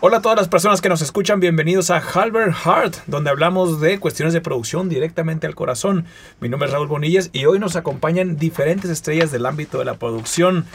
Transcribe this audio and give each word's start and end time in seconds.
Hola 0.00 0.18
a 0.18 0.22
todas 0.22 0.38
las 0.38 0.46
personas 0.46 0.80
que 0.80 0.88
nos 0.88 1.02
escuchan, 1.02 1.40
bienvenidos 1.40 1.90
a 1.90 1.96
Halbert 1.98 2.54
Heart, 2.54 2.98
donde 3.08 3.30
hablamos 3.30 3.80
de 3.80 3.98
cuestiones 3.98 4.32
de 4.32 4.40
producción 4.40 4.88
directamente 4.88 5.48
al 5.48 5.56
corazón. 5.56 6.04
Mi 6.40 6.48
nombre 6.48 6.68
es 6.68 6.72
Raúl 6.72 6.86
Bonillas 6.86 7.30
y 7.32 7.46
hoy 7.46 7.58
nos 7.58 7.74
acompañan 7.74 8.36
diferentes 8.36 8.92
estrellas 8.92 9.32
del 9.32 9.44
ámbito 9.44 9.80
de 9.80 9.84
la 9.84 9.94
producción. 9.94 10.66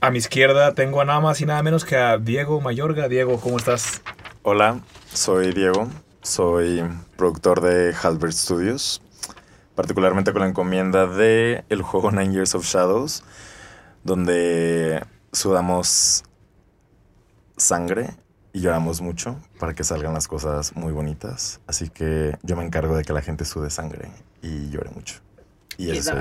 A 0.00 0.12
mi 0.12 0.18
izquierda 0.18 0.72
tengo 0.74 1.00
a 1.00 1.04
nada 1.04 1.18
más 1.18 1.40
y 1.40 1.46
nada 1.46 1.64
menos 1.64 1.84
que 1.84 1.96
a 1.96 2.16
Diego 2.18 2.60
Mayorga. 2.60 3.08
Diego, 3.08 3.40
¿cómo 3.40 3.56
estás? 3.56 4.02
Hola, 4.42 4.78
soy 5.12 5.52
Diego, 5.52 5.88
soy 6.22 6.84
productor 7.16 7.62
de 7.62 7.92
Halbert 8.00 8.34
Studios, 8.34 9.02
particularmente 9.74 10.32
con 10.32 10.42
la 10.42 10.48
encomienda 10.48 11.06
de 11.08 11.64
el 11.70 11.82
juego 11.82 12.12
Nine 12.12 12.34
Years 12.34 12.54
of 12.54 12.64
Shadows, 12.64 13.24
donde 14.04 15.02
sudamos 15.32 16.22
sangre 17.60 18.10
y 18.52 18.60
lloramos 18.60 19.00
mucho 19.00 19.36
para 19.58 19.74
que 19.74 19.84
salgan 19.84 20.14
las 20.14 20.28
cosas 20.28 20.74
muy 20.74 20.92
bonitas. 20.92 21.60
Así 21.66 21.88
que 21.88 22.36
yo 22.42 22.56
me 22.56 22.64
encargo 22.64 22.96
de 22.96 23.04
que 23.04 23.12
la 23.12 23.22
gente 23.22 23.44
sude 23.44 23.70
sangre 23.70 24.10
y 24.42 24.70
llore 24.70 24.90
mucho. 24.90 25.16
Y 25.78 25.90
eso 25.90 26.14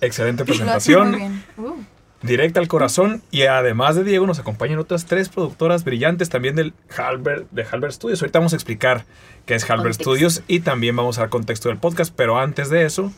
Excelente 0.00 0.44
presentación. 0.44 1.42
Uh. 1.56 1.82
Directa 2.22 2.60
al 2.60 2.68
corazón. 2.68 3.22
Y 3.30 3.42
además 3.42 3.96
de 3.96 4.04
Diego, 4.04 4.26
nos 4.26 4.38
acompañan 4.38 4.78
otras 4.78 5.06
tres 5.06 5.28
productoras 5.28 5.84
brillantes 5.84 6.28
también 6.28 6.54
del 6.54 6.74
Halbert, 6.96 7.50
de 7.50 7.64
Halbert 7.64 7.94
Studios. 7.94 8.20
Ahorita 8.20 8.38
vamos 8.38 8.52
a 8.52 8.56
explicar 8.56 9.04
qué 9.46 9.54
es 9.54 9.68
Halbert 9.68 9.94
Studios 9.94 10.42
y 10.46 10.60
también 10.60 10.94
vamos 10.94 11.18
a 11.18 11.22
dar 11.22 11.30
contexto 11.30 11.70
del 11.70 11.78
podcast. 11.78 12.12
Pero 12.14 12.38
antes 12.38 12.68
de 12.68 12.84
eso, 12.84 13.10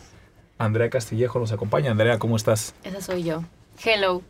Andrea 0.56 0.89
Castillejo 0.89 1.41
nos 1.41 1.53
acompaña. 1.53 1.91
Andrea, 1.91 2.19
¿cómo 2.19 2.37
estás? 2.37 2.75
Esa 2.84 3.00
soy 3.00 3.25
yo. 3.25 3.43
Hello. 3.84 4.23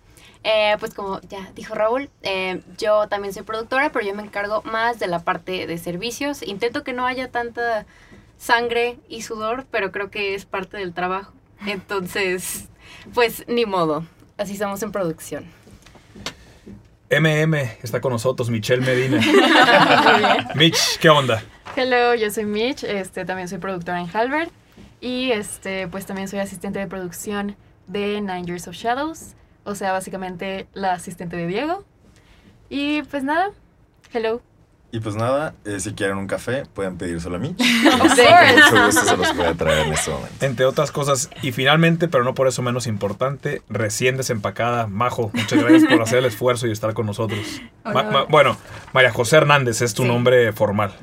Eh, 0.45 0.77
pues 0.81 0.93
como 0.93 1.21
ya 1.23 1.53
dijo 1.55 1.75
Raúl, 1.75 2.11
eh, 2.23 2.62
yo 2.77 3.07
también 3.09 3.33
soy 3.33 3.43
productora, 3.45 3.91
pero 3.93 4.05
yo 4.05 4.15
me 4.15 4.23
encargo 4.23 4.62
más 4.62 4.98
de 4.98 5.07
la 5.07 5.21
parte 5.21 5.67
de 5.67 5.79
servicios. 5.79 6.43
Intento 6.43 6.83
que 6.83 6.93
no 6.93 7.07
haya 7.07 7.31
tanta 7.31 7.87
sangre 8.39 8.98
y 9.09 9.23
sudor, 9.23 9.67
pero 9.70 9.93
creo 9.93 10.11
que 10.11 10.35
es 10.35 10.45
parte 10.45 10.77
del 10.77 10.93
trabajo. 10.95 11.33
Entonces, 11.65 12.69
pues 13.15 13.45
ni 13.47 13.67
modo, 13.67 14.05
así 14.37 14.55
estamos 14.55 14.83
en 14.83 14.91
producción. 14.91 15.45
MM 17.09 17.55
está 17.83 18.01
con 18.01 18.11
nosotros, 18.11 18.51
Michelle 18.51 18.85
Medina. 18.85 19.20
Mitch, 20.57 20.98
¿qué 20.98 21.09
onda? 21.09 21.43
Hello, 21.77 22.15
yo 22.15 22.31
soy 22.31 22.47
Mitch, 22.47 22.83
este, 22.83 23.25
también 23.25 23.48
soy 23.48 23.59
productora 23.59 24.01
en 24.01 24.09
Halbert 24.13 24.51
y 25.01 25.31
este, 25.31 25.87
pues 25.89 26.07
también 26.07 26.27
soy 26.27 26.41
asistente 26.41 26.79
de 26.79 26.87
producción 26.87 27.55
de 27.87 28.20
Nine 28.20 28.45
Years 28.45 28.67
of 28.67 28.75
Shadows 28.75 29.35
o 29.65 29.75
sea, 29.75 29.93
básicamente 29.93 30.67
la 30.73 30.93
asistente 30.93 31.37
de 31.37 31.47
Diego. 31.47 31.85
Y 32.69 33.03
pues 33.03 33.23
nada, 33.25 33.51
hello. 34.13 34.41
Y 34.95 35.01
pues 35.01 35.17
nada, 35.17 35.55
eh, 35.65 35.81
si 35.81 35.95
quieren 35.95 36.19
un 36.19 36.27
café, 36.27 36.65
pueden 36.67 36.99
pedírselo 36.99 37.37
a 37.37 37.39
mí. 37.39 37.57
mucho 37.59 38.87
gusto 38.87 39.05
se 39.07 39.17
los 39.17 39.33
puede 39.33 39.55
traer 39.55 39.87
en 39.87 39.93
este 39.95 40.11
momento. 40.11 40.45
Entre 40.45 40.67
otras 40.67 40.93
cosas, 40.93 41.31
y 41.41 41.51
finalmente, 41.53 42.09
pero 42.09 42.25
no 42.25 42.35
por 42.35 42.47
eso 42.47 42.61
menos 42.61 42.87
importante, 42.87 43.63
recién 43.71 44.19
desempacada, 44.19 44.87
Majo, 44.89 45.31
muchas 45.33 45.61
gracias 45.61 45.91
por 45.91 46.03
hacer 46.03 46.19
el 46.19 46.27
esfuerzo 46.27 46.67
y 46.67 46.73
estar 46.73 46.93
con 46.93 47.07
nosotros. 47.07 47.41
bueno, 48.29 48.59
María 48.92 49.11
José 49.11 49.39
Hernández 49.39 49.81
es 49.81 49.95
tu 49.95 50.05
nombre 50.05 50.53
formal. 50.53 50.95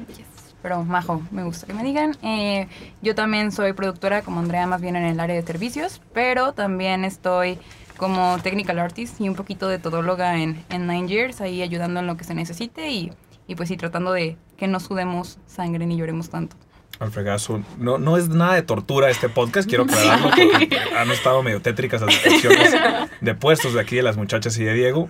Pero 0.61 0.83
Majo, 0.83 1.23
me 1.31 1.43
gusta 1.43 1.65
que 1.65 1.73
me 1.73 1.83
digan. 1.83 2.15
Eh, 2.21 2.67
yo 3.01 3.15
también 3.15 3.51
soy 3.51 3.73
productora, 3.73 4.21
como 4.21 4.39
Andrea, 4.39 4.67
más 4.67 4.81
bien 4.81 4.97
en 4.97 5.05
el 5.05 5.19
área 5.19 5.35
de 5.35 5.41
servicios, 5.41 5.99
pero 6.13 6.53
también 6.53 7.05
estoy 7.05 7.57
como 7.99 8.39
technical 8.41 8.79
artist 8.79 9.19
y 9.21 9.29
un 9.29 9.35
poquito 9.35 9.67
de 9.67 9.77
todóloga 9.77 10.39
en, 10.39 10.63
en 10.69 10.87
Nine 10.87 11.07
Years, 11.07 11.41
ahí 11.41 11.61
ayudando 11.61 11.99
en 11.99 12.07
lo 12.07 12.17
que 12.17 12.23
se 12.23 12.33
necesite 12.33 12.89
y, 12.89 13.11
y 13.45 13.55
pues 13.55 13.69
sí, 13.69 13.77
tratando 13.77 14.13
de 14.13 14.37
que 14.57 14.67
no 14.67 14.79
sudemos 14.79 15.37
sangre 15.45 15.85
ni 15.85 15.97
lloremos 15.97 16.29
tanto. 16.29 16.55
Al 16.99 17.11
fregazo. 17.11 17.61
No, 17.77 17.97
no 17.97 18.17
es 18.17 18.29
nada 18.29 18.55
de 18.55 18.61
tortura 18.61 19.09
este 19.09 19.29
podcast, 19.29 19.69
quiero 19.69 19.83
aclararlo, 19.83 20.29
porque 20.29 20.69
han 20.97 21.11
estado 21.11 21.43
medio 21.43 21.61
tétricas 21.61 22.01
las 22.01 22.09
discusiones 22.09 22.73
de 23.21 23.35
puestos 23.35 23.73
de 23.73 23.81
aquí 23.81 23.97
de 23.97 24.03
las 24.03 24.17
muchachas 24.17 24.57
y 24.57 24.63
de 24.63 24.73
Diego. 24.73 25.09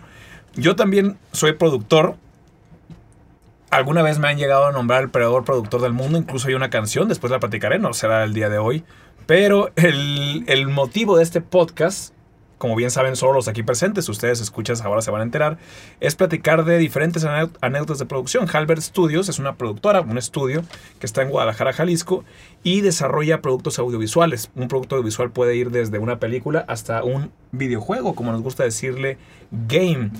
Yo 0.55 0.75
también 0.75 1.17
soy 1.31 1.53
productor. 1.53 2.16
Alguna 3.69 4.01
vez 4.01 4.17
me 4.17 4.28
han 4.28 4.38
llegado 4.38 4.66
a 4.66 4.72
nombrar 4.72 5.03
el 5.03 5.09
peor 5.11 5.45
productor 5.45 5.81
del 5.81 5.94
mundo, 5.94 6.17
incluso 6.17 6.47
hay 6.47 6.55
una 6.55 6.72
canción, 6.72 7.07
después 7.07 7.29
la 7.29 7.39
platicaré, 7.39 7.78
no 7.78 7.94
será 7.94 8.23
el 8.23 8.33
día 8.33 8.49
de 8.49 8.57
hoy. 8.57 8.83
Pero 9.28 9.72
el, 9.75 10.44
el 10.47 10.67
motivo 10.67 11.17
de 11.17 11.23
este 11.23 11.39
podcast 11.39 12.16
como 12.59 12.75
bien 12.75 12.92
saben 12.92 13.16
solo 13.16 13.34
los 13.34 13.47
aquí 13.47 13.64
presentes, 13.64 14.08
ustedes 14.09 14.42
escuchas 14.42 14.81
ahora 14.81 15.02
se 15.02 15.09
van 15.09 15.22
a 15.22 15.24
enterar, 15.24 15.58
es 16.00 16.16
platicar 16.16 16.66
de 16.66 16.78
diferentes 16.78 17.25
anécdotas 17.25 17.97
de 17.97 18.06
producción. 18.06 18.47
Halbert 18.52 18.81
Studios 18.81 19.30
es 19.30 19.40
una 19.40 19.56
productora, 19.56 20.02
un 20.02 20.18
estudio 20.18 20.64
que 21.00 21.08
está 21.08 21.24
en 21.24 21.30
Guadalajara, 21.30 21.74
Jalisco, 21.74 22.24
y 22.62 22.81
desarrolla 22.81 23.42
productos 23.42 23.80
audiovisuales. 23.80 24.52
Un 24.56 24.68
producto 24.68 24.96
audiovisual 24.96 25.31
puede 25.31 25.56
ir 25.56 25.72
desde 25.72 25.97
una 25.97 26.20
película 26.20 26.66
hasta 26.68 27.03
un 27.03 27.31
videojuego, 27.52 28.14
como 28.14 28.31
nos 28.31 28.42
gusta 28.42 28.64
decirle, 28.64 29.18
game. 29.52 30.12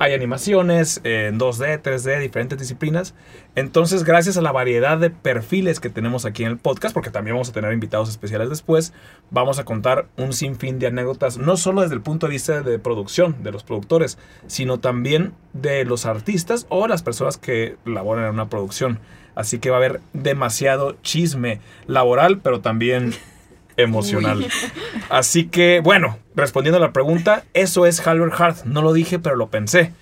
Hay 0.00 0.14
animaciones 0.14 1.00
en 1.02 1.40
2D, 1.40 1.82
3D, 1.82 2.20
diferentes 2.20 2.56
disciplinas. 2.56 3.14
Entonces, 3.56 4.04
gracias 4.04 4.36
a 4.36 4.42
la 4.42 4.52
variedad 4.52 4.96
de 4.96 5.10
perfiles 5.10 5.80
que 5.80 5.90
tenemos 5.90 6.24
aquí 6.24 6.44
en 6.44 6.50
el 6.52 6.58
podcast, 6.58 6.94
porque 6.94 7.10
también 7.10 7.34
vamos 7.34 7.48
a 7.48 7.52
tener 7.52 7.72
invitados 7.72 8.08
especiales 8.08 8.48
después, 8.48 8.92
vamos 9.30 9.58
a 9.58 9.64
contar 9.64 10.06
un 10.16 10.32
sinfín 10.32 10.78
de 10.78 10.86
anécdotas, 10.86 11.38
no 11.38 11.56
solo 11.56 11.82
desde 11.82 11.96
el 11.96 12.00
punto 12.00 12.26
de 12.26 12.32
vista 12.32 12.62
de 12.62 12.78
producción, 12.78 13.42
de 13.42 13.50
los 13.50 13.64
productores, 13.64 14.18
sino 14.46 14.78
también 14.78 15.32
de 15.52 15.84
los 15.84 16.06
artistas 16.06 16.66
o 16.68 16.86
las 16.86 17.02
personas 17.02 17.36
que 17.36 17.76
laboran 17.84 18.26
en 18.26 18.30
una 18.30 18.48
producción. 18.48 19.00
Así 19.34 19.58
que 19.58 19.70
va 19.70 19.76
a 19.76 19.78
haber 19.78 20.00
demasiado 20.12 20.96
chisme 21.02 21.60
laboral, 21.88 22.38
pero 22.38 22.60
también 22.60 23.14
emocional. 23.78 24.46
Así 25.08 25.46
que, 25.46 25.80
bueno, 25.82 26.18
respondiendo 26.34 26.76
a 26.76 26.80
la 26.80 26.92
pregunta, 26.92 27.44
eso 27.54 27.86
es 27.86 28.06
Halbert 28.06 28.38
Hart. 28.38 28.64
No 28.64 28.82
lo 28.82 28.92
dije, 28.92 29.18
pero 29.18 29.36
lo 29.36 29.48
pensé. 29.48 29.92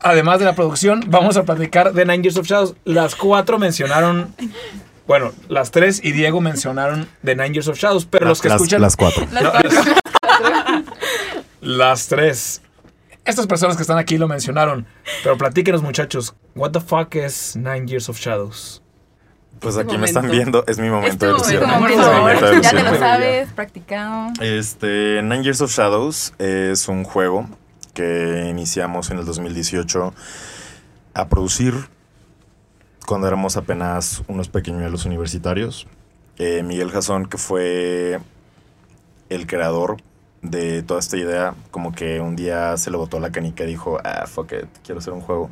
Además 0.00 0.40
de 0.40 0.44
la 0.44 0.54
producción, 0.54 1.04
vamos 1.06 1.36
a 1.36 1.44
platicar 1.44 1.92
de 1.92 2.04
Nine 2.04 2.22
Years 2.24 2.36
of 2.36 2.46
Shadows. 2.46 2.74
Las 2.84 3.14
cuatro 3.14 3.58
mencionaron 3.58 4.34
bueno, 5.06 5.32
las 5.48 5.70
tres 5.70 6.00
y 6.02 6.10
Diego 6.10 6.40
mencionaron 6.40 7.08
The 7.24 7.36
Nine 7.36 7.52
Years 7.52 7.68
of 7.68 7.78
Shadows, 7.78 8.06
pero 8.06 8.26
los 8.26 8.40
que 8.40 8.48
escuchan. 8.48 8.80
Las 8.80 8.96
cuatro. 8.96 9.24
las 11.60 12.08
tres 12.08 12.60
estas 13.26 13.48
personas 13.48 13.76
que 13.76 13.82
están 13.82 13.98
aquí 13.98 14.18
lo 14.18 14.28
mencionaron, 14.28 14.86
pero 15.24 15.36
platíquenos 15.36 15.82
muchachos, 15.82 16.36
what 16.54 16.70
the 16.70 16.80
fuck 16.80 17.12
es 17.16 17.56
Nine 17.56 17.86
Years 17.88 18.08
of 18.08 18.18
Shadows? 18.20 18.82
Pues 19.60 19.76
aquí 19.76 19.96
me 19.98 20.06
están 20.06 20.30
viendo, 20.30 20.64
es 20.66 20.78
mi 20.78 20.90
momento 20.90 21.26
de 21.26 21.32
ilusión. 21.32 21.62
Ya 22.62 22.70
te 22.70 22.82
lo 22.82 22.98
sabes, 22.98 23.52
practicado. 23.52 24.32
Este, 24.40 25.20
Nine 25.22 25.42
Years 25.42 25.60
of 25.60 25.70
Shadows 25.70 26.34
es 26.38 26.88
un 26.88 27.04
juego 27.04 27.48
que 27.94 28.46
iniciamos 28.50 29.10
en 29.10 29.18
el 29.18 29.24
2018 29.24 30.12
a 31.14 31.28
producir 31.28 31.74
cuando 33.06 33.26
éramos 33.26 33.56
apenas 33.56 34.22
unos 34.28 34.48
pequeñuelos 34.48 35.06
universitarios. 35.06 35.86
Eh, 36.38 36.62
Miguel 36.62 36.90
Jason, 36.90 37.26
que 37.26 37.38
fue 37.38 38.20
el 39.30 39.46
creador 39.46 39.96
de 40.42 40.82
toda 40.82 41.00
esta 41.00 41.16
idea, 41.16 41.54
como 41.70 41.92
que 41.92 42.20
un 42.20 42.36
día 42.36 42.76
se 42.76 42.90
le 42.90 42.96
botó 42.98 43.18
la 43.20 43.32
canica 43.32 43.64
y 43.64 43.68
dijo, 43.68 43.98
ah, 44.04 44.26
fuck 44.26 44.52
it, 44.52 44.68
quiero 44.84 44.98
hacer 44.98 45.12
un 45.12 45.20
juego. 45.22 45.50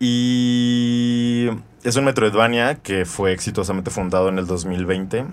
Y 0.00 1.33
es 1.82 1.96
un 1.96 2.04
Metroidvania 2.04 2.76
que 2.76 3.04
fue 3.04 3.32
exitosamente 3.32 3.90
fundado 3.90 4.28
en 4.28 4.38
el 4.38 4.46
2020. 4.46 5.26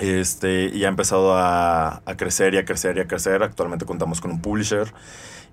Este, 0.00 0.70
y 0.74 0.84
ha 0.84 0.88
empezado 0.88 1.36
a, 1.36 2.02
crecer 2.16 2.54
y 2.54 2.58
a 2.58 2.64
crecer 2.64 2.96
y 2.96 3.00
a 3.00 3.06
crecer. 3.06 3.42
Actualmente 3.42 3.84
contamos 3.84 4.20
con 4.20 4.32
un 4.32 4.40
publisher 4.40 4.92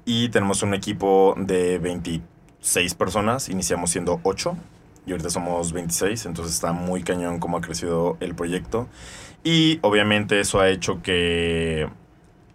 y 0.05 0.29
tenemos 0.29 0.63
un 0.63 0.73
equipo 0.73 1.35
de 1.37 1.77
26 1.77 2.95
personas. 2.95 3.49
Iniciamos 3.49 3.91
siendo 3.91 4.19
8 4.23 4.57
y 5.05 5.11
ahorita 5.11 5.29
somos 5.29 5.73
26, 5.73 6.25
entonces 6.27 6.53
está 6.53 6.73
muy 6.73 7.03
cañón 7.03 7.39
cómo 7.39 7.57
ha 7.57 7.61
crecido 7.61 8.17
el 8.19 8.35
proyecto. 8.35 8.87
Y 9.43 9.79
obviamente 9.81 10.39
eso 10.39 10.59
ha 10.59 10.69
hecho 10.69 11.01
que 11.01 11.89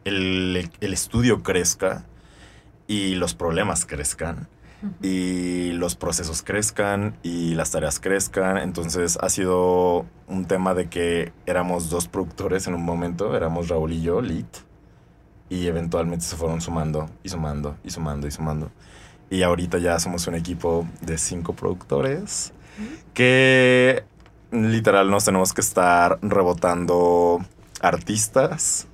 el, 0.04 0.70
estudio 0.80 1.42
crezca 1.42 2.04
y 2.86 3.16
los 3.16 3.34
problemas 3.34 3.84
crezcan 3.84 4.48
y 5.02 5.72
los 5.72 5.96
procesos 5.96 6.42
crezcan 6.42 7.16
y 7.22 7.54
las 7.54 7.70
tareas 7.70 8.00
crezcan. 8.00 8.58
Entonces 8.58 9.18
ha 9.20 9.28
sido 9.28 10.06
un 10.28 10.44
tema 10.46 10.74
de 10.74 10.88
que 10.88 11.32
éramos 11.46 11.90
dos 11.90 12.08
productores 12.08 12.66
en 12.66 12.74
un 12.74 12.84
momento, 12.84 13.36
éramos 13.36 13.68
Raúl 13.68 13.92
y 13.92 14.02
yo, 14.02 14.20
Lit, 14.20 14.46
y 15.48 15.66
eventualmente 15.66 16.24
se 16.24 16.36
fueron 16.36 16.60
sumando 16.60 17.08
y 17.22 17.28
sumando 17.28 17.76
y 17.84 17.90
sumando 17.90 18.26
y 18.26 18.30
sumando. 18.30 18.70
Y 19.30 19.42
ahorita 19.42 19.78
ya 19.78 19.98
somos 19.98 20.26
un 20.26 20.34
equipo 20.34 20.86
de 21.02 21.18
cinco 21.18 21.54
productores 21.54 22.52
que 23.14 24.04
literal 24.50 25.10
nos 25.10 25.24
tenemos 25.24 25.52
que 25.52 25.60
estar 25.60 26.18
rebotando 26.22 27.40
artistas 27.80 28.86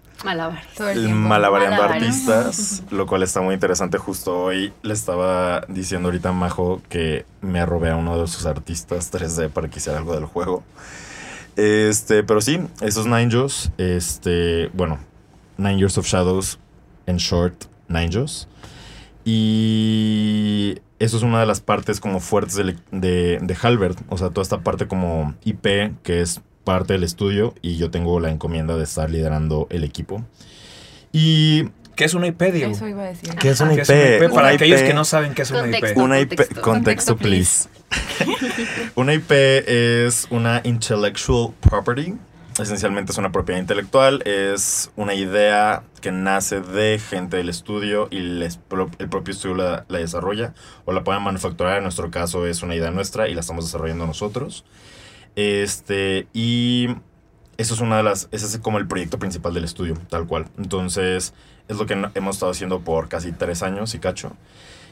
Tiempo. 0.76 1.28
malabareando 1.28 1.82
Malabares. 1.82 2.28
artistas, 2.28 2.82
lo 2.90 3.06
cual 3.06 3.22
está 3.22 3.40
muy 3.40 3.54
interesante. 3.54 3.98
Justo 3.98 4.44
hoy 4.44 4.72
le 4.82 4.94
estaba 4.94 5.62
diciendo 5.68 6.08
ahorita 6.08 6.30
a 6.30 6.32
Majo 6.32 6.80
que 6.88 7.26
me 7.40 7.64
robé 7.66 7.90
a 7.90 7.96
uno 7.96 8.20
de 8.20 8.26
sus 8.28 8.46
artistas 8.46 9.12
3D 9.12 9.50
para 9.50 9.68
que 9.68 9.78
hiciera 9.78 9.98
algo 9.98 10.14
del 10.14 10.26
juego. 10.26 10.62
Este, 11.56 12.22
pero 12.22 12.40
sí, 12.40 12.60
esos 12.80 13.06
Ninjas, 13.06 13.72
este, 13.78 14.70
bueno, 14.72 14.98
Nine 15.58 15.78
Years 15.78 15.98
of 15.98 16.06
Shadows, 16.06 16.58
en 17.06 17.16
short, 17.18 17.64
Ninjas. 17.88 18.48
Y 19.24 20.76
eso 20.98 21.16
es 21.16 21.22
una 21.22 21.40
de 21.40 21.46
las 21.46 21.60
partes 21.60 22.00
como 22.00 22.20
fuertes 22.20 22.54
de, 22.54 22.76
de, 22.90 23.38
de 23.40 23.56
Halbert, 23.60 23.98
o 24.08 24.18
sea, 24.18 24.30
toda 24.30 24.42
esta 24.42 24.60
parte 24.60 24.88
como 24.88 25.34
IP, 25.44 25.92
que 26.02 26.20
es 26.20 26.40
parte 26.64 26.94
del 26.94 27.04
estudio, 27.04 27.54
y 27.62 27.76
yo 27.76 27.90
tengo 27.90 28.20
la 28.20 28.30
encomienda 28.30 28.76
de 28.76 28.84
estar 28.84 29.10
liderando 29.10 29.66
el 29.70 29.84
equipo. 29.84 30.24
Y 31.12 31.64
¿Qué 31.96 32.04
es 32.04 32.14
una 32.14 32.26
IP, 32.26 32.40
Diego? 32.52 32.72
Eso 32.72 32.88
iba 32.88 33.02
a 33.02 33.06
decir. 33.06 33.34
¿Qué 33.36 33.50
es 33.50 33.60
una 33.60 33.74
¿Qué 33.74 33.82
IP? 33.82 33.90
es 33.90 33.90
una 33.90 34.16
IP? 34.16 34.32
Para 34.32 34.32
Una 34.32 34.48
aquellos 34.48 34.80
IP 34.80 34.86
que 34.86 34.94
no 34.94 35.04
saben 35.04 35.34
qué 35.34 35.42
es 35.42 35.50
una 35.50 35.66
IP. 35.66 35.72
Contexto. 35.72 36.00
Una 36.02 36.20
IP, 36.20 36.28
Contexto. 36.30 36.62
contexto, 36.62 37.16
please. 37.16 37.68
una 38.94 39.14
IP 39.14 39.30
es 39.30 40.26
una 40.30 40.60
intellectual 40.64 41.52
property. 41.60 42.14
Esencialmente 42.60 43.12
es 43.12 43.18
una 43.18 43.32
propiedad 43.32 43.58
intelectual, 43.60 44.22
es 44.26 44.90
una 44.94 45.14
idea 45.14 45.84
que 46.02 46.12
nace 46.12 46.60
de 46.60 46.98
gente 46.98 47.38
del 47.38 47.48
estudio 47.48 48.08
y 48.10 48.20
les 48.20 48.58
el 48.98 49.08
propio 49.08 49.32
estudio 49.32 49.54
la, 49.54 49.86
la 49.88 49.98
desarrolla 49.98 50.52
o 50.84 50.92
la 50.92 51.02
pueden 51.02 51.22
manufacturar. 51.22 51.78
En 51.78 51.84
nuestro 51.84 52.10
caso 52.10 52.46
es 52.46 52.62
una 52.62 52.74
idea 52.74 52.90
nuestra 52.90 53.28
y 53.28 53.34
la 53.34 53.40
estamos 53.40 53.64
desarrollando 53.64 54.06
nosotros. 54.06 54.64
Este, 55.36 56.26
y 56.32 56.88
eso 57.56 57.74
es 57.74 57.80
una 57.80 57.96
de 57.96 58.02
las, 58.02 58.28
ese 58.32 58.46
es 58.46 58.58
como 58.58 58.78
el 58.78 58.86
proyecto 58.86 59.18
principal 59.18 59.54
del 59.54 59.64
estudio, 59.64 59.94
tal 60.08 60.26
cual. 60.26 60.46
Entonces, 60.58 61.32
es 61.68 61.76
lo 61.76 61.86
que 61.86 61.94
hemos 62.14 62.36
estado 62.36 62.52
haciendo 62.52 62.80
por 62.80 63.08
casi 63.08 63.32
tres 63.32 63.62
años 63.62 63.94
y 63.94 63.98
cacho. 63.98 64.32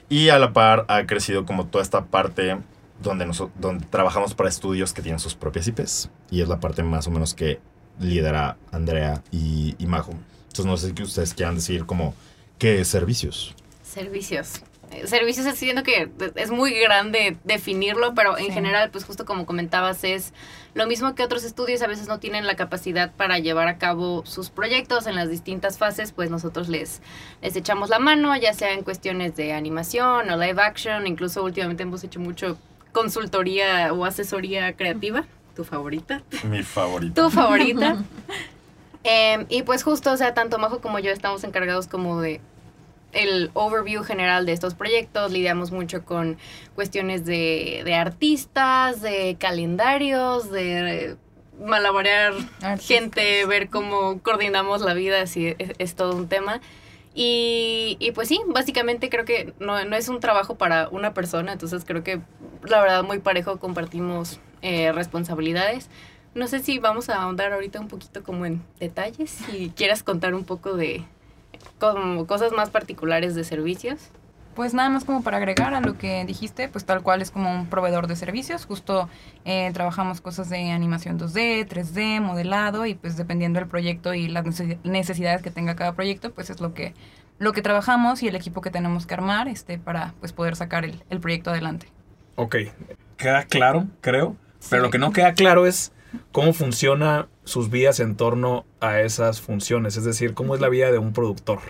Y 0.08 0.28
a 0.30 0.38
la 0.38 0.52
par 0.52 0.86
ha 0.88 1.06
crecido 1.06 1.46
como 1.46 1.66
toda 1.66 1.82
esta 1.82 2.06
parte 2.06 2.58
donde, 3.02 3.26
nos, 3.26 3.44
donde 3.58 3.86
trabajamos 3.86 4.34
para 4.34 4.48
estudios 4.48 4.92
que 4.92 5.02
tienen 5.02 5.18
sus 5.18 5.34
propias 5.34 5.68
IPs. 5.68 6.10
Y 6.30 6.40
es 6.40 6.48
la 6.48 6.60
parte 6.60 6.82
más 6.82 7.06
o 7.06 7.10
menos 7.10 7.34
que 7.34 7.60
lidera 7.98 8.56
Andrea 8.72 9.22
y, 9.30 9.74
y 9.78 9.86
Majo. 9.86 10.12
Entonces 10.42 10.66
no 10.66 10.76
sé 10.76 10.94
qué 10.94 11.02
ustedes 11.02 11.34
quieran 11.34 11.54
decir 11.54 11.86
como, 11.86 12.14
¿qué 12.58 12.84
servicios? 12.84 13.54
Servicios. 13.82 14.62
Servicios 15.06 15.46
es 15.46 15.56
siento 15.58 15.82
que 15.82 16.10
es 16.34 16.50
muy 16.50 16.72
grande 16.78 17.36
definirlo, 17.44 18.14
pero 18.14 18.36
en 18.38 18.46
Sí. 18.46 18.52
general, 18.52 18.90
pues 18.90 19.04
justo 19.04 19.24
como 19.24 19.46
comentabas, 19.46 20.02
es 20.04 20.32
lo 20.74 20.86
mismo 20.86 21.14
que 21.14 21.22
otros 21.22 21.44
estudios 21.44 21.80
a 21.82 21.86
veces 21.86 22.08
no 22.08 22.18
tienen 22.18 22.46
la 22.46 22.56
capacidad 22.56 23.12
para 23.12 23.38
llevar 23.38 23.68
a 23.68 23.78
cabo 23.78 24.24
sus 24.26 24.50
proyectos 24.50 25.06
en 25.06 25.14
las 25.14 25.30
distintas 25.30 25.78
fases, 25.78 26.12
pues 26.12 26.30
nosotros 26.30 26.68
les, 26.68 27.00
les 27.40 27.54
echamos 27.56 27.88
la 27.88 27.98
mano, 27.98 28.36
ya 28.36 28.52
sea 28.52 28.72
en 28.72 28.82
cuestiones 28.82 29.36
de 29.36 29.52
animación 29.52 30.28
o 30.30 30.36
live 30.36 30.60
action, 30.62 31.06
incluso 31.06 31.42
últimamente 31.44 31.84
hemos 31.84 32.02
hecho 32.04 32.18
mucho 32.20 32.58
consultoría 32.92 33.92
o 33.92 34.04
asesoría 34.04 34.74
creativa, 34.76 35.24
tu 35.54 35.64
favorita 35.64 36.22
Mi 36.44 36.62
favorito. 36.62 37.22
tu 37.24 37.30
favorita. 37.30 37.96
Em, 39.02 39.46
y 39.48 39.62
pues 39.62 39.82
justo, 39.82 40.12
o 40.12 40.16
sea, 40.18 40.34
tanto 40.34 40.58
Majo 40.58 40.80
como 40.82 40.98
yo 40.98 41.10
estamos 41.10 41.42
encargados 41.44 41.86
como 41.86 42.20
de 42.20 42.40
el 43.12 43.50
overview 43.54 44.02
general 44.02 44.46
de 44.46 44.52
estos 44.52 44.74
proyectos, 44.74 45.32
lidiamos 45.32 45.70
mucho 45.70 46.04
con 46.04 46.38
cuestiones 46.74 47.24
de, 47.24 47.82
de 47.84 47.94
artistas, 47.94 49.00
de 49.00 49.36
calendarios, 49.38 50.50
de 50.50 51.16
malabarear 51.64 52.32
Artistas. 52.62 52.86
gente, 52.86 53.44
ver 53.46 53.68
cómo 53.68 54.20
coordinamos 54.22 54.80
la 54.80 54.94
vida, 54.94 55.22
así 55.22 55.54
es, 55.58 55.72
es 55.78 55.94
todo 55.94 56.16
un 56.16 56.28
tema. 56.28 56.60
Y, 57.14 57.96
y 57.98 58.12
pues 58.12 58.28
sí, 58.28 58.40
básicamente 58.46 59.08
creo 59.10 59.24
que 59.24 59.52
no, 59.58 59.84
no 59.84 59.96
es 59.96 60.08
un 60.08 60.20
trabajo 60.20 60.54
para 60.54 60.88
una 60.88 61.12
persona, 61.12 61.52
entonces 61.52 61.84
creo 61.84 62.04
que 62.04 62.20
la 62.62 62.80
verdad 62.80 63.02
muy 63.02 63.18
parejo 63.18 63.58
compartimos 63.58 64.40
eh, 64.62 64.92
responsabilidades. 64.92 65.90
No 66.34 66.46
sé 66.46 66.60
si 66.60 66.78
vamos 66.78 67.08
a 67.08 67.22
ahondar 67.22 67.52
ahorita 67.52 67.80
un 67.80 67.88
poquito 67.88 68.22
como 68.22 68.46
en 68.46 68.62
detalles, 68.78 69.30
si 69.30 69.70
quieras 69.74 70.04
contar 70.04 70.34
un 70.34 70.44
poco 70.44 70.74
de 70.76 71.04
como 71.80 72.26
cosas 72.26 72.52
más 72.52 72.70
particulares 72.70 73.34
de 73.34 73.42
servicios. 73.44 74.10
Pues 74.54 74.74
nada 74.74 74.90
más 74.90 75.04
como 75.04 75.22
para 75.22 75.36
agregar 75.38 75.74
a 75.74 75.80
lo 75.80 75.96
que 75.96 76.24
dijiste, 76.26 76.68
pues 76.68 76.84
tal 76.84 77.02
cual 77.02 77.22
es 77.22 77.30
como 77.30 77.50
un 77.54 77.66
proveedor 77.66 78.08
de 78.08 78.16
servicios. 78.16 78.66
Justo 78.66 79.08
eh, 79.44 79.70
trabajamos 79.72 80.20
cosas 80.20 80.50
de 80.50 80.70
animación 80.72 81.18
2D, 81.18 81.66
3D, 81.68 82.20
modelado 82.20 82.84
y 82.84 82.94
pues 82.94 83.16
dependiendo 83.16 83.60
del 83.60 83.68
proyecto 83.68 84.12
y 84.12 84.28
las 84.28 84.44
necesi- 84.44 84.78
necesidades 84.82 85.40
que 85.42 85.50
tenga 85.50 85.76
cada 85.76 85.92
proyecto, 85.94 86.32
pues 86.32 86.50
es 86.50 86.60
lo 86.60 86.74
que 86.74 86.94
lo 87.38 87.52
que 87.52 87.62
trabajamos 87.62 88.22
y 88.22 88.28
el 88.28 88.34
equipo 88.36 88.60
que 88.60 88.70
tenemos 88.70 89.06
que 89.06 89.14
armar 89.14 89.48
este 89.48 89.78
para 89.78 90.12
pues 90.20 90.32
poder 90.34 90.56
sacar 90.56 90.84
el, 90.84 91.02
el 91.08 91.20
proyecto 91.20 91.50
adelante. 91.50 91.86
Ok, 92.34 92.56
queda 93.16 93.44
claro, 93.44 93.86
creo. 94.02 94.36
Pero 94.68 94.82
lo 94.82 94.90
que 94.90 94.98
no 94.98 95.12
queda 95.12 95.32
claro 95.32 95.64
es 95.64 95.90
cómo 96.32 96.52
funciona 96.52 97.28
sus 97.50 97.68
vidas 97.70 98.00
en 98.00 98.16
torno 98.16 98.64
a 98.80 99.00
esas 99.00 99.40
funciones. 99.40 99.96
Es 99.96 100.04
decir, 100.04 100.34
cómo 100.34 100.54
es 100.54 100.60
la 100.60 100.68
vida 100.68 100.90
de 100.90 100.98
un 100.98 101.12
productor. 101.12 101.60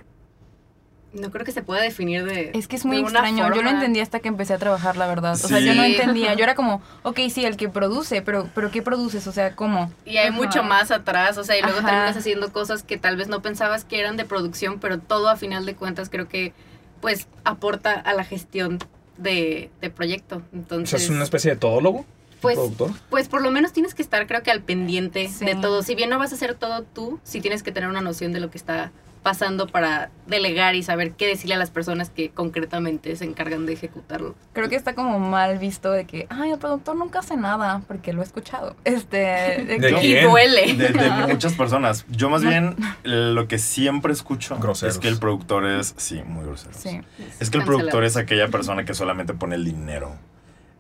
No 1.13 1.33
creo 1.33 1.45
que 1.45 1.51
se 1.51 1.63
pueda 1.63 1.81
definir 1.83 2.25
de 2.25 2.53
Es 2.55 2.69
que 2.69 2.77
es 2.77 2.85
muy 2.85 2.99
extraño. 3.01 3.53
Yo 3.53 3.63
lo 3.63 3.71
entendí 3.71 3.99
hasta 3.99 4.21
que 4.21 4.29
empecé 4.29 4.55
a 4.55 4.59
trabajar, 4.59 4.97
la 4.97 5.09
verdad. 5.09 5.33
O 5.33 5.37
sea, 5.49 5.59
Sí. 5.59 5.65
yo 5.67 5.75
no 5.75 5.83
entendía. 5.83 6.35
Yo 6.35 6.45
era 6.45 6.55
como, 6.55 6.83
ok, 7.03 7.19
sí, 7.33 7.45
el 7.45 7.57
que 7.57 7.69
produce, 7.69 8.23
pero, 8.23 8.49
pero 8.55 8.71
¿qué 8.71 8.81
produces? 8.81 9.27
O 9.27 9.33
sea, 9.33 9.57
¿cómo? 9.57 9.91
Y 10.05 10.19
hay 10.19 10.29
Ajá. 10.29 10.37
mucho 10.37 10.63
más 10.63 10.93
atrás, 10.93 11.37
o 11.37 11.43
sea, 11.43 11.59
y 11.59 11.63
luego 11.63 11.79
Ajá. 11.79 11.89
terminas 11.89 12.17
haciendo 12.17 12.53
cosas 12.53 12.85
que 12.85 12.97
tal 12.97 13.17
vez 13.17 13.27
no 13.27 13.43
pensabas 13.43 13.85
que 13.85 13.99
eran 13.99 14.17
de 14.17 14.25
producción, 14.25 14.79
pero 14.79 15.01
todo 15.01 15.29
a 15.29 15.35
final 15.37 15.67
de 15.67 15.75
cuentas 15.75 16.11
creo 16.11 16.29
que 16.29 16.53
pues 17.01 17.27
aporta 17.45 17.95
a 17.95 18.13
la 18.15 18.23
gestión 18.25 18.79
de, 19.17 19.71
de 19.81 19.91
proyecto. 19.91 20.37
O 20.37 20.41
sea, 20.41 20.49
Entonces, 20.53 21.03
es 21.03 21.11
una 21.11 21.25
especie 21.25 21.51
de 21.51 21.57
todólogo, 21.57 22.05
pues, 22.41 22.57
productor. 22.57 22.91
pues 23.11 23.29
por 23.29 23.43
lo 23.43 23.51
menos 23.51 23.73
tienes 23.73 23.95
que 23.95 24.03
estar 24.03 24.27
creo 24.27 24.43
que 24.43 24.51
al 24.51 24.63
pendiente 24.63 25.29
Sí. 25.29 25.45
de 25.45 25.55
todo. 25.57 25.83
Si 25.83 25.95
bien 25.95 26.11
no 26.11 26.19
vas 26.19 26.33
a 26.33 26.35
hacer 26.35 26.55
todo 26.55 26.83
tú, 26.83 27.21
sí 27.23 27.41
tienes 27.41 27.63
que 27.63 27.73
tener 27.73 27.89
una 27.89 28.01
noción 28.01 28.33
de 28.33 28.41
lo 28.41 28.51
que 28.51 28.59
está 28.59 28.93
pasando 29.23 29.67
para 29.67 30.09
delegar 30.27 30.75
y 30.77 30.83
saber 30.83 31.13
qué 31.13 31.27
decirle 31.27 31.55
a 31.55 31.59
las 31.59 31.69
personas 31.71 32.09
que 32.09 32.31
concretamente 32.31 33.15
se 33.17 33.27
encargan 33.27 33.67
de 33.67 33.75
ejecutarlo. 33.75 34.35
Creo 34.55 34.71
que 34.71 34.77
está 34.77 34.95
como 34.95 35.19
mal 35.19 35.59
visto 35.59 35.93
de 35.93 36.07
que, 36.07 36.27
ay, 36.31 36.53
el 36.53 36.59
productor 36.59 36.97
nunca 36.97 37.19
hace 37.19 37.37
nada, 37.37 37.83
porque 37.87 38.15
lo 38.15 38.23
he 38.23 38.25
escuchado. 38.25 38.77
Este, 38.85 39.19
de 39.19 39.79
¿De 39.79 39.95
que- 39.95 40.07
Y 40.07 40.21
duele. 40.23 40.73
De, 40.73 40.89
de 40.89 41.11
muchas 41.29 41.53
personas. 41.53 42.07
Yo 42.09 42.31
más 42.31 42.43
bien 42.43 42.77
lo 43.05 43.47
que 43.47 43.59
siempre 43.59 44.11
escucho 44.15 44.57
Groseros. 44.59 44.95
es 44.95 44.99
que 44.99 45.09
el 45.09 45.19
productor 45.19 45.67
es, 45.67 45.93
sí, 45.99 46.23
muy 46.25 46.47
grosero. 46.47 46.73
Sí. 46.75 47.03
Es 47.41 47.51
que 47.51 47.59
el 47.59 47.65
productor 47.65 48.05
es 48.05 48.17
aquella 48.17 48.49
persona 48.49 48.87
que 48.87 48.95
solamente 48.95 49.35
pone 49.35 49.55
el 49.57 49.67
dinero. 49.67 50.17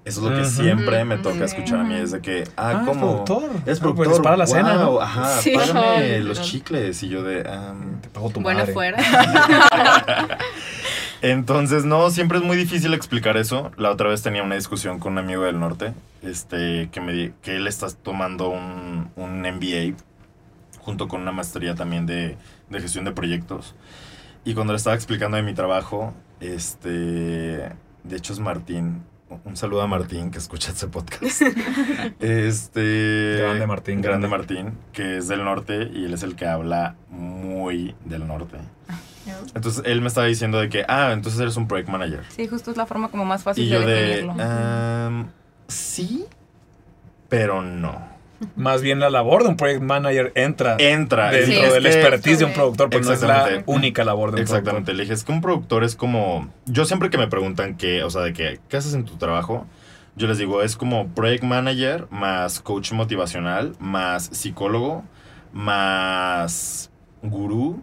Eso 0.02 0.24
es 0.24 0.30
lo 0.32 0.36
que 0.36 0.44
siempre 0.46 1.04
me 1.04 1.16
Ujú. 1.16 1.24
toca 1.24 1.44
escuchar 1.44 1.80
a 1.80 1.84
mí. 1.84 1.94
Es 1.94 2.10
de 2.10 2.20
que, 2.22 2.44
ah, 2.56 2.80
Ah, 2.80 2.82
¿cómo? 2.86 3.24
productor. 3.24 3.50
Es 3.66 3.78
Ah, 3.78 3.82
productor. 3.82 4.06
pues 4.06 4.20
para 4.20 4.36
la 4.38 4.46
cena, 4.46 4.74
¿no? 4.76 4.98
Ajá, 5.00 5.28
Sí. 5.42 5.52
págame 5.54 5.80
Ay, 5.86 6.22
los 6.22 6.38
no. 6.38 6.44
chicles. 6.44 7.02
Y 7.02 7.08
yo 7.10 7.22
de, 7.22 7.46
"Am, 7.48 8.00
Te 8.00 8.08
pago 8.08 8.30
tu 8.30 8.40
Bueno 8.40 8.60
madre. 8.60 8.72
fuera. 8.72 8.96
Entonces, 11.22 11.84
no, 11.84 12.10
siempre 12.10 12.38
es 12.38 12.44
muy 12.44 12.56
difícil 12.56 12.94
explicar 12.94 13.36
eso. 13.36 13.70
La 13.76 13.90
otra 13.90 14.08
vez 14.08 14.22
tenía 14.22 14.42
una 14.42 14.54
discusión 14.54 14.98
con 14.98 15.12
un 15.12 15.18
amigo 15.18 15.42
del 15.44 15.60
norte, 15.60 15.92
este, 16.22 16.88
que 16.90 17.00
me 17.02 17.12
di- 17.12 17.32
que 17.42 17.56
él 17.56 17.66
está 17.66 17.88
tomando 17.90 18.48
un, 18.48 19.10
un 19.16 19.40
MBA 19.42 19.94
junto 20.78 21.08
con 21.08 21.20
una 21.20 21.30
maestría 21.32 21.74
también 21.74 22.06
de, 22.06 22.38
de 22.70 22.80
gestión 22.80 23.04
de 23.04 23.12
proyectos. 23.12 23.74
Y 24.46 24.54
cuando 24.54 24.72
le 24.72 24.78
estaba 24.78 24.96
explicando 24.96 25.36
de 25.36 25.42
mi 25.42 25.52
trabajo, 25.52 26.14
este, 26.40 26.88
de 26.88 28.16
hecho 28.16 28.32
es 28.32 28.38
Martín. 28.38 29.02
Un 29.44 29.56
saludo 29.56 29.82
a 29.82 29.86
Martín 29.86 30.30
que 30.30 30.38
escucha 30.38 30.72
este 30.72 30.88
podcast. 30.88 31.42
este. 32.20 33.36
Grande 33.38 33.66
Martín, 33.66 34.00
Grande 34.02 34.28
grande. 34.28 34.28
Martín, 34.28 34.78
que 34.92 35.18
es 35.18 35.28
del 35.28 35.44
norte 35.44 35.88
y 35.92 36.04
él 36.04 36.14
es 36.14 36.22
el 36.22 36.34
que 36.34 36.46
habla 36.46 36.96
muy 37.08 37.94
del 38.04 38.26
norte. 38.26 38.56
Entonces 39.54 39.82
él 39.86 40.00
me 40.00 40.08
estaba 40.08 40.26
diciendo 40.26 40.58
de 40.58 40.68
que, 40.68 40.84
ah, 40.88 41.12
entonces 41.12 41.40
eres 41.40 41.56
un 41.56 41.68
project 41.68 41.88
manager. 41.88 42.24
Sí, 42.28 42.48
justo 42.48 42.70
es 42.72 42.76
la 42.76 42.86
forma 42.86 43.08
como 43.08 43.24
más 43.24 43.42
fácil 43.44 43.64
Y 43.64 43.68
de 43.68 43.72
yo 43.72 43.80
de, 43.86 43.94
definirlo. 43.94 44.42
"Am, 44.42 45.28
sí, 45.68 46.24
pero 47.28 47.62
no. 47.62 48.02
Más 48.56 48.80
bien 48.82 49.00
la 49.00 49.10
labor 49.10 49.42
de 49.42 49.50
un 49.50 49.56
project 49.56 49.82
manager 49.82 50.32
entra 50.34 50.76
Entra 50.78 51.30
dentro 51.30 51.52
Sí, 51.52 51.60
es 51.60 51.72
del 51.74 51.82
que- 51.82 51.88
expertise 51.90 52.38
de 52.38 52.44
un 52.46 52.52
productor, 52.54 52.88
pero 52.90 53.04
no 53.04 53.12
es 53.12 53.20
la 53.22 53.34
Exactamente. 53.36 53.70
única 53.70 54.04
labor 54.04 54.30
de 54.30 54.36
un 54.36 54.42
Exactamente, 54.42 54.94
le 54.94 55.02
dije, 55.02 55.12
es 55.14 55.24
que 55.24 55.32
un 55.32 55.40
productor 55.42 55.84
es 55.84 55.94
como, 55.94 56.48
yo 56.66 56.84
siempre 56.86 57.10
que 57.10 57.18
me 57.18 57.28
preguntan 57.28 57.76
qué, 57.76 58.02
o 58.02 58.08
sea, 58.10 58.22
de 58.22 58.32
que, 58.32 58.58
¿qué 58.68 58.76
haces 58.78 58.94
en 58.94 59.04
tu 59.04 59.16
trabajo? 59.16 59.66
Yo 60.16 60.26
les 60.26 60.38
digo, 60.38 60.62
es 60.62 60.76
como 60.76 61.08
project 61.08 61.44
manager 61.44 62.06
más 62.10 62.60
coach 62.60 62.92
motivacional, 62.92 63.74
más 63.78 64.24
psicólogo, 64.32 65.04
más 65.52 66.90
gurú 67.22 67.82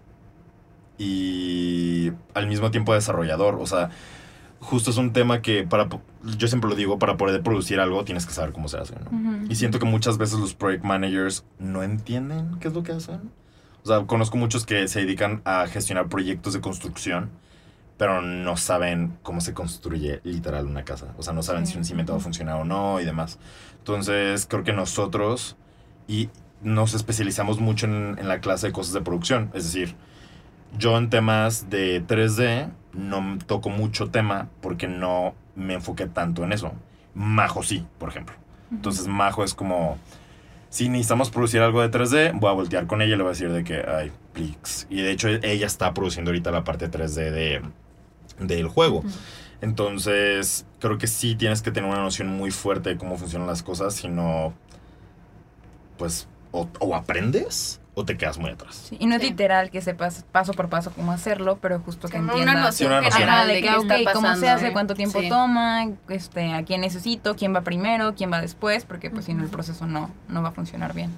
y 0.97 2.11
al 2.33 2.47
mismo 2.47 2.71
tiempo 2.71 2.93
desarrollador. 2.93 3.55
O 3.61 3.65
sea, 3.67 3.89
justo 4.59 4.89
es 4.91 4.97
un 4.97 5.13
tema 5.13 5.41
que 5.41 5.63
para, 5.63 5.87
yo 6.23 6.47
siempre 6.47 6.69
lo 6.69 6.75
digo, 6.75 6.99
para 6.99 7.17
poder 7.17 7.41
producir 7.43 7.79
algo 7.79 8.03
tienes 8.03 8.25
que 8.25 8.33
saber 8.33 8.53
cómo 8.53 8.67
se 8.67 8.77
hace, 8.77 8.95
¿no? 8.95 9.45
Y 9.49 9.55
siento 9.55 9.79
que 9.79 9.85
muchas 9.85 10.17
veces 10.17 10.39
los 10.39 10.53
project 10.53 10.83
managers 10.83 11.45
no 11.59 11.83
entienden 11.83 12.57
qué 12.59 12.67
es 12.67 12.73
lo 12.73 12.83
que 12.83 12.91
hacen. 12.91 13.31
O 13.83 13.87
sea, 13.87 14.05
conozco 14.05 14.37
muchos 14.37 14.65
que 14.65 14.87
se 14.87 14.99
dedican 15.01 15.41
a 15.45 15.65
gestionar 15.67 16.09
proyectos 16.09 16.53
de 16.53 16.61
construcción, 16.61 17.29
pero 17.97 18.21
no 18.21 18.57
saben 18.57 19.17
cómo 19.23 19.41
se 19.41 19.53
construye 19.53 20.19
literal 20.23 20.65
una 20.65 20.83
casa. 20.83 21.13
O 21.17 21.23
sea, 21.23 21.33
no 21.33 21.41
saben 21.41 21.65
si 21.65 21.77
un 21.77 21.85
cimiento 21.85 22.13
va 22.13 22.19
a 22.19 22.21
funcionar 22.21 22.59
o 22.59 22.65
no 22.65 22.99
y 22.99 23.05
demás. 23.05 23.39
Entonces, 23.79 24.45
creo 24.45 24.63
que 24.63 24.73
nosotros 24.73 25.55
y 26.07 26.29
nos 26.61 26.93
especializamos 26.93 27.59
mucho 27.59 27.85
en, 27.85 28.17
en 28.19 28.27
la 28.27 28.41
clase 28.41 28.67
de 28.67 28.73
cosas 28.73 28.93
de 28.93 29.01
producción. 29.01 29.51
Es 29.53 29.63
decir, 29.65 29.95
yo 30.77 30.97
en 30.97 31.09
temas 31.09 31.69
de 31.69 32.05
3D 32.05 32.69
no 32.97 33.37
toco 33.45 33.69
mucho 33.69 34.09
tema 34.09 34.49
porque 34.61 34.87
no 34.87 35.33
me 35.55 35.75
enfoqué 35.75 36.07
tanto 36.07 36.43
en 36.43 36.51
eso. 36.51 36.73
Majo 37.13 37.63
sí, 37.63 37.85
por 37.97 38.09
ejemplo. 38.09 38.35
Entonces 38.71 39.07
Majo 39.07 39.43
es 39.43 39.53
como, 39.53 39.97
si 40.69 40.89
necesitamos 40.89 41.29
producir 41.29 41.61
algo 41.61 41.81
de 41.81 41.91
3D, 41.91 42.37
voy 42.39 42.49
a 42.49 42.53
voltear 42.53 42.87
con 42.87 43.01
ella 43.01 43.13
y 43.13 43.17
le 43.17 43.23
voy 43.23 43.29
a 43.29 43.33
decir 43.33 43.51
de 43.51 43.63
que, 43.63 43.85
ay, 43.87 44.11
please. 44.33 44.85
Y 44.89 45.01
de 45.01 45.11
hecho 45.11 45.29
ella 45.29 45.65
está 45.65 45.93
produciendo 45.93 46.31
ahorita 46.31 46.51
la 46.51 46.63
parte 46.63 46.89
3D 46.91 47.31
de, 47.31 47.61
del 48.39 48.67
juego. 48.67 49.03
Entonces, 49.61 50.65
creo 50.79 50.97
que 50.97 51.07
sí 51.07 51.35
tienes 51.35 51.61
que 51.61 51.71
tener 51.71 51.89
una 51.89 52.01
noción 52.01 52.27
muy 52.27 52.51
fuerte 52.51 52.89
de 52.89 52.97
cómo 52.97 53.17
funcionan 53.17 53.47
las 53.47 53.63
cosas, 53.63 53.95
si 53.95 54.07
no, 54.07 54.53
pues, 55.97 56.27
o, 56.51 56.67
o 56.79 56.95
aprendes 56.95 57.79
o 57.99 58.05
te 58.05 58.15
quedas 58.15 58.37
muy 58.37 58.51
atrás. 58.51 58.75
Sí, 58.89 58.97
y 58.99 59.07
no 59.07 59.15
es 59.15 59.21
Sí. 59.23 59.29
literal 59.29 59.71
que 59.71 59.81
sepas 59.81 60.23
paso 60.31 60.53
por 60.53 60.69
paso 60.69 60.91
cómo 60.95 61.11
hacerlo, 61.11 61.57
pero 61.59 61.79
justo 61.79 62.07
que 62.07 62.17
Como 62.17 62.29
entiendas. 62.33 62.53
una 62.55 62.63
noción 62.67 62.91
una 62.91 63.01
noción. 63.01 63.27
Ajá, 63.29 63.45
de, 63.47 63.53
de 63.55 63.61
qué 63.61 63.67
que, 63.69 63.75
está 63.75 63.95
ok, 63.95 64.03
cómo 64.13 64.27
pasando. 64.27 64.39
se 64.45 64.49
hace, 64.49 64.71
cuánto 64.71 64.93
tiempo 64.93 65.19
Sí. 65.19 65.29
toma, 65.29 65.87
este, 66.09 66.53
a 66.53 66.63
quién 66.63 66.81
necesito, 66.81 67.35
quién 67.35 67.55
va 67.55 67.61
primero, 67.61 68.13
quién 68.13 68.31
va 68.31 68.39
después, 68.39 68.85
porque 68.85 69.09
pues 69.09 69.25
si 69.25 69.33
no 69.33 69.43
el 69.43 69.49
proceso 69.49 69.87
no, 69.87 70.11
no 70.29 70.43
va 70.43 70.49
a 70.49 70.51
funcionar 70.51 70.93
bien. 70.93 71.09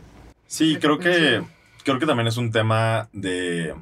Sí, 0.48 0.78
creo 0.80 1.00
que, 1.00 1.44
creo 1.84 2.00
que 2.00 2.06
también 2.06 2.28
es 2.28 2.38
un 2.38 2.52
tema 2.52 3.10
de... 3.12 3.76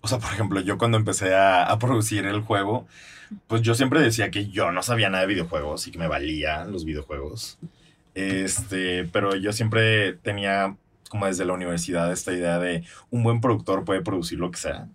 O 0.00 0.06
sea, 0.08 0.18
por 0.18 0.32
ejemplo, 0.32 0.60
yo 0.60 0.78
cuando 0.78 0.98
empecé 0.98 1.34
a, 1.34 1.64
a 1.64 1.78
producir 1.80 2.24
el 2.26 2.40
juego, 2.42 2.86
pues 3.48 3.62
yo 3.62 3.74
siempre 3.74 4.00
decía 4.00 4.30
que 4.30 4.48
yo 4.48 4.70
no 4.70 4.82
sabía 4.84 5.10
nada 5.10 5.22
de 5.22 5.28
videojuegos 5.34 5.86
y 5.88 5.90
que 5.90 5.98
me 5.98 6.06
valía 6.06 6.64
los 6.66 6.84
videojuegos. 6.84 7.58
Este, 8.14 9.04
pero 9.12 9.34
yo 9.36 9.52
siempre 9.52 10.12
tenía 10.14 10.76
como 11.12 11.26
desde 11.26 11.44
la 11.44 11.52
universidad 11.52 12.10
esta 12.10 12.32
idea 12.32 12.58
de 12.58 12.84
un 13.10 13.22
buen 13.22 13.42
productor 13.42 13.84
puede 13.84 14.00
producir 14.00 14.38
lo 14.38 14.50
que 14.50 14.56
sea. 14.58 14.88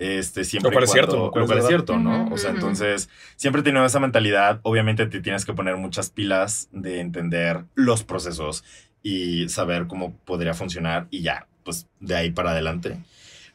Este, 0.00 0.42
siempre 0.42 0.70
Lo 0.70 0.74
cual 0.74 0.84
es 0.84 0.90
cierto, 0.90 1.10
cuando- 1.12 1.26
lo 1.26 1.30
cual 1.30 1.40
lo 1.40 1.44
es 1.44 1.48
cual 1.48 1.58
es 1.58 1.64
verdad. 1.64 1.68
cierto, 1.86 1.98
¿no? 2.02 2.34
O 2.34 2.36
sea, 2.38 2.50
entonces, 2.50 3.08
siempre 3.36 3.60
he 3.60 3.62
tenido 3.64 3.84
esa 3.86 4.00
mentalidad. 4.00 4.58
Obviamente 4.64 5.06
te 5.06 5.20
tienes 5.20 5.44
que 5.44 5.52
poner 5.52 5.76
muchas 5.76 6.10
pilas 6.10 6.68
de 6.72 6.98
entender 6.98 7.64
los 7.76 8.02
procesos 8.02 8.64
y 9.04 9.48
saber 9.48 9.86
cómo 9.86 10.12
podría 10.24 10.54
funcionar 10.54 11.06
y 11.10 11.22
ya, 11.22 11.46
pues 11.62 11.86
de 12.00 12.16
ahí 12.16 12.32
para 12.32 12.50
adelante. 12.50 12.98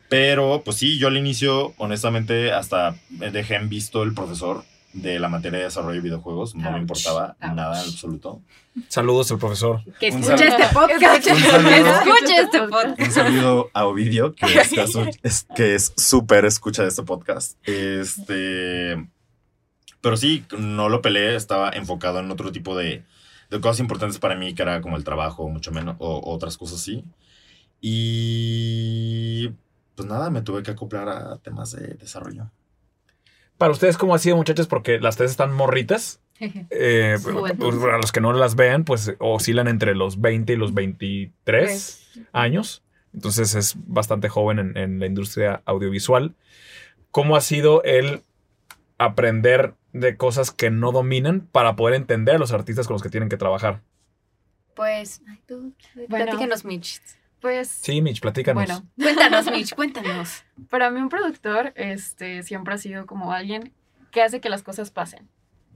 Pero, 0.08 0.62
pues 0.64 0.78
sí, 0.78 0.98
yo 0.98 1.10
al 1.10 1.18
inicio, 1.18 1.74
honestamente, 1.78 2.54
hasta 2.54 2.96
dejé 3.10 3.56
en 3.56 3.68
visto 3.68 4.04
el 4.04 4.14
profesor 4.14 4.64
de 5.02 5.20
la 5.20 5.30
materia 5.30 5.60
de 5.60 5.66
desarrollo 5.66 5.96
de 5.96 6.02
videojuegos. 6.02 6.56
No 6.56 6.72
me 6.72 6.80
importaba 6.80 7.36
ouch. 7.42 7.54
nada 7.56 7.82
en 7.82 7.90
absoluto. 7.90 8.42
Saludos 8.88 9.32
al 9.32 9.38
profesor. 9.40 9.82
Que 10.00 10.08
escuche 10.08 10.34
este 10.48 10.68
podcast. 10.74 11.28
Un 11.28 11.40
saludo. 11.40 11.70
Escuche 11.76 12.36
este 12.42 12.60
podcast. 12.68 13.00
Un 13.00 13.12
saludo 13.12 13.70
a 13.74 13.86
Ovidio, 13.86 14.34
que 14.34 14.46
es- 15.24 15.48
que 15.56 15.76
es 15.76 15.94
súper 15.98 16.46
escucha 16.46 16.84
de 16.84 16.90
este 16.90 17.04
podcast. 17.04 17.58
Este. 17.68 19.08
Pero 20.02 20.16
sí, 20.18 20.46
no 20.58 20.90
lo 20.90 21.02
peleé, 21.02 21.36
estaba 21.36 21.70
enfocado 21.72 22.20
en 22.20 22.30
otro 22.32 22.52
tipo 22.52 22.76
de, 22.78 23.04
de 23.50 23.62
cosas 23.62 23.80
importantes 23.80 24.20
para 24.20 24.36
mí, 24.36 24.54
que 24.54 24.62
era 24.62 24.80
como 24.82 24.96
el 24.96 25.04
trabajo, 25.04 25.50
mucho 25.50 25.72
menos, 25.72 25.96
o 26.00 26.22
otras 26.34 26.58
cosas 26.58 26.80
así. 26.80 27.04
Y. 27.82 29.50
Pues 29.96 30.08
nada, 30.08 30.30
me 30.30 30.42
tuve 30.44 30.62
que 30.62 30.72
acoplar 30.72 31.10
a 31.10 31.38
temas 31.38 31.72
de 31.72 31.96
desarrollo. 31.96 32.52
Para 33.58 33.72
ustedes, 33.72 33.98
¿cómo 33.98 34.14
ha 34.16 34.20
sido, 34.20 34.36
muchachos? 34.36 34.68
Porque 34.68 35.00
las 35.00 35.18
tres 35.18 35.32
están 35.32 35.54
morritas. 35.54 36.22
Eh, 36.40 37.18
Juventud. 37.22 37.70
pues, 37.70 37.76
para 37.78 37.98
los 37.98 38.12
que 38.12 38.22
no 38.22 38.32
las 38.34 38.56
vean, 38.56 38.84
pues 38.84 39.16
oscilan 39.20 39.68
entre 39.68 39.96
los 39.96 40.22
20 40.22 40.54
y 40.54 40.56
los 40.56 40.74
23 40.74 42.20
años. 42.32 42.84
Entonces 43.14 43.56
es 43.56 43.76
bastante 43.88 44.30
joven 44.30 44.60
en, 44.60 44.78
en 44.78 45.00
la 45.00 45.08
industria 45.08 45.64
audiovisual. 45.66 46.36
¿Cómo 47.10 47.36
ha 47.36 47.42
sido 47.42 47.82
el 47.84 48.22
aprender 49.00 49.74
de 49.94 50.18
cosas 50.18 50.52
que 50.52 50.70
no 50.70 50.92
dominan 50.92 51.42
para 51.52 51.76
poder 51.76 51.96
entender 51.96 52.36
a 52.36 52.40
los 52.40 52.52
artistas 52.52 52.86
con 52.86 52.94
los 52.96 53.02
que 53.02 53.10
tienen 53.10 53.30
que 53.30 53.38
trabajar? 53.38 53.82
Pues, 54.76 55.22
ay, 55.28 55.40
tú, 55.48 55.74
Bueno. 56.08 56.38
Mitch. 56.64 57.02
Pues, 57.42 57.68
Sí, 57.70 58.02
Mitch, 58.02 58.20
platícanos. 58.20 58.66
bueno, 58.66 58.88
Cuéntanos, 58.98 59.52
Mitch, 59.52 59.76
cuéntanos. 59.76 60.44
para 60.70 60.90
mí 60.90 61.00
un 61.00 61.10
productor 61.10 61.72
este, 61.76 62.44
siempre 62.44 62.74
ha 62.74 62.78
sido 62.78 63.06
como 63.06 63.32
alguien 63.32 63.74
que 64.12 64.22
hace 64.22 64.42
que 64.42 64.50
las 64.50 64.64
cosas 64.64 64.92
pasen. 64.92 65.28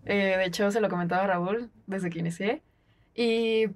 Eh, 0.05 0.35
de 0.37 0.45
hecho, 0.45 0.71
se 0.71 0.81
lo 0.81 0.89
comentaba 0.89 1.23
a 1.23 1.27
Raúl 1.27 1.69
desde 1.85 2.09
que 2.09 2.19
inicié. 2.19 2.61
Y 3.13 3.67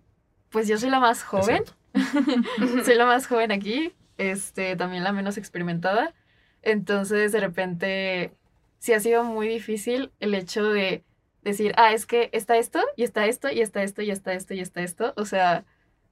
pues 0.50 0.68
yo 0.68 0.78
soy 0.78 0.90
la 0.90 1.00
más 1.00 1.24
joven. 1.24 1.64
soy 2.86 2.96
la 2.96 3.06
más 3.06 3.28
joven 3.28 3.52
aquí, 3.52 3.94
este, 4.18 4.76
también 4.76 5.04
la 5.04 5.12
menos 5.12 5.38
experimentada. 5.38 6.14
Entonces, 6.62 7.32
de 7.32 7.40
repente, 7.40 8.34
sí 8.80 8.94
ha 8.94 9.00
sido 9.00 9.24
muy 9.24 9.48
difícil 9.48 10.12
el 10.20 10.34
hecho 10.34 10.64
de 10.64 11.04
decir, 11.44 11.74
ah, 11.78 11.94
es 11.94 12.06
que 12.08 12.30
está 12.34 12.58
esto, 12.58 12.82
y 12.96 13.04
está 13.04 13.28
esto, 13.28 13.52
y 13.52 13.62
está 13.62 13.84
esto, 13.84 14.02
y 14.02 14.10
está 14.10 14.34
esto, 14.34 14.54
y 14.56 14.60
está 14.62 14.82
esto. 14.82 15.14
O 15.16 15.26
sea, 15.26 15.64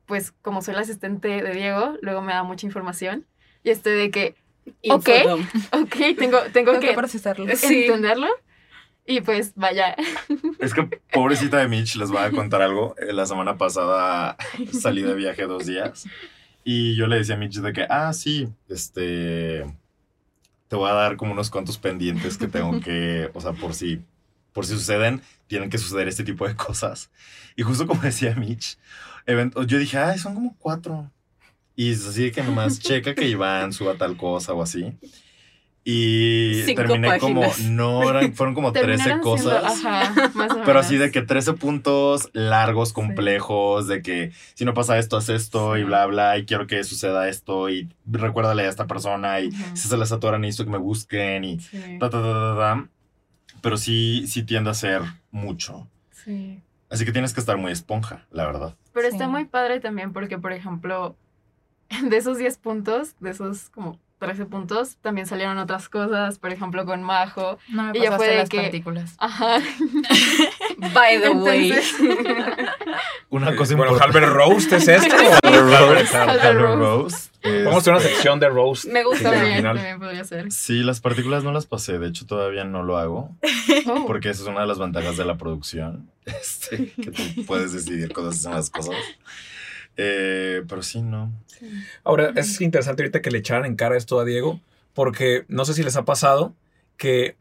pues 0.06 0.32
como 0.42 0.62
soy 0.62 0.74
la 0.76 0.82
asistente 0.82 1.28
de 1.42 1.54
Diego, 1.54 1.98
luego 2.02 2.22
me 2.22 2.34
da 2.34 2.44
mucha 2.44 2.66
información. 2.66 3.26
Y 3.64 3.70
estoy 3.70 3.94
de 3.94 4.12
que, 4.12 4.36
Ok. 4.90 5.10
Infodom. 5.10 5.42
ok, 5.72 5.96
tengo, 6.18 6.40
tengo 6.40 6.52
Tengo 6.52 6.80
que 6.80 6.88
que 6.90 6.94
procesarlo. 6.94 7.46
Sí. 7.56 7.86
entenderlo. 7.86 8.28
Y 9.06 9.20
pues 9.20 9.52
vaya, 9.56 9.96
Es 10.60 10.74
que 10.74 10.84
pobrecita 11.12 11.58
de 11.58 11.68
Mitch, 11.68 11.96
les 11.98 12.10
voy 12.10 12.22
a 12.24 12.32
contar 12.32 12.62
algo. 12.62 12.96
Eh, 12.98 13.12
La 13.12 13.26
semana 13.26 13.58
pasada 13.58 14.38
salí 14.72 15.02
de 15.02 15.14
viaje 15.14 15.44
dos 15.44 15.66
días 15.66 16.06
y 16.64 16.96
yo 16.96 17.08
le 17.08 17.18
decía 17.18 17.36
a 17.36 17.38
Mitch 17.38 17.56
de 17.60 17.74
que, 17.74 17.86
ah, 17.90 18.14
sí, 18.14 18.48
este, 18.70 19.66
te 20.70 20.76
voy 20.78 20.90
a 20.90 20.94
dar 20.94 21.18
como 21.18 21.34
unos 21.34 21.50
cuantos 21.50 21.78
pendientes 21.78 22.38
que 22.38 22.48
tengo 22.48 22.80
que, 22.80 23.30
o 23.34 23.42
sea, 23.42 23.52
por 23.52 23.74
si, 23.74 24.00
por 24.54 24.66
si 24.66 24.74
suceden, 24.74 25.22
tienen 25.48 25.70
que 25.70 25.78
suceder 25.78 26.08
este 26.08 26.24
tipo 26.24 26.48
de 26.48 26.56
cosas. 26.56 27.12
Y 27.58 27.64
justo 27.64 27.86
como 27.86 28.02
decía 28.02 28.34
Mitch, 28.36 28.78
event- 29.26 29.66
yo 29.66 29.78
dije, 29.78 29.98
ay, 29.98 30.18
son 30.20 30.34
como 30.36 30.56
cuatro. 30.58 31.12
Y 31.76 31.92
es 31.92 32.06
así 32.08 32.24
de 32.24 32.32
que 32.32 32.44
nomás 32.44 32.80
checa 32.80 33.16
que 33.16 33.28
Iván 33.28 33.74
suba 33.74 33.96
tal 33.96 34.16
cosa 34.18 34.54
o 34.54 34.62
así. 34.62 34.94
Y 35.86 36.62
Cinco 36.66 36.84
terminé 36.84 37.20
como, 37.20 37.42
páginas. 37.42 37.70
no, 37.72 38.10
eran- 38.10 38.34
fueron 38.34 38.56
como 38.56 38.72
13 38.72 38.88
terminaron 39.04 39.38
siendo- 39.38 39.60
cosas. 39.60 39.86
ajá, 39.86 40.32
más 40.34 40.52
o 40.54 40.62
Pero 40.64 40.80
así 40.80 40.96
de 40.96 41.12
que 41.12 41.22
13 41.24 41.54
puntos 41.54 42.30
largos, 42.32 42.94
complejos, 42.94 43.88
de 43.88 44.02
que 44.02 44.32
si 44.54 44.64
no 44.64 44.74
pasa 44.74 44.98
esto, 44.98 45.18
haz 45.18 45.28
esto 45.28 45.76
y 45.76 45.82
Sí. 45.82 45.86
bla, 45.86 46.06
bla, 46.06 46.38
y 46.38 46.46
quiero 46.46 46.68
que 46.68 46.86
suceda 46.86 47.28
esto 47.28 47.70
y 47.70 47.90
recuérdale 48.10 48.64
a 48.64 48.70
esta 48.70 48.88
persona 48.88 49.42
y 49.42 49.52
si 49.74 49.90
se 49.90 49.98
les 49.98 50.14
atoran 50.14 50.40
necesito 50.42 50.64
que 50.64 50.72
me 50.72 50.78
busquen 50.78 51.44
y 51.44 51.60
Sí, 51.60 51.98
ta, 52.00 52.10
ta, 52.10 52.22
ta, 52.22 52.32
ta, 52.34 52.56
ta. 52.58 52.88
Pero 53.62 53.76
sí, 53.76 54.24
sí 54.28 54.44
tiende 54.44 54.70
a 54.70 54.74
ser 54.76 55.02
mucho. 55.32 55.90
sí. 56.12 56.62
Así 56.94 57.06
que 57.06 57.12
tienes 57.12 57.34
que 57.34 57.40
estar 57.40 57.58
muy 57.58 57.72
esponja, 57.72 58.26
la 58.32 58.46
verdad. 58.46 58.76
Pero 58.94 59.08
Sí. 59.10 59.16
está 59.16 59.28
muy 59.28 59.46
padre 59.46 59.80
también 59.80 60.14
porque, 60.14 60.38
por 60.38 60.54
ejemplo, 60.54 61.16
de 62.04 62.16
esos 62.18 62.38
10 62.38 62.58
puntos, 62.60 63.16
de 63.20 63.32
esos 63.32 63.70
como 63.72 64.00
13 64.20 64.46
puntos, 64.46 64.98
también 65.02 65.26
salieron 65.28 65.58
otras 65.58 65.90
cosas, 65.90 66.38
por 66.40 66.52
ejemplo, 66.54 66.86
con 66.86 67.02
Majo. 67.04 67.58
No 67.70 67.84
me 67.84 67.98
Y 67.98 68.02
ya 68.04 68.12
pasaste 68.12 68.18
fue 68.18 68.28
de 68.28 68.38
las 68.38 68.50
que- 68.50 68.62
partículas. 68.62 69.16
Ajá. 69.18 69.58
By 70.94 71.20
the 71.22 71.30
way. 71.32 71.74
Una 73.30 73.56
cosa 73.56 73.76
bueno, 73.76 73.94
importante. 73.94 74.18
Halbert 74.20 74.34
Roast 74.34 74.72
es 74.74 74.88
esto. 74.88 75.16
Halbert 75.44 76.78
Roast. 76.78 77.33
Roast. 77.44 77.66
Vamos 77.66 77.82
a 77.82 77.84
tener 77.84 77.96
una 77.98 78.04
Este, 78.06 78.14
sección 78.16 78.40
de 78.40 78.50
roast. 78.50 78.86
Me 78.86 79.04
gusta 79.04 79.30
al 79.30 79.64
también, 79.64 80.00
podría 80.00 80.24
ser. 80.24 80.52
Sí, 80.52 80.84
las 80.84 81.02
partículas 81.02 81.44
no 81.44 81.52
las 81.52 81.66
pasé. 81.66 82.00
De 82.00 82.08
hecho, 82.08 82.26
todavía 82.26 82.64
no 82.64 82.84
lo 82.84 82.98
hago. 82.98 83.36
Oh, 83.88 84.06
Porque 84.08 84.30
esa 84.30 84.44
es 84.44 84.48
una 84.48 84.62
de 84.62 84.68
las 84.68 84.80
ventajas 84.80 85.18
de 85.18 85.26
la 85.26 85.38
producción. 85.38 86.10
Este, 86.26 86.94
que 86.94 87.12
tú 87.12 87.46
puedes 87.46 87.74
decidir 87.74 88.14
cuándo 88.14 88.32
se 88.32 88.40
hacen 88.48 88.52
las 88.54 88.70
cosas. 88.70 88.96
Eh, 89.98 90.64
pero 90.68 90.82
sí, 90.82 91.02
no. 91.02 91.32
sí. 91.48 91.68
Ahora, 92.04 92.32
es 92.36 92.62
interesante 92.62 93.04
ahorita 93.04 93.22
que 93.22 93.30
le 93.30 93.40
echaran 93.40 93.66
en 93.66 93.76
cara 93.76 93.98
esto 93.98 94.20
a 94.20 94.26
Diego, 94.26 94.62
porque 94.94 95.44
no 95.50 95.66
sé 95.66 95.74
si 95.74 95.84
les 95.84 95.96
ha 95.98 96.06
pasado 96.06 96.54
que 96.98 97.36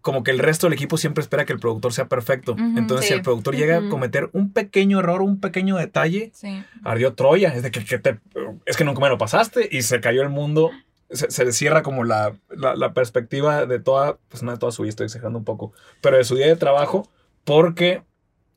como 0.00 0.22
que 0.24 0.30
el 0.32 0.38
resto 0.38 0.66
del 0.66 0.74
equipo 0.74 0.96
siempre 0.98 1.22
espera 1.22 1.44
que 1.44 1.52
el 1.52 1.58
productor 1.60 1.92
sea 1.92 2.06
perfecto. 2.08 2.56
Entonces, 2.76 3.06
si 3.08 3.14
el 3.14 3.22
productor 3.22 3.54
llega 3.56 3.78
a 3.78 3.88
cometer 3.88 4.30
un 4.32 4.52
pequeño 4.52 4.98
error, 5.00 5.22
un 5.22 5.40
pequeño 5.40 5.76
detalle, 5.76 6.30
Sí. 6.34 6.62
ardió 6.84 7.14
Troya. 7.14 7.54
Es 7.54 7.62
de 7.62 7.70
que, 7.70 7.84
que 7.84 7.98
te- 7.98 8.18
es 8.66 8.76
que 8.76 8.84
nunca 8.84 9.00
me 9.00 9.08
lo 9.08 9.18
pasaste 9.18 9.68
y 9.70 9.82
se 9.82 10.00
cayó 10.00 10.22
el 10.22 10.28
mundo. 10.28 10.70
Se, 11.10 11.30
se 11.30 11.52
cierra 11.52 11.82
como 11.82 12.02
la, 12.02 12.34
la- 12.50 12.74
la 12.74 12.92
perspectiva 12.94 13.64
de 13.66 13.78
toda, 13.78 14.18
pues 14.28 14.42
no 14.42 14.50
de 14.52 14.58
toda 14.58 14.72
su 14.72 14.82
vida, 14.82 14.90
estoy 14.90 15.04
exagerando 15.06 15.38
un 15.38 15.44
poco, 15.44 15.72
pero 16.00 16.16
de 16.16 16.24
su 16.24 16.34
día 16.34 16.46
de 16.48 16.56
trabajo, 16.56 17.08
porque 17.44 18.02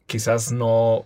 quizás 0.07 0.51
no 0.51 1.05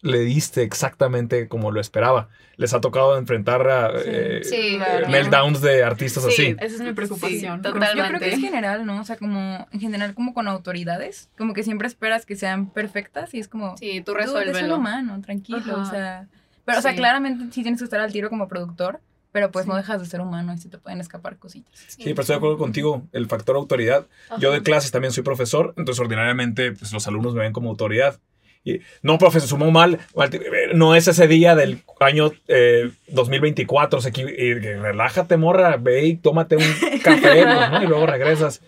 le 0.00 0.20
diste 0.20 0.62
exactamente 0.62 1.48
como 1.48 1.70
lo 1.72 1.80
esperaba. 1.80 2.28
Les 2.56 2.72
ha 2.74 2.80
tocado 2.80 3.18
enfrentar 3.18 3.68
a 3.68 3.90
eh, 4.04 4.40
Sí, 4.44 4.76
claro. 4.76 5.08
meltdowns 5.08 5.60
de 5.60 5.82
artistas 5.84 6.24
Sí. 6.24 6.30
así. 6.30 6.56
Esa 6.58 6.74
es 6.76 6.80
mi 6.80 6.92
preocupación. 6.92 7.60
Sí, 7.62 7.68
Yo 7.68 7.72
creo 7.72 7.72
que 7.72 7.78
es 7.86 7.90
Totalmente. 7.92 8.40
general, 8.40 8.86
¿no? 8.86 9.00
O 9.00 9.04
sea, 9.04 9.16
como 9.16 9.66
en 9.70 9.80
general 9.80 10.14
como 10.14 10.34
con 10.34 10.48
autoridades, 10.48 11.30
como 11.36 11.54
que 11.54 11.62
siempre 11.62 11.88
esperas 11.88 12.26
que 12.26 12.36
sean 12.36 12.70
perfectas 12.70 13.34
y 13.34 13.40
es 13.40 13.48
como, 13.48 13.76
Sí, 13.76 14.00
tú 14.00 14.12
"Dude, 14.12 14.24
es 14.50 14.62
humano, 14.70 15.20
tranquilo, 15.20 15.76
o 15.76 15.80
Ajá. 15.80 15.90
sea, 15.90 16.28
pero 16.64 16.78
o 16.78 16.82
sea, 16.82 16.92
Sí. 16.92 16.96
claramente 16.98 17.44
sí 17.52 17.62
tienes 17.62 17.80
que 17.80 17.84
estar 17.84 18.00
al 18.00 18.12
tiro 18.12 18.28
como 18.28 18.46
productor, 18.48 19.00
pero 19.32 19.50
pues 19.50 19.64
Sí. 19.64 19.70
no 19.70 19.76
dejas 19.76 20.00
de 20.00 20.06
ser 20.06 20.20
humano 20.20 20.52
y 20.54 20.58
se 20.58 20.68
te 20.68 20.78
pueden 20.78 21.00
escapar 21.00 21.36
cositas. 21.38 21.74
Sí, 21.88 22.02
pero 22.02 22.22
estoy 22.22 22.34
de 22.34 22.38
acuerdo 22.38 22.58
contigo. 22.58 23.02
El 23.12 23.26
factor 23.26 23.56
autoridad. 23.56 24.06
Yo 24.38 24.50
de 24.50 24.56
Ajá. 24.56 24.64
clases 24.64 24.90
también 24.90 25.12
soy 25.12 25.22
profesor, 25.22 25.74
entonces 25.76 26.00
ordinariamente 26.00 26.72
pues, 26.72 26.92
los 26.92 27.06
alumnos 27.06 27.34
me 27.34 27.42
ven 27.42 27.52
como 27.52 27.68
autoridad. 27.70 28.18
Y, 28.64 28.80
no, 29.02 29.18
profe, 29.18 29.40
se 29.40 29.46
sumó 29.46 29.70
mal. 29.70 29.98
Eh, 30.30 30.70
No 30.74 30.94
es 30.94 31.08
ese 31.08 31.26
día 31.28 31.54
del 31.54 31.82
año 32.00 32.32
eh, 32.48 32.90
2024. 33.08 34.00
se 34.00 34.12
equi- 34.12 34.30
y 34.32 34.60
que 34.60 34.76
relájate, 34.76 35.36
morra. 35.36 35.76
Ve 35.78 36.04
y 36.06 36.16
tómate 36.16 36.56
un 36.56 36.62
café 37.02 37.44
¿no? 37.44 37.82
y 37.82 37.86
luego 37.86 38.06
regresas. 38.06 38.60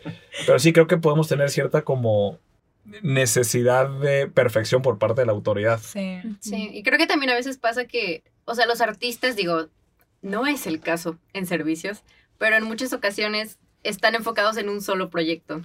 Pero 0.46 0.58
sí 0.58 0.72
creo 0.72 0.86
que 0.86 0.96
podemos 0.96 1.28
tener 1.28 1.50
cierta 1.50 1.82
como 1.82 2.38
necesidad 3.02 3.88
de 4.00 4.26
perfección 4.26 4.82
por 4.82 4.98
parte 4.98 5.20
de 5.22 5.26
la 5.26 5.32
autoridad. 5.32 5.80
Sí. 5.80 6.20
Sí, 6.40 6.70
y 6.72 6.82
creo 6.82 6.98
que 6.98 7.06
también 7.06 7.30
a 7.30 7.34
veces 7.34 7.58
pasa 7.58 7.84
que, 7.84 8.22
o 8.44 8.54
sea, 8.54 8.66
los 8.66 8.80
artistas, 8.80 9.36
digo, 9.36 9.68
no 10.22 10.46
es 10.46 10.66
el 10.66 10.80
caso 10.80 11.18
en 11.32 11.46
servicios, 11.46 12.02
pero 12.38 12.56
en 12.56 12.64
muchas 12.64 12.92
ocasiones 12.92 13.58
están 13.82 14.14
enfocados 14.14 14.56
en 14.56 14.68
un 14.68 14.80
solo 14.82 15.10
proyecto. 15.10 15.62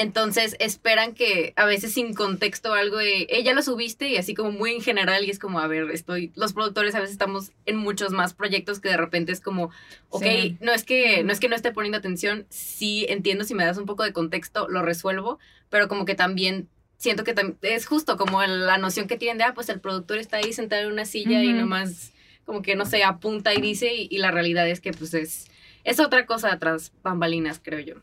Entonces 0.00 0.54
esperan 0.60 1.12
que 1.12 1.52
a 1.56 1.64
veces 1.66 1.92
sin 1.92 2.14
contexto 2.14 2.72
algo 2.72 2.98
de, 2.98 3.26
"Eh, 3.30 3.52
lo 3.52 3.62
subiste 3.62 4.08
y 4.08 4.16
así 4.16 4.32
como 4.32 4.52
muy 4.52 4.70
en 4.74 4.80
general 4.80 5.24
y 5.24 5.30
es 5.30 5.40
como, 5.40 5.58
a 5.58 5.66
ver, 5.66 5.90
estoy, 5.90 6.30
los 6.36 6.52
productores 6.52 6.94
a 6.94 7.00
veces 7.00 7.14
estamos 7.14 7.50
en 7.66 7.76
muchos 7.78 8.12
más 8.12 8.32
proyectos 8.32 8.78
que 8.78 8.90
de 8.90 8.96
repente 8.96 9.32
es 9.32 9.40
como, 9.40 9.70
ok, 10.10 10.22
Sí. 10.22 10.56
no 10.60 10.72
es 10.72 10.84
que 10.84 11.24
no 11.24 11.32
es 11.32 11.40
que 11.40 11.48
no 11.48 11.56
esté 11.56 11.72
poniendo 11.72 11.98
atención, 11.98 12.46
sí 12.48 13.06
entiendo 13.08 13.42
si 13.42 13.54
me 13.54 13.64
das 13.64 13.76
un 13.76 13.86
poco 13.86 14.04
de 14.04 14.12
contexto, 14.12 14.68
lo 14.68 14.82
resuelvo, 14.82 15.40
pero 15.68 15.88
como 15.88 16.04
que 16.04 16.14
también 16.14 16.68
siento 16.96 17.24
que 17.24 17.34
tam- 17.34 17.56
es 17.62 17.86
justo 17.86 18.16
como 18.16 18.40
la 18.46 18.78
noción 18.78 19.08
que 19.08 19.16
tienen 19.18 19.38
de, 19.38 19.44
ah, 19.44 19.52
pues 19.52 19.68
el 19.68 19.80
productor 19.80 20.18
está 20.18 20.36
ahí 20.36 20.52
sentado 20.52 20.82
en 20.86 20.92
una 20.92 21.06
silla 21.06 21.42
y 21.42 21.48
Ujú. 21.48 21.58
nomás 21.62 22.12
como 22.44 22.62
que, 22.62 22.76
no 22.76 22.86
sé, 22.86 23.02
apunta 23.02 23.52
y 23.52 23.60
dice 23.60 23.92
y, 23.92 24.06
y 24.12 24.18
la 24.18 24.30
realidad 24.30 24.68
es 24.68 24.80
que 24.80 24.92
pues 24.92 25.12
es, 25.14 25.48
es 25.82 25.98
otra 25.98 26.24
cosa 26.24 26.56
tras 26.60 26.92
bambalinas, 27.02 27.60
creo 27.60 27.80
yo. 27.80 27.94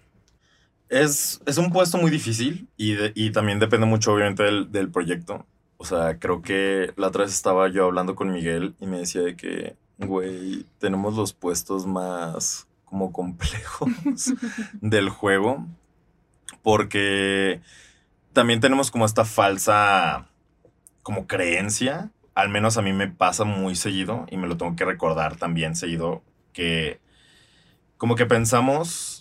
Es, 0.90 1.42
es 1.46 1.58
un 1.58 1.72
puesto 1.72 1.98
muy 1.98 2.12
difícil 2.12 2.68
y, 2.78 2.94
de- 2.94 3.12
y 3.16 3.32
también 3.32 3.60
depende 3.60 3.86
mucho 3.88 4.14
obviamente 4.14 4.44
del, 4.44 4.72
del 4.72 4.90
proyecto. 4.92 5.46
O 5.78 5.86
sea, 5.86 6.20
creo 6.20 6.42
que 6.42 6.94
la 6.96 7.08
otra 7.08 7.24
vez 7.24 7.34
estaba 7.34 7.68
yo 7.70 7.86
hablando 7.86 8.16
con 8.16 8.32
Miguel 8.32 8.76
y 8.80 8.86
me 8.86 9.00
decía 9.00 9.22
de 9.22 9.36
que, 9.36 9.76
güey, 9.98 10.66
tenemos 10.80 11.16
los 11.16 11.34
puestos 11.34 11.86
más 11.86 12.68
como 12.86 13.12
complejos 13.12 13.90
del 14.82 15.10
juego 15.10 15.66
porque 16.64 17.62
también 18.34 18.60
tenemos 18.60 18.92
como 18.92 19.06
esta 19.06 19.26
falsa 19.26 20.28
como 21.04 21.28
creencia, 21.28 22.12
al 22.36 22.50
menos 22.50 22.78
a 22.78 22.82
mí 22.82 22.94
me 22.94 23.08
pasa 23.08 23.44
muy 23.46 23.76
seguido 23.76 24.26
y 24.32 24.38
me 24.38 24.48
lo 24.48 24.58
tengo 24.58 24.76
que 24.76 24.86
recordar 24.86 25.38
también 25.38 25.76
seguido 25.76 26.24
que 26.54 27.00
como 27.98 28.16
que 28.16 28.26
pensamos 28.26 29.15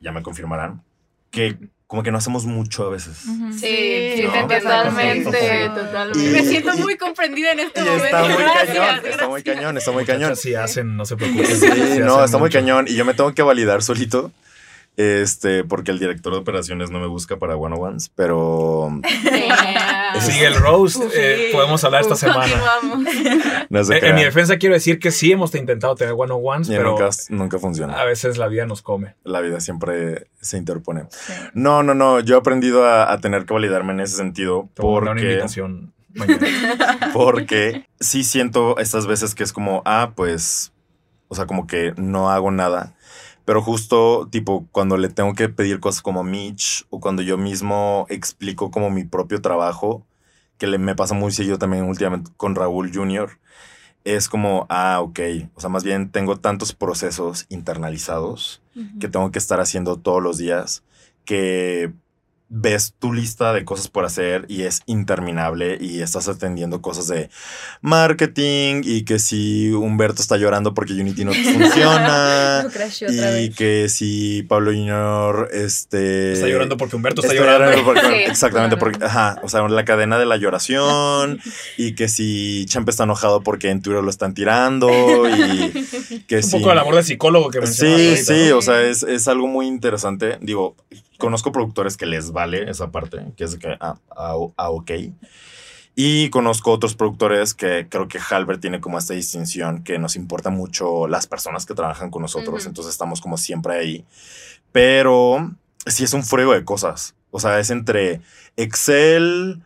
ya 0.00 0.12
me 0.12 0.22
confirmarán, 0.22 0.82
que 1.30 1.56
como 1.86 2.02
que 2.04 2.12
no 2.12 2.18
hacemos 2.18 2.46
mucho 2.46 2.86
a 2.86 2.90
veces. 2.90 3.18
Sí, 3.58 4.22
totalmente, 4.48 5.30
Sí. 5.30 5.68
totalmente. 5.74 6.30
Me 6.30 6.44
siento 6.44 6.76
muy 6.78 6.96
comprendida 6.96 7.50
en 7.52 7.60
este 7.60 7.80
Y 7.80 7.84
momento. 7.84 8.04
está 8.06 8.22
muy 8.22 8.32
Gracias, 8.42 8.66
cañón, 8.76 9.06
está 9.06 9.28
muy 9.28 9.42
cañón, 9.42 9.76
está 9.78 9.90
muy 9.90 10.04
cañón. 10.04 10.36
Sí 10.36 10.54
hacen, 10.54 10.96
no 10.96 11.04
se 11.04 11.16
preocupen. 11.16 11.46
Sí, 11.46 11.68
Sí 11.94 11.98
no, 11.98 12.24
está 12.24 12.38
muy 12.38 12.50
cañón. 12.50 12.86
Y 12.88 12.94
yo 12.94 13.04
me 13.04 13.14
tengo 13.14 13.34
que 13.34 13.42
validar 13.42 13.82
solito. 13.82 14.30
Este, 15.00 15.64
porque 15.64 15.92
el 15.92 15.98
director 15.98 16.32
de 16.34 16.40
operaciones 16.40 16.90
no 16.90 16.98
me 17.00 17.06
busca 17.06 17.38
para 17.38 17.56
One 17.56 17.76
on 17.76 17.82
Ones, 17.82 18.10
pero 18.14 18.90
Yeah. 19.22 20.20
Sigue 20.20 20.46
el 20.46 20.56
roast. 20.56 20.96
Uf, 20.96 21.12
eh, 21.14 21.46
sí. 21.46 21.52
podemos 21.56 21.82
hablar 21.84 22.02
esta 22.02 22.14
Uf, 22.14 22.20
semana. 22.20 22.54
No 23.70 23.80
Eh, 23.80 24.00
en 24.02 24.14
mi 24.16 24.24
defensa 24.24 24.58
quiero 24.58 24.74
decir 24.74 24.98
que 24.98 25.10
sí 25.10 25.32
hemos 25.32 25.54
intentado 25.54 25.94
tener 25.94 26.14
one 26.16 26.32
on 26.32 26.40
ones, 26.42 26.68
Y 26.68 26.72
pero 26.76 26.90
nunca, 26.90 27.08
nunca 27.30 27.58
funciona. 27.58 27.94
a 28.00 28.04
veces 28.04 28.36
la 28.36 28.48
vida 28.48 28.66
nos 28.66 28.82
come. 28.82 29.14
La 29.24 29.40
vida 29.40 29.60
siempre 29.60 30.26
se 30.40 30.58
interpone. 30.58 31.04
Sí. 31.10 31.32
No, 31.54 31.82
no, 31.82 31.94
no. 31.94 32.20
Yo 32.20 32.36
he 32.36 32.38
aprendido 32.38 32.84
a, 32.84 33.10
a 33.12 33.20
tener 33.20 33.46
que 33.46 33.54
validarme 33.54 33.92
en 33.92 34.00
ese 34.00 34.16
sentido. 34.16 34.68
Te 34.74 34.82
mandar 34.82 35.02
una 35.02 35.10
Porque, 35.12 35.26
invitación 35.26 35.94
mañana. 36.14 36.40
porque 37.14 37.86
sí 38.00 38.24
siento 38.24 38.76
estas 38.78 39.06
veces 39.06 39.34
que 39.34 39.44
es 39.44 39.52
como, 39.52 39.82
ah, 39.86 40.12
pues, 40.14 40.72
o 41.28 41.34
sea, 41.34 41.46
como 41.46 41.66
que 41.66 41.94
no 41.96 42.30
hago 42.30 42.50
nada. 42.50 42.94
Pero 43.50 43.62
justo, 43.62 44.28
tipo, 44.30 44.68
cuando 44.70 44.96
le 44.96 45.08
tengo 45.08 45.34
que 45.34 45.48
pedir 45.48 45.80
cosas 45.80 46.02
como 46.02 46.20
a 46.20 46.22
Mitch 46.22 46.86
o 46.88 47.00
cuando 47.00 47.20
yo 47.20 47.36
mismo 47.36 48.06
explico 48.08 48.70
como 48.70 48.90
mi 48.90 49.02
propio 49.02 49.42
trabajo, 49.42 50.06
que 50.56 50.68
le, 50.68 50.78
me 50.78 50.94
pasa 50.94 51.14
muy 51.14 51.32
seguido 51.32 51.58
también 51.58 51.82
últimamente 51.82 52.30
con 52.36 52.54
Raúl 52.54 52.92
Jr., 52.94 53.40
es 54.04 54.28
como, 54.28 54.66
ah, 54.68 55.00
ok. 55.02 55.18
O 55.56 55.60
sea, 55.60 55.68
más 55.68 55.82
bien 55.82 56.12
tengo 56.12 56.36
tantos 56.36 56.74
procesos 56.74 57.46
internalizados 57.48 58.62
que 59.00 59.08
tengo 59.08 59.32
que 59.32 59.40
estar 59.40 59.58
haciendo 59.58 59.96
todos 59.96 60.22
los 60.22 60.38
días 60.38 60.84
que 61.24 61.92
ves 62.52 62.94
tu 62.98 63.12
lista 63.12 63.52
de 63.52 63.64
cosas 63.64 63.86
por 63.88 64.04
hacer 64.04 64.44
y 64.48 64.62
es 64.62 64.82
interminable 64.86 65.78
y 65.80 66.00
estás 66.02 66.26
atendiendo 66.28 66.82
cosas 66.82 67.06
de 67.06 67.30
marketing 67.80 68.82
y 68.84 69.04
que 69.04 69.18
si 69.18 69.70
Humberto 69.72 70.20
está 70.20 70.36
llorando 70.36 70.74
porque 70.74 70.92
Unity 70.94 71.24
no 71.24 71.32
funciona 71.54 72.64
y 73.40 73.50
que 73.50 73.88
si 73.88 74.42
Pablo 74.48 74.70
Junior 74.72 75.48
este 75.52 76.32
Está 76.32 76.48
llorando 76.48 76.76
porque 76.76 76.96
Humberto 76.96 77.22
está, 77.22 77.34
está 77.34 77.44
llorando. 77.46 77.84
porque- 77.84 78.00
Sí, 78.10 78.14
exactamente, 78.26 78.76
claro. 78.76 78.92
porque, 78.92 79.04
ajá, 79.04 79.40
o 79.42 79.48
sea, 79.48 79.66
la 79.68 79.84
cadena 79.84 80.18
de 80.18 80.26
la 80.26 80.36
lloración 80.36 81.40
y 81.76 81.94
que 81.94 82.08
si 82.08 82.64
Champ 82.66 82.88
está 82.88 83.04
enojado 83.04 83.42
porque 83.42 83.70
en 83.70 83.82
Twitter 83.82 84.02
lo 84.02 84.10
están 84.10 84.34
tirando 84.34 84.88
y 85.28 86.22
que 86.26 86.36
Un 86.36 86.42
si... 86.42 86.50
poco 86.56 86.70
de 86.70 86.74
labor 86.74 86.94
de 86.96 87.02
psicólogo 87.04 87.50
que 87.50 87.66
Sí, 87.66 87.86
ahorita, 87.86 88.22
sí, 88.24 88.46
¿no? 88.50 88.58
o 88.58 88.62
sea, 88.62 88.82
es, 88.82 89.02
es 89.02 89.28
algo 89.28 89.46
muy 89.46 89.66
interesante. 89.66 90.38
Digo, 90.40 90.74
conozco 91.20 91.52
productores 91.52 91.96
que 91.96 92.06
les 92.06 92.32
vale 92.32 92.68
esa 92.68 92.90
parte, 92.90 93.32
que 93.36 93.44
es 93.44 93.52
de 93.52 93.58
que, 93.60 93.76
ah, 93.78 93.94
ah, 94.10 94.36
ah, 94.56 94.70
ok. 94.70 94.90
Y 95.94 96.30
conozco 96.30 96.72
otros 96.72 96.96
productores 96.96 97.54
que 97.54 97.86
creo 97.88 98.08
que 98.08 98.18
Halbert 98.18 98.60
tiene 98.60 98.80
como 98.80 98.98
esta 98.98 99.14
distinción 99.14 99.84
que 99.84 99.98
nos 99.98 100.16
importa 100.16 100.50
mucho 100.50 101.06
las 101.06 101.26
personas 101.26 101.66
que 101.66 101.74
trabajan 101.74 102.10
con 102.10 102.22
nosotros, 102.22 102.66
entonces 102.66 102.92
estamos 102.92 103.20
como 103.20 103.36
siempre 103.36 103.74
ahí. 103.74 104.04
Pero 104.72 105.54
sí 105.86 106.04
es 106.04 106.12
un 106.12 106.24
fuego 106.24 106.54
de 106.54 106.64
cosas. 106.64 107.14
O 107.30 107.38
sea, 107.38 107.60
es 107.60 107.70
entre 107.70 108.20
Excel, 108.56 109.62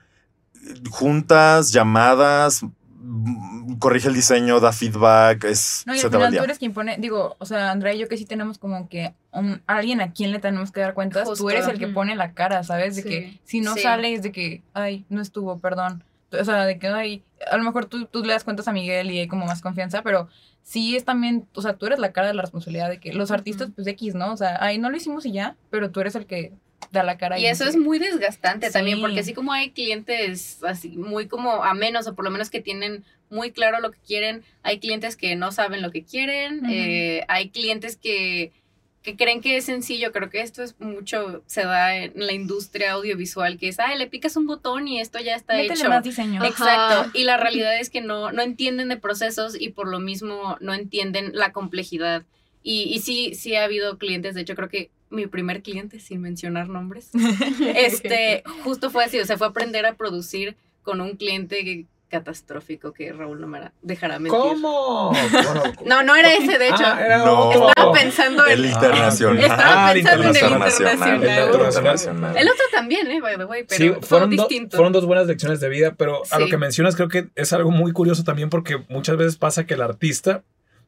juntas, 0.90 1.72
llamadas, 1.72 2.64
corrige 3.78 4.08
el 4.08 4.14
diseño, 4.14 4.60
da 4.60 4.72
feedback, 4.72 5.44
es, 5.44 5.84
No, 5.86 5.94
y 5.94 5.98
se 5.98 6.06
al 6.06 6.12
final 6.12 6.36
tú 6.36 6.42
eres 6.44 6.58
quien 6.58 6.72
pone, 6.72 6.96
digo, 6.98 7.36
o 7.38 7.46
sea, 7.46 7.70
Andrea 7.70 7.92
y 7.94 7.98
yo 7.98 8.08
que 8.08 8.16
sí 8.16 8.24
tenemos 8.24 8.58
como 8.58 8.88
que 8.88 9.14
un- 9.32 9.62
alguien 9.66 10.00
a 10.00 10.12
quien 10.12 10.30
le 10.32 10.38
tenemos 10.38 10.70
que 10.72 10.80
dar 10.80 10.94
cuentas, 10.94 11.28
Justo. 11.28 11.44
tú 11.44 11.50
eres 11.50 11.66
el 11.68 11.78
que 11.78 11.88
pone 11.88 12.16
la 12.16 12.32
cara, 12.32 12.62
¿sabes? 12.62 12.96
De 12.96 13.02
Sí. 13.02 13.08
que 13.08 13.40
si 13.44 13.60
no 13.60 13.74
Sí. 13.74 13.80
sale 13.80 14.14
es 14.14 14.22
de 14.22 14.32
que, 14.32 14.62
ay, 14.72 15.04
no 15.08 15.20
estuvo, 15.20 15.58
perdón. 15.58 16.04
O 16.38 16.44
sea, 16.44 16.64
de 16.66 16.78
que, 16.78 16.88
ay, 16.88 17.22
a 17.50 17.56
lo 17.56 17.62
mejor 17.64 17.86
tú, 17.86 18.06
tú 18.06 18.24
le 18.24 18.32
das 18.32 18.44
cuentas 18.44 18.66
a 18.68 18.72
Miguel 18.72 19.10
y 19.10 19.18
hay 19.20 19.28
como 19.28 19.46
más 19.46 19.60
confianza, 19.60 20.02
pero 20.02 20.28
sí 20.62 20.96
es 20.96 21.04
también, 21.04 21.46
o 21.54 21.62
sea, 21.62 21.74
tú 21.74 21.86
eres 21.86 21.98
la 21.98 22.12
cara 22.12 22.28
de 22.28 22.34
la 22.34 22.42
responsabilidad 22.42 22.88
de 22.88 22.98
que 22.98 23.12
los 23.12 23.30
artistas, 23.30 23.68
pues 23.74 23.86
X, 23.86 24.14
¿no? 24.14 24.32
O 24.32 24.36
sea, 24.36 24.56
ay, 24.60 24.78
no 24.78 24.90
lo 24.90 24.96
hicimos 24.96 25.26
y 25.26 25.32
ya, 25.32 25.56
pero 25.70 25.90
tú 25.90 26.00
eres 26.00 26.14
el 26.16 26.26
que 26.26 26.52
da 26.90 27.02
la 27.02 27.16
cara. 27.18 27.38
Y 27.38 27.46
eso 27.46 27.64
dice- 27.64 27.76
es 27.78 27.82
muy 27.84 27.98
desgastante 27.98 28.70
también, 28.70 28.98
Sí. 28.98 29.02
porque 29.02 29.20
así 29.20 29.34
como 29.34 29.52
hay 29.52 29.70
clientes 29.70 30.62
así 30.64 30.88
muy 30.90 31.26
como 31.26 31.64
amenos, 31.64 32.06
o 32.06 32.14
por 32.14 32.24
lo 32.24 32.30
menos 32.30 32.50
que 32.50 32.60
tienen 32.60 33.04
muy 33.30 33.50
claro 33.50 33.80
lo 33.80 33.90
que 33.90 33.98
quieren, 34.06 34.42
hay 34.62 34.78
clientes 34.78 35.16
que 35.16 35.34
no 35.36 35.50
saben 35.52 35.82
lo 35.82 35.90
que 35.90 36.04
quieren, 36.04 36.58
Ujú. 36.64 36.66
eh, 36.72 37.24
hay 37.28 37.48
clientes 37.50 37.96
que, 37.96 38.52
que 39.02 39.16
creen 39.16 39.40
que 39.42 39.56
es 39.58 39.64
sencillo, 39.66 40.12
creo 40.12 40.30
que 40.30 40.40
esto 40.40 40.62
es 40.62 40.80
mucho, 40.80 41.42
se 41.46 41.62
da 41.64 41.96
en 41.96 42.12
la 42.14 42.32
industria 42.32 42.92
audiovisual, 42.92 43.58
que 43.58 43.68
es, 43.68 43.78
ay, 43.78 43.98
le 43.98 44.06
picas 44.06 44.36
un 44.36 44.46
botón 44.46 44.88
y 44.88 45.00
esto 45.00 45.18
ya 45.20 45.34
está 45.34 45.54
Métele 45.56 45.74
hecho. 45.74 45.88
más 45.90 46.02
diseño. 46.04 46.40
Ajá. 46.40 46.48
Exacto, 46.48 47.10
y 47.18 47.24
la 47.24 47.36
realidad 47.36 47.78
es 47.78 47.90
que 47.90 48.00
no, 48.00 48.32
no 48.32 48.40
entienden 48.42 48.88
de 48.88 48.96
procesos 48.96 49.60
y 49.60 49.70
por 49.70 49.88
lo 49.88 50.00
mismo 50.00 50.56
no 50.60 50.72
entienden 50.72 51.32
la 51.34 51.52
complejidad. 51.52 52.22
Y, 52.62 52.84
y 52.84 53.00
sí, 53.00 53.34
sí 53.34 53.54
ha 53.56 53.64
habido 53.64 53.98
clientes, 53.98 54.34
de 54.34 54.40
hecho 54.40 54.54
creo 54.54 54.70
que 54.70 54.90
mi 55.10 55.26
primer 55.26 55.62
cliente, 55.62 56.00
sin 56.00 56.20
mencionar 56.20 56.68
nombres, 56.68 57.10
este, 57.76 58.42
justo 58.64 58.90
fue 58.90 59.04
así, 59.04 59.18
o 59.20 59.24
sea, 59.26 59.38
fue 59.38 59.46
aprender 59.46 59.86
a 59.86 59.94
producir 59.94 60.56
con 60.82 61.00
un 61.00 61.16
cliente 61.16 61.64
que 61.64 61.86
catastrófico 62.10 62.92
que 62.92 63.12
Raúl 63.12 63.40
no 63.40 63.48
me 63.48 63.72
dejará 63.82 64.20
mentir. 64.20 64.38
¿Cómo? 64.38 65.10
Bueno, 65.10 65.62
No, 65.86 66.02
no 66.04 66.14
era 66.14 66.32
ese, 66.34 66.58
de 66.58 66.68
hecho. 66.68 66.84
Ah, 66.84 67.00
era 67.04 67.18
No. 67.18 67.48
otro. 67.48 67.68
Estaba 67.70 67.92
pensando 67.92 68.46
en... 68.46 68.52
El 68.52 68.64
internacional. 68.66 69.38
Estaba 69.44 69.92
pensando 69.92 70.22
en 70.22 70.28
el 70.28 70.36
El 70.36 70.52
internacional. 70.52 71.46
internacional. 71.46 72.36
El 72.36 72.48
otro 72.48 72.64
también, 72.70 73.10
¿eh? 73.10 73.20
By 73.20 73.36
the 73.36 73.46
way, 73.46 73.64
pero 73.68 73.94
Sí, 73.96 74.06
fueron, 74.06 74.30
do- 74.30 74.42
distinto. 74.42 74.76
fueron 74.76 74.92
dos 74.92 75.06
buenas 75.06 75.26
lecciones 75.26 75.58
de 75.58 75.68
vida, 75.68 75.94
pero 75.96 76.22
a 76.30 76.38
lo 76.38 76.46
que 76.46 76.56
mencionas 76.56 76.94
creo 76.94 77.08
que 77.08 77.30
es 77.34 77.52
algo 77.52 77.72
muy 77.72 77.90
curioso 77.92 78.22
también 78.22 78.48
porque 78.48 78.76
muchas 78.88 79.16
veces 79.16 79.36
pasa 79.36 79.66
que 79.66 79.74
el 79.74 79.82
artista 79.82 80.44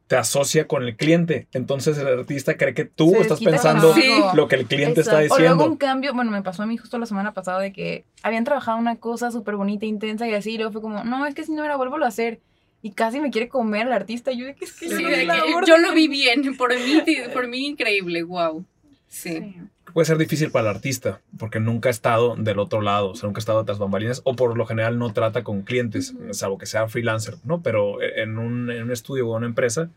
te 0.06 0.16
asocia 0.16 0.66
con 0.68 0.84
el 0.84 0.96
cliente. 0.96 1.48
Entonces 1.52 1.98
el 1.98 2.06
artista 2.06 2.56
cree 2.56 2.74
que 2.74 2.84
tú 2.84 3.10
Se 3.10 3.22
estás 3.22 3.40
pensando 3.40 3.94
lo 4.34 4.46
que 4.48 4.54
el 4.56 4.66
cliente 4.66 5.00
está 5.00 5.22
Exacto. 5.22 5.34
O 5.34 5.38
luego 5.38 5.54
un 5.54 5.58
diciendo. 5.70 5.78
cambio, 5.78 6.14
bueno, 6.14 6.30
me 6.30 6.42
pasó 6.42 6.62
a 6.62 6.66
mí 6.66 6.76
justo 6.76 6.98
la 6.98 7.06
semana 7.06 7.32
pasada 7.32 7.60
de 7.60 7.72
que 7.72 8.04
habían 8.22 8.44
trabajado 8.44 8.78
una 8.78 8.96
cosa 8.96 9.30
súper 9.30 9.56
bonita, 9.56 9.84
intensa 9.86 10.28
y 10.28 10.34
así, 10.34 10.52
y 10.52 10.56
luego 10.58 10.72
fue 10.72 10.80
como, 10.82 11.02
no, 11.04 11.26
es 11.26 11.34
que 11.34 11.44
si 11.44 11.52
no 11.52 11.64
era, 11.64 11.76
vuelvo 11.76 11.96
a 11.96 12.06
hacer. 12.08 12.40
Y 12.82 12.92
casi 12.92 13.18
me 13.18 13.30
quiere 13.30 13.48
comer 13.48 13.88
el 13.88 13.92
artista. 13.92 14.30
Yo 14.30 14.46
de 14.46 14.54
que 14.54 14.64
es 14.66 14.72
que 14.74 14.88
Sí, 14.88 15.02
yo, 15.02 15.08
que 15.08 15.54
orden". 15.54 15.66
yo 15.66 15.78
lo 15.78 15.92
vi 15.92 16.06
bien, 16.06 16.56
por 16.56 16.72
mí, 16.72 17.02
por 17.32 17.48
mí 17.48 17.66
increíble, 17.66 18.22
wow. 18.22 18.64
Sí. 19.08 19.30
Sí. 19.40 19.56
Puede 19.96 20.04
ser 20.04 20.18
difícil 20.18 20.50
para 20.50 20.68
el 20.68 20.76
artista 20.76 21.22
porque 21.38 21.58
nunca 21.58 21.88
ha 21.88 21.90
estado 21.90 22.36
del 22.36 22.58
otro 22.58 22.82
lado, 22.82 23.12
o 23.12 23.14
sea, 23.14 23.28
nunca 23.28 23.38
ha 23.38 23.40
estado 23.40 23.64
tras 23.64 23.78
bambalinas 23.78 24.20
o 24.24 24.36
por 24.36 24.54
lo 24.54 24.66
general 24.66 24.98
no 24.98 25.10
trata 25.14 25.42
con 25.42 25.62
clientes, 25.62 26.14
salvo 26.32 26.58
que 26.58 26.66
sea 26.66 26.86
freelancer, 26.86 27.36
¿no? 27.44 27.62
Pero 27.62 28.02
en 28.02 28.36
un, 28.36 28.70
en 28.70 28.82
un 28.82 28.92
estudio 28.92 29.26
o 29.26 29.34
una 29.34 29.46
empresa 29.46 29.88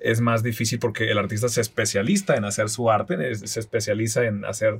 es 0.00 0.20
más 0.20 0.42
difícil 0.42 0.80
porque 0.80 1.12
el 1.12 1.18
artista 1.18 1.48
se 1.48 1.60
especializa 1.60 2.34
en 2.34 2.46
hacer 2.46 2.68
su 2.68 2.90
arte, 2.90 3.32
se 3.36 3.60
especializa 3.60 4.24
en 4.24 4.44
hacer 4.44 4.78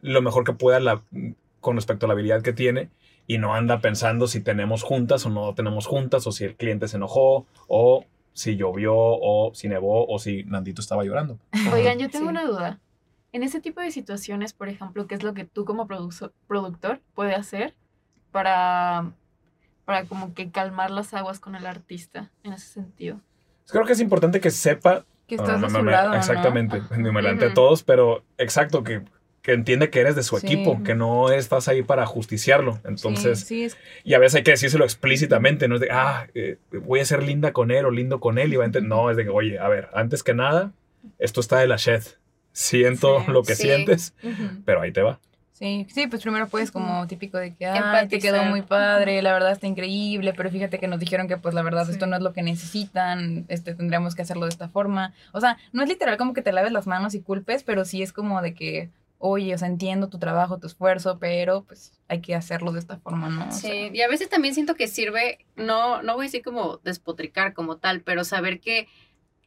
lo 0.00 0.22
mejor 0.22 0.44
que 0.44 0.52
pueda 0.52 0.78
la- 0.78 1.02
con 1.60 1.74
respecto 1.74 2.06
a 2.06 2.08
la 2.08 2.12
habilidad 2.12 2.42
que 2.42 2.52
tiene 2.52 2.90
y 3.26 3.38
no 3.38 3.52
anda 3.56 3.80
pensando 3.80 4.28
si 4.28 4.40
tenemos 4.40 4.84
juntas 4.84 5.26
o 5.26 5.28
no 5.28 5.54
tenemos 5.54 5.88
juntas 5.88 6.24
o 6.28 6.30
si 6.30 6.44
el 6.44 6.54
cliente 6.54 6.86
se 6.86 6.98
enojó 6.98 7.48
o 7.66 8.04
si 8.32 8.54
llovió 8.54 8.94
o 8.96 9.50
si 9.56 9.68
nevó 9.68 10.06
o 10.06 10.20
si 10.20 10.44
Nandito 10.44 10.82
estaba 10.82 11.02
llorando. 11.02 11.36
Oigan, 11.74 11.98
yo 11.98 12.08
tengo 12.08 12.26
Sí. 12.26 12.30
una 12.30 12.44
duda. 12.44 12.78
En 13.32 13.42
ese 13.42 13.60
tipo 13.60 13.80
de 13.80 13.90
situaciones, 13.90 14.52
por 14.52 14.68
ejemplo, 14.68 15.06
¿qué 15.06 15.14
es 15.14 15.22
lo 15.22 15.34
que 15.34 15.44
tú 15.44 15.64
como 15.64 15.86
productor 15.86 17.02
puede 17.14 17.34
hacer 17.34 17.74
para, 18.32 19.12
para 19.84 20.04
como 20.06 20.34
que 20.34 20.50
calmar 20.50 20.90
las 20.90 21.12
aguas 21.14 21.38
con 21.40 21.54
el 21.54 21.66
artista 21.66 22.30
en 22.42 22.54
ese 22.54 22.66
sentido? 22.68 23.20
Creo 23.70 23.84
que 23.84 23.92
es 23.92 24.00
importante 24.00 24.40
que 24.40 24.50
sepa 24.50 25.04
Que 25.26 25.34
estás 25.34 25.60
No, 25.60 25.66
a 25.66 25.70
no, 25.70 25.78
su 25.80 25.84
lado, 25.84 26.10
¿no? 26.10 26.16
Exactamente, 26.16 26.80
me 26.96 27.10
adelanté 27.10 27.44
a 27.44 27.48
Ujú. 27.48 27.54
todos, 27.54 27.82
pero 27.82 28.24
exacto, 28.38 28.82
que, 28.82 29.02
que 29.42 29.52
entiende 29.52 29.90
que 29.90 30.00
eres 30.00 30.16
de 30.16 30.22
su 30.22 30.38
Sí. 30.38 30.46
equipo, 30.46 30.82
que 30.82 30.94
no 30.94 31.30
estás 31.30 31.68
ahí 31.68 31.82
para 31.82 32.06
justiciarlo. 32.06 32.78
Entonces, 32.84 33.40
Sí, 33.40 33.46
sí, 33.46 33.64
es 33.64 33.76
y 34.04 34.14
a 34.14 34.18
veces 34.18 34.36
hay 34.36 34.42
que 34.42 34.52
decírselo 34.52 34.84
explícitamente, 34.84 35.68
no 35.68 35.74
es 35.74 35.82
de, 35.82 35.88
ah, 35.90 36.28
eh, 36.34 36.56
voy 36.72 37.00
a 37.00 37.04
ser 37.04 37.22
linda 37.22 37.52
con 37.52 37.70
él 37.70 37.84
o 37.84 37.90
lindo 37.90 38.20
con 38.20 38.38
él, 38.38 38.54
y 38.54 38.56
va 38.56 38.64
a 38.64 38.66
entender, 38.66 38.88
no, 38.88 39.10
es 39.10 39.18
de 39.18 39.24
que, 39.24 39.30
oye, 39.30 39.58
a 39.58 39.68
ver, 39.68 39.90
antes 39.92 40.22
que 40.22 40.32
nada, 40.32 40.72
esto 41.18 41.40
está 41.40 41.58
de 41.58 41.66
la 41.66 41.76
shed. 41.76 42.02
Siento 42.58 43.20
Sí, 43.24 43.30
lo 43.30 43.42
que 43.44 43.54
sí. 43.54 43.62
sientes, 43.62 44.14
pero 44.64 44.80
ahí 44.82 44.90
te 44.92 45.00
va. 45.02 45.20
Sí, 45.52 45.86
sí, 45.92 46.06
pues 46.06 46.22
primero 46.22 46.48
puedes 46.48 46.70
como 46.70 47.06
típico 47.08 47.36
de 47.38 47.54
que, 47.54 47.66
ay, 47.66 48.06
te 48.08 48.18
quedó 48.20 48.44
muy 48.44 48.62
padre, 48.62 49.22
la 49.22 49.32
verdad 49.32 49.50
está 49.52 49.66
increíble, 49.66 50.32
pero 50.36 50.50
fíjate 50.50 50.78
que 50.78 50.86
nos 50.88 51.00
dijeron 51.00 51.26
que 51.28 51.36
pues 51.36 51.52
la 51.54 51.62
verdad 51.62 51.86
Sí. 51.86 51.92
esto 51.92 52.06
no 52.06 52.16
es 52.16 52.22
lo 52.22 52.32
que 52.32 52.42
necesitan, 52.42 53.44
este 53.48 53.74
tendríamos 53.74 54.14
que 54.14 54.22
hacerlo 54.22 54.44
de 54.46 54.50
esta 54.50 54.68
forma. 54.68 55.12
O 55.32 55.40
sea, 55.40 55.56
no 55.72 55.82
es 55.82 55.88
literal 55.88 56.16
como 56.16 56.32
que 56.34 56.42
te 56.42 56.52
laves 56.52 56.72
las 56.72 56.86
manos 56.86 57.14
y 57.14 57.20
culpes, 57.20 57.62
pero 57.64 57.84
sí 57.84 58.02
es 58.02 58.12
como 58.12 58.40
de 58.42 58.54
que, 58.54 58.90
oye, 59.18 59.52
o 59.54 59.58
sea, 59.58 59.66
entiendo 59.66 60.08
tu 60.08 60.18
trabajo, 60.20 60.58
tu 60.58 60.66
esfuerzo, 60.68 61.18
pero 61.18 61.62
pues 61.62 61.92
hay 62.08 62.20
que 62.20 62.36
hacerlo 62.36 62.70
de 62.72 62.78
esta 62.80 62.96
forma, 62.98 63.28
¿no? 63.28 63.48
O 63.48 63.50
sea, 63.52 63.70
Sí, 63.70 63.90
y 63.92 64.00
a 64.02 64.08
veces 64.08 64.28
también 64.28 64.54
siento 64.54 64.76
que 64.76 64.86
sirve, 64.86 65.38
no, 65.56 66.02
no 66.02 66.14
voy 66.14 66.26
a 66.26 66.28
decir 66.28 66.42
como 66.42 66.78
despotricar 66.84 67.52
como 67.52 67.76
tal, 67.78 68.00
pero 68.02 68.22
saber 68.24 68.60
que 68.60 68.86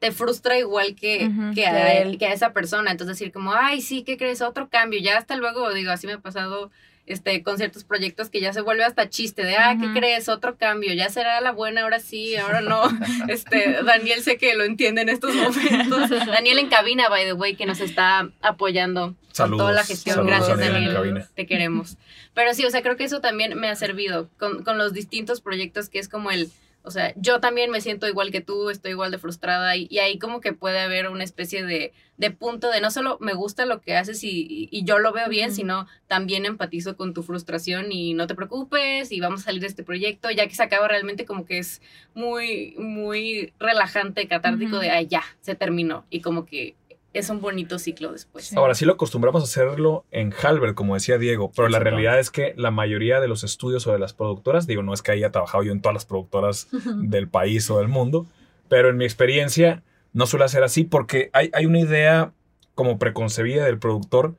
te 0.02 0.12
frustra 0.12 0.58
igual 0.58 0.96
que, 0.96 1.30
que, 1.54 1.62
que 1.62 1.68
a 1.68 1.94
él, 2.02 2.18
que 2.18 2.26
a 2.26 2.34
esa 2.34 2.54
persona. 2.54 2.90
Entonces 2.90 3.20
decir 3.20 3.32
como, 3.32 3.54
ay, 3.54 3.82
sí, 3.82 4.02
¿qué 4.02 4.18
crees? 4.18 4.42
Otro 4.42 4.68
cambio. 4.68 5.00
Ya 5.00 5.16
hasta 5.16 5.36
luego, 5.36 5.72
digo, 5.76 5.92
así 5.92 6.08
me 6.08 6.14
ha 6.14 6.18
pasado 6.18 6.72
este, 7.06 7.44
con 7.44 7.60
ciertos 7.60 7.84
proyectos 7.84 8.32
que 8.32 8.42
ya 8.42 8.52
se 8.52 8.62
vuelve 8.62 8.84
hasta 8.84 9.10
chiste 9.10 9.44
de, 9.44 9.58
ah, 9.58 9.78
¿qué 9.80 9.94
crees? 9.94 10.28
Otro 10.28 10.58
cambio. 10.58 10.92
Ya 10.96 11.10
será 11.10 11.40
la 11.40 11.52
buena, 11.52 11.84
ahora 11.84 12.00
sí, 12.00 12.36
ahora 12.36 12.62
no. 12.62 12.82
Este, 13.28 13.84
Daniel 13.84 14.24
sé 14.24 14.38
que 14.38 14.56
lo 14.56 14.64
entiende 14.64 15.04
en 15.04 15.10
estos 15.10 15.36
momentos. 15.36 16.10
Daniel 16.26 16.58
en 16.58 16.70
cabina, 16.70 17.08
by 17.08 17.24
the 17.26 17.34
way, 17.34 17.56
que 17.56 17.68
nos 17.68 17.80
está 17.80 18.28
apoyando 18.42 19.14
con 19.38 19.56
toda 19.56 19.72
la 19.72 19.84
gestión. 19.84 20.16
saludos, 20.16 20.36
Gracias, 20.36 20.58
Daniel, 20.58 20.94
Daniel. 20.96 21.26
Te 21.36 21.46
queremos. 21.46 22.00
Pero 22.34 22.56
sí, 22.56 22.66
o 22.66 22.72
sea, 22.72 22.82
creo 22.82 22.98
que 22.98 23.04
eso 23.04 23.22
también 23.22 23.56
me 23.60 23.70
ha 23.70 23.76
servido 23.76 24.30
con, 24.40 24.64
con 24.64 24.80
los 24.80 24.94
distintos 24.94 25.42
proyectos 25.42 25.90
que 25.90 26.00
es 26.00 26.10
como 26.10 26.32
el, 26.32 26.50
o 26.84 26.92
sea, 26.92 27.14
yo 27.16 27.40
también 27.40 27.70
me 27.72 27.82
siento 27.82 28.08
igual 28.08 28.32
que 28.32 28.42
tú, 28.42 28.70
estoy 28.70 28.92
igual 28.92 29.12
de 29.12 29.18
frustrada 29.18 29.76
y, 29.76 29.88
y 29.90 30.00
ahí 30.00 30.18
como 30.18 30.42
que 30.42 30.54
puede 30.54 30.80
haber 30.80 31.10
una 31.10 31.24
especie 31.24 31.64
de, 31.64 31.94
de 32.18 32.32
punto 32.32 32.70
de 32.72 32.82
no 32.82 32.92
solo 32.92 33.18
me 33.20 33.34
gusta 33.34 33.66
lo 33.66 33.82
que 33.82 33.96
haces 33.96 34.24
y, 34.24 34.68
y 34.72 34.84
yo 34.84 35.00
lo 35.00 35.12
veo 35.12 35.30
bien, 35.30 35.54
sino 35.54 35.88
también 36.08 36.46
empatizo 36.46 36.96
con 36.98 37.14
tu 37.14 37.24
frustración 37.24 37.92
y 37.92 38.14
no 38.14 38.28
te 38.28 38.36
preocupes 38.36 39.12
y 39.12 39.20
vamos 39.20 39.42
a 39.42 39.46
salir 39.46 39.62
de 39.62 39.68
este 39.68 39.84
proyecto, 39.84 40.32
ya 40.32 40.48
que 40.48 40.56
se 40.56 40.64
acaba 40.64 40.88
realmente 40.88 41.26
como 41.26 41.46
que 41.46 41.60
es 41.60 41.82
muy, 42.14 42.76
muy 42.78 43.54
relajante, 43.60 44.28
catártico 44.28 44.80
de, 44.80 44.90
ay, 44.90 45.08
ya, 45.08 45.24
se 45.42 45.56
terminó 45.56 46.06
y 46.10 46.22
como 46.22 46.46
que 46.46 46.76
es 47.14 47.30
un 47.30 47.42
bonito 47.42 47.78
ciclo 47.80 48.12
después. 48.12 48.56
Ahora 48.56 48.76
sí 48.76 48.86
lo 48.86 48.94
acostumbramos 48.94 49.42
a 49.42 49.46
hacerlo 49.46 50.06
en 50.12 50.34
Halbert, 50.34 50.76
como 50.76 50.94
decía 50.94 51.18
Diego, 51.18 51.52
pero 51.56 51.68
la 51.68 51.80
realidad 51.80 52.20
es 52.20 52.30
que 52.30 52.54
la 52.58 52.72
mayoría 52.72 53.20
de 53.20 53.28
los 53.28 53.44
estudios 53.44 53.86
o 53.88 53.92
de 53.92 54.00
las 54.00 54.14
productoras, 54.14 54.68
digo, 54.68 54.84
no 54.84 54.94
es 54.94 55.02
que 55.02 55.12
haya 55.12 55.32
trabajado 55.32 55.64
yo 55.64 55.72
en 55.72 55.82
todas 55.82 55.94
las 55.94 56.06
productoras 56.06 56.68
del 56.98 57.28
país 57.28 57.70
o 57.70 57.80
del 57.80 57.88
mundo, 57.88 58.28
pero 58.70 58.90
en 58.90 58.98
mi 58.98 59.06
experiencia 59.06 59.84
no 60.14 60.26
suele 60.26 60.48
ser 60.48 60.64
así 60.64 60.84
porque 60.84 61.30
hay, 61.34 61.50
hay 61.54 61.66
una 61.66 61.80
idea 61.80 62.34
como 62.76 62.98
preconcebida 62.98 63.66
del 63.66 63.80
productor 63.80 64.36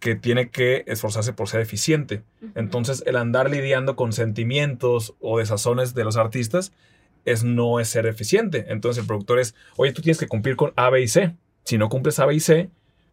que 0.00 0.14
tiene 0.14 0.50
que 0.50 0.84
esforzarse 0.86 1.32
por 1.32 1.48
ser 1.48 1.60
eficiente. 1.60 2.22
Entonces, 2.54 3.02
el 3.06 3.16
andar 3.16 3.50
lidiando 3.50 3.96
con 3.96 4.12
sentimientos 4.12 5.14
o 5.20 5.38
desazones 5.38 5.94
de 5.94 6.04
los 6.04 6.16
artistas 6.16 6.72
es 7.26 7.44
no 7.44 7.80
es 7.80 7.88
ser 7.88 8.06
eficiente. 8.06 8.66
Entonces, 8.68 9.02
el 9.02 9.06
productor 9.06 9.38
es, 9.38 9.54
oye, 9.76 9.92
tú 9.92 10.00
tienes 10.00 10.18
que 10.18 10.26
cumplir 10.26 10.56
con 10.56 10.72
A, 10.76 10.88
B 10.88 11.02
y 11.02 11.08
C. 11.08 11.36
Si 11.70 11.78
no 11.78 11.88
cumples 11.88 12.18
A, 12.18 12.26
B 12.26 12.34
y 12.34 12.40
C, 12.40 12.68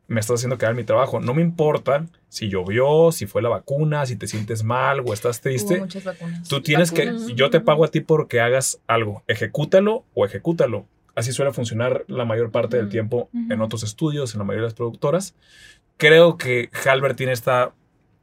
me 0.08 0.20
estás 0.20 0.40
haciendo 0.40 0.58
quedar 0.58 0.74
mi 0.74 0.84
trabajo. 0.84 1.20
No 1.20 1.36
me 1.36 1.44
importa 1.44 2.08
si 2.28 2.50
llovió, 2.50 3.12
si 3.12 3.28
fue 3.28 3.44
la 3.44 3.50
vacuna, 3.50 4.08
si 4.08 4.16
te 4.16 4.26
sientes 4.26 4.64
mal 4.64 5.02
o 5.06 5.14
estás 5.14 5.42
triste. 5.42 5.78
muchas 5.78 6.04
vacunas. 6.04 6.50
Tú 6.50 6.64
tienes 6.64 6.92
que, 6.92 7.14
yo 7.36 7.52
te 7.52 7.60
pago 7.60 7.86
a 7.86 7.90
ti 7.90 8.00
porque 8.00 8.42
hagas 8.42 8.82
algo. 8.88 9.22
Ejecútalo 9.28 10.06
o 10.16 10.26
ejecútalo. 10.26 10.88
Así 11.14 11.34
suele 11.34 11.54
funcionar 11.54 12.04
la 12.08 12.26
mayor 12.26 12.50
parte 12.50 12.78
del 12.78 12.90
tiempo 12.90 13.30
en 13.32 13.62
otros 13.62 13.84
estudios, 13.84 14.34
en 14.34 14.40
la 14.40 14.44
mayoría 14.44 14.64
de 14.64 14.70
las 14.70 14.74
productoras. 14.74 15.36
Creo 15.98 16.40
que 16.40 16.72
Halbert 16.84 17.16
tiene 17.16 17.34
esta, 17.34 17.76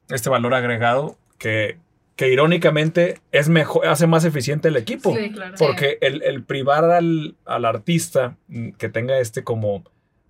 este 0.09 0.31
valor 0.31 0.53
agregado 0.55 1.17
que, 1.39 1.79
que 2.17 2.33
irónicamente 2.33 3.21
es 3.31 3.49
mejor, 3.49 3.87
hace 3.87 4.09
más 4.09 4.25
eficiente 4.25 4.67
el 4.67 4.77
equipo. 4.77 5.15
Sí, 5.15 5.31
claro. 5.31 5.55
Porque 5.61 5.99
el, 6.01 6.23
el 6.23 6.43
privar 6.43 6.83
al, 6.91 7.37
al 7.45 7.65
artista 7.67 8.37
que 8.79 8.89
tenga 8.89 9.21
este 9.21 9.45
como 9.45 9.85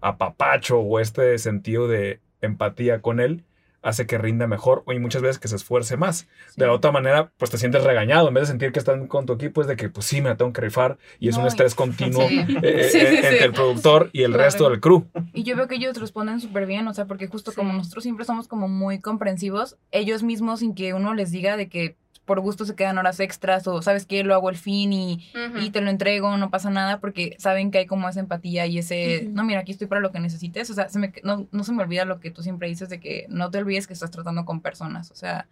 apapacho 0.08 0.78
o 0.80 1.00
este 1.00 1.38
sentido 1.38 1.88
de 1.88 2.20
empatía 2.42 3.00
con 3.00 3.20
él 3.20 3.44
hace 3.82 4.06
que 4.06 4.16
rinda 4.16 4.46
mejor 4.46 4.82
y 4.86 4.98
muchas 4.98 5.20
veces 5.20 5.38
que 5.38 5.46
se 5.48 5.56
esfuerce 5.56 5.98
más. 5.98 6.26
De 6.56 6.64
la 6.66 6.72
otra 6.72 6.90
manera, 6.90 7.32
pues 7.36 7.50
te 7.50 7.58
sientes 7.58 7.84
regañado. 7.84 8.28
En 8.28 8.34
vez 8.34 8.44
de 8.44 8.46
sentir 8.48 8.72
que 8.72 8.78
están 8.78 9.06
con 9.08 9.26
tu 9.26 9.34
equipo, 9.34 9.60
es 9.60 9.66
de 9.66 9.76
que, 9.76 9.90
pues 9.90 10.06
sí, 10.06 10.22
me 10.22 10.30
la 10.30 10.36
tengo 10.38 10.54
que 10.54 10.62
rifar. 10.62 10.96
Y 11.20 11.28
es 11.28 11.36
un 11.36 11.42
No, 11.42 11.48
estrés 11.48 11.74
continuo 11.74 12.26
Sí. 12.28 12.38
eh, 12.62 12.88
Sí, 12.90 12.98
eh, 12.98 13.08
sí, 13.10 13.16
entre 13.16 13.38
sí. 13.38 13.44
el 13.44 13.52
productor 13.52 14.08
y 14.14 14.22
el 14.22 14.30
Claro. 14.32 14.44
resto 14.44 14.70
del 14.70 14.80
crew. 14.80 15.06
Y 15.34 15.42
yo 15.42 15.54
veo 15.54 15.68
que 15.68 15.74
ellos 15.74 15.98
responden 16.00 16.40
súper 16.40 16.64
bien, 16.64 16.88
o 16.88 16.94
sea, 16.94 17.04
porque 17.06 17.26
justo 17.26 17.52
como 17.54 17.74
nosotros 17.74 18.02
siempre 18.04 18.24
somos 18.24 18.48
como 18.48 18.68
muy 18.68 19.00
comprensivos, 19.00 19.76
ellos 19.90 20.22
mismos 20.22 20.60
sin 20.60 20.74
que 20.74 20.94
uno 20.94 21.12
les 21.12 21.30
diga 21.30 21.58
de 21.58 21.68
que 21.68 21.96
por 22.24 22.40
gusto 22.40 22.64
se 22.64 22.74
quedan 22.74 22.98
horas 22.98 23.20
extras 23.20 23.66
o 23.66 23.82
sabes 23.82 24.06
que 24.06 24.24
lo 24.24 24.34
hago 24.34 24.48
al 24.48 24.56
fin 24.56 24.92
y, 24.92 25.30
y 25.60 25.70
te 25.70 25.80
lo 25.80 25.90
entrego, 25.90 26.36
no 26.36 26.50
pasa 26.50 26.70
nada 26.70 26.98
porque 26.98 27.36
saben 27.38 27.70
que 27.70 27.78
hay 27.78 27.86
como 27.86 28.08
esa 28.08 28.20
empatía 28.20 28.66
y 28.66 28.78
ese, 28.78 29.28
no, 29.30 29.44
mira, 29.44 29.60
aquí 29.60 29.72
estoy 29.72 29.86
para 29.86 30.00
lo 30.00 30.12
que 30.12 30.20
necesites, 30.20 30.70
o 30.70 30.74
sea, 30.74 30.88
se 30.88 30.98
me, 30.98 31.12
no, 31.22 31.46
no 31.50 31.64
se 31.64 31.72
me 31.72 31.82
olvida 31.82 32.04
lo 32.04 32.20
que 32.20 32.30
tú 32.30 32.42
siempre 32.42 32.68
dices 32.68 32.88
de 32.88 33.00
que 33.00 33.26
no 33.28 33.50
te 33.50 33.58
olvides 33.58 33.86
que 33.86 33.92
estás 33.92 34.10
tratando 34.10 34.44
con 34.44 34.60
personas, 34.60 35.10
o 35.10 35.16
sea, 35.16 35.46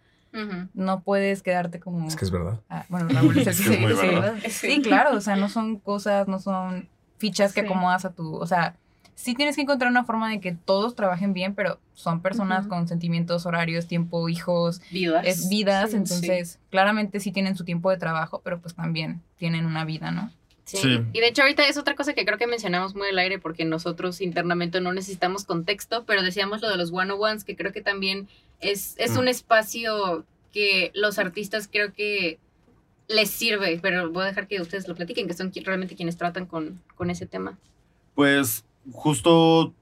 no 0.73 1.01
puedes 1.01 1.43
quedarte 1.43 1.79
como... 1.79 2.07
Es 2.07 2.15
que 2.15 2.25
es 2.25 2.31
verdad. 2.31 2.59
Ah, 2.67 2.85
bueno, 2.89 3.07
Raúl 3.09 3.37
es 3.37 3.45
el 3.45 3.53
Es 3.53 3.61
que 3.61 3.63
que 3.63 3.69
es 3.69 3.75
sí, 3.75 3.81
muy 3.81 3.95
sí, 3.95 4.07
verdad. 4.07 4.35
Sí, 4.49 4.81
claro, 4.81 5.15
o 5.15 5.21
sea, 5.21 5.35
no 5.35 5.47
son 5.47 5.77
cosas, 5.77 6.27
no 6.27 6.39
son 6.39 6.89
fichas 7.19 7.53
que 7.53 7.61
acomodas 7.61 8.03
a 8.05 8.13
tu, 8.13 8.35
o 8.35 8.47
sea, 8.47 8.75
sí 9.15 9.35
tienes 9.35 9.55
que 9.55 9.61
encontrar 9.61 9.89
una 9.91 10.03
forma 10.03 10.29
de 10.29 10.39
que 10.39 10.53
todos 10.53 10.95
trabajen 10.95 11.33
bien, 11.33 11.53
pero 11.55 11.79
son 11.93 12.21
personas 12.21 12.67
con 12.67 12.87
sentimientos, 12.87 13.45
horarios, 13.45 13.87
tiempo, 13.87 14.27
hijos, 14.29 14.81
Vidas. 14.91 15.25
es 15.25 15.49
vidas, 15.49 15.91
Sí, 15.91 15.97
entonces 15.97 16.59
claramente 16.69 17.19
sí 17.19 17.31
tienen 17.31 17.55
su 17.55 17.63
tiempo 17.63 17.89
de 17.91 17.97
trabajo, 17.97 18.41
pero 18.43 18.59
pues 18.59 18.73
también 18.75 19.21
tienen 19.37 19.65
una 19.65 19.85
vida, 19.85 20.11
¿no? 20.11 20.31
Sí. 20.65 20.77
Sí. 20.77 21.01
Y 21.11 21.19
de 21.19 21.27
hecho 21.27 21.41
ahorita 21.41 21.67
es 21.67 21.77
otra 21.77 21.93
cosa 21.95 22.13
que 22.13 22.25
creo 22.25 22.37
que 22.37 22.47
mencionamos 22.47 22.95
muy 22.95 23.09
al 23.09 23.19
aire 23.19 23.37
porque 23.37 23.65
nosotros 23.65 24.21
internamente 24.21 24.79
no 24.81 24.93
necesitamos 24.93 25.43
contexto, 25.45 26.05
pero 26.05 26.23
decíamos 26.23 26.61
lo 26.61 26.69
de 26.69 26.77
los 26.77 26.91
one-on-ones, 26.91 27.43
que 27.43 27.55
creo 27.55 27.71
que 27.73 27.81
también 27.81 28.27
es, 28.61 28.95
es 28.97 29.11
Mm. 29.11 29.19
un 29.19 29.27
espacio 29.27 30.25
que 30.53 30.91
los 30.95 31.19
artistas 31.19 31.67
creo 31.71 31.91
que 31.93 32.39
les 33.09 33.29
sirve, 33.29 33.77
pero 33.81 34.09
voy 34.11 34.23
a 34.23 34.27
dejar 34.27 34.47
que 34.47 34.61
ustedes 34.61 34.87
lo 34.87 34.95
platiquen, 34.95 35.27
que 35.27 35.33
son 35.33 35.51
realmente 35.53 35.95
quienes 35.95 36.15
tratan 36.15 36.45
con, 36.45 36.81
con 36.95 37.09
ese 37.09 37.25
tema. 37.25 37.57
Pues 38.15 38.63
justo 38.91 39.73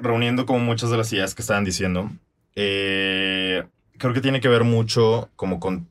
reuniendo 0.00 0.46
como 0.46 0.60
muchas 0.60 0.90
de 0.90 0.96
las 0.96 1.12
ideas 1.12 1.34
que 1.34 1.42
estaban 1.42 1.64
diciendo, 1.64 2.10
eh, 2.54 3.64
creo 3.98 4.12
que 4.12 4.20
tiene 4.20 4.40
que 4.40 4.48
ver 4.48 4.64
mucho 4.64 5.30
como 5.36 5.60
con 5.60 5.88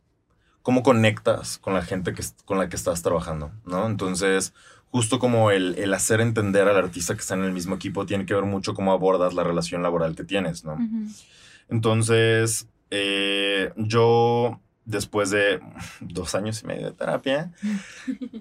cómo 0.61 0.83
conectas 0.83 1.57
con 1.59 1.73
la 1.73 1.81
gente 1.81 2.13
que, 2.13 2.23
con 2.43 2.57
la 2.57 2.67
que 2.67 2.75
estás 2.75 3.01
trabajando, 3.01 3.51
¿no? 3.65 3.87
Entonces, 3.87 4.53
justo 4.89 5.17
como 5.17 5.51
el, 5.51 5.75
el 5.77 5.93
hacer 5.93 6.19
entender 6.19 6.67
al 6.67 6.75
artista 6.75 7.13
que 7.13 7.21
está 7.21 7.35
en 7.35 7.45
el 7.45 7.53
mismo 7.53 7.75
equipo 7.75 8.05
tiene 8.05 8.25
que 8.25 8.33
ver 8.33 8.43
mucho 8.43 8.73
cómo 8.73 8.91
abordas 8.91 9.33
la 9.33 9.43
relación 9.43 9.81
laboral 9.81 10.15
que 10.15 10.25
tienes, 10.25 10.65
¿no? 10.65 10.77
Entonces, 11.69 12.67
eh, 12.91 13.71
yo, 13.75 14.59
después 14.88 15.30
de 15.30 15.60
dos 16.00 16.34
años 16.34 16.63
y 16.63 16.65
medio 16.65 16.88
de 16.88 16.93
terapia, 16.93 17.52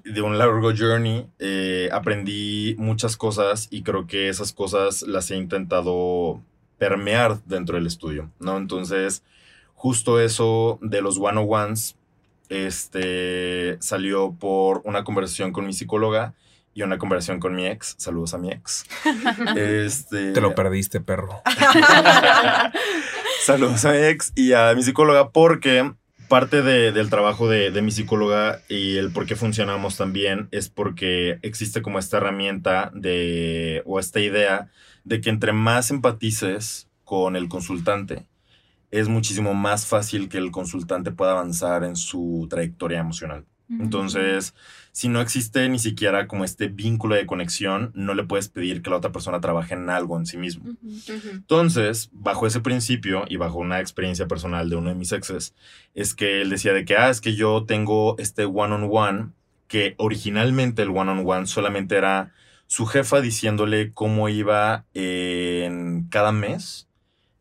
de 0.04 0.22
un 0.22 0.38
largo 0.38 0.70
journey, 0.74 1.26
eh, 1.40 1.90
aprendí 1.92 2.76
muchas 2.78 3.16
cosas 3.16 3.66
y 3.70 3.82
creo 3.82 4.06
que 4.06 4.28
esas 4.28 4.52
cosas 4.52 5.02
las 5.02 5.30
he 5.30 5.36
intentado 5.36 6.40
permear 6.78 7.42
dentro 7.44 7.76
del 7.76 7.86
estudio, 7.86 8.30
¿no? 8.38 8.56
Entonces, 8.56 9.24
justo 9.74 10.20
eso 10.20 10.78
de 10.80 11.02
los 11.02 11.18
one-on-ones, 11.18 11.96
este, 12.48 13.76
salió 13.80 14.32
por 14.32 14.82
una 14.84 15.02
conversación 15.02 15.52
con 15.52 15.66
mi 15.66 15.72
psicóloga 15.72 16.34
y 16.74 16.82
una 16.82 16.96
conversación 16.96 17.40
con 17.40 17.56
mi 17.56 17.66
ex. 17.66 17.96
Saludos 17.98 18.34
a 18.34 18.38
mi 18.38 18.52
ex. 18.52 18.86
Este, 19.56 20.30
Te 20.30 20.40
lo 20.40 20.54
perdiste, 20.54 21.00
perro. 21.00 21.42
Saludos 23.44 23.84
a 23.84 23.92
mi 23.92 23.98
ex 23.98 24.32
y 24.36 24.52
a 24.52 24.72
mi 24.74 24.84
psicóloga 24.84 25.30
porque 25.30 25.92
parte 26.28 26.62
de- 26.62 26.92
del 26.92 27.10
trabajo 27.10 27.48
de, 27.48 27.70
de 27.70 27.82
mi 27.82 27.90
psicóloga 27.90 28.62
y 28.68 28.96
el 28.96 29.12
por 29.12 29.26
qué 29.26 29.36
funcionamos 29.36 29.96
también 29.96 30.48
es 30.50 30.68
porque 30.68 31.38
existe 31.42 31.82
como 31.82 31.98
esta 31.98 32.18
herramienta 32.18 32.90
de, 32.94 33.82
o 33.86 33.98
esta 34.00 34.20
idea 34.20 34.70
de 35.04 35.20
que 35.20 35.30
entre 35.30 35.52
más 35.52 35.90
empatices 35.90 36.88
con 37.04 37.36
el 37.36 37.48
consultante, 37.48 38.26
es 38.90 39.08
muchísimo 39.08 39.54
más 39.54 39.86
fácil 39.86 40.28
que 40.28 40.38
el 40.38 40.50
consultante 40.52 41.12
pueda 41.12 41.32
avanzar 41.32 41.84
en 41.84 41.96
su 41.96 42.46
trayectoria 42.50 43.00
emocional. 43.00 43.46
Entonces, 43.68 44.54
si 44.92 45.08
no 45.08 45.20
existe 45.20 45.68
ni 45.68 45.78
siquiera 45.78 46.28
como 46.28 46.44
este 46.44 46.68
vínculo 46.68 47.16
de 47.16 47.26
conexión, 47.26 47.90
no 47.94 48.14
le 48.14 48.24
puedes 48.24 48.48
pedir 48.48 48.80
que 48.80 48.90
la 48.90 48.96
otra 48.96 49.12
persona 49.12 49.40
trabaje 49.40 49.74
en 49.74 49.90
algo 49.90 50.16
en 50.16 50.26
sí 50.26 50.36
mismo. 50.36 50.76
Entonces, 51.32 52.08
bajo 52.12 52.46
ese 52.46 52.60
principio 52.60 53.24
y 53.28 53.36
bajo 53.36 53.58
una 53.58 53.80
experiencia 53.80 54.28
personal 54.28 54.70
de 54.70 54.76
uno 54.76 54.90
de 54.90 54.94
mis 54.94 55.12
exes, 55.12 55.54
es 55.94 56.14
que 56.14 56.40
él 56.42 56.50
decía 56.50 56.72
de 56.72 56.84
que, 56.84 56.96
ah, 56.96 57.10
es 57.10 57.20
que 57.20 57.34
yo 57.34 57.64
tengo 57.66 58.16
este 58.18 58.44
one-on-one, 58.44 59.30
que 59.68 59.94
originalmente 59.98 60.82
el 60.82 60.90
one-on-one 60.90 61.46
solamente 61.46 61.96
era 61.96 62.32
su 62.68 62.86
jefa 62.86 63.20
diciéndole 63.20 63.92
cómo 63.92 64.28
iba 64.28 64.86
en 64.94 66.06
cada 66.08 66.32
mes 66.32 66.88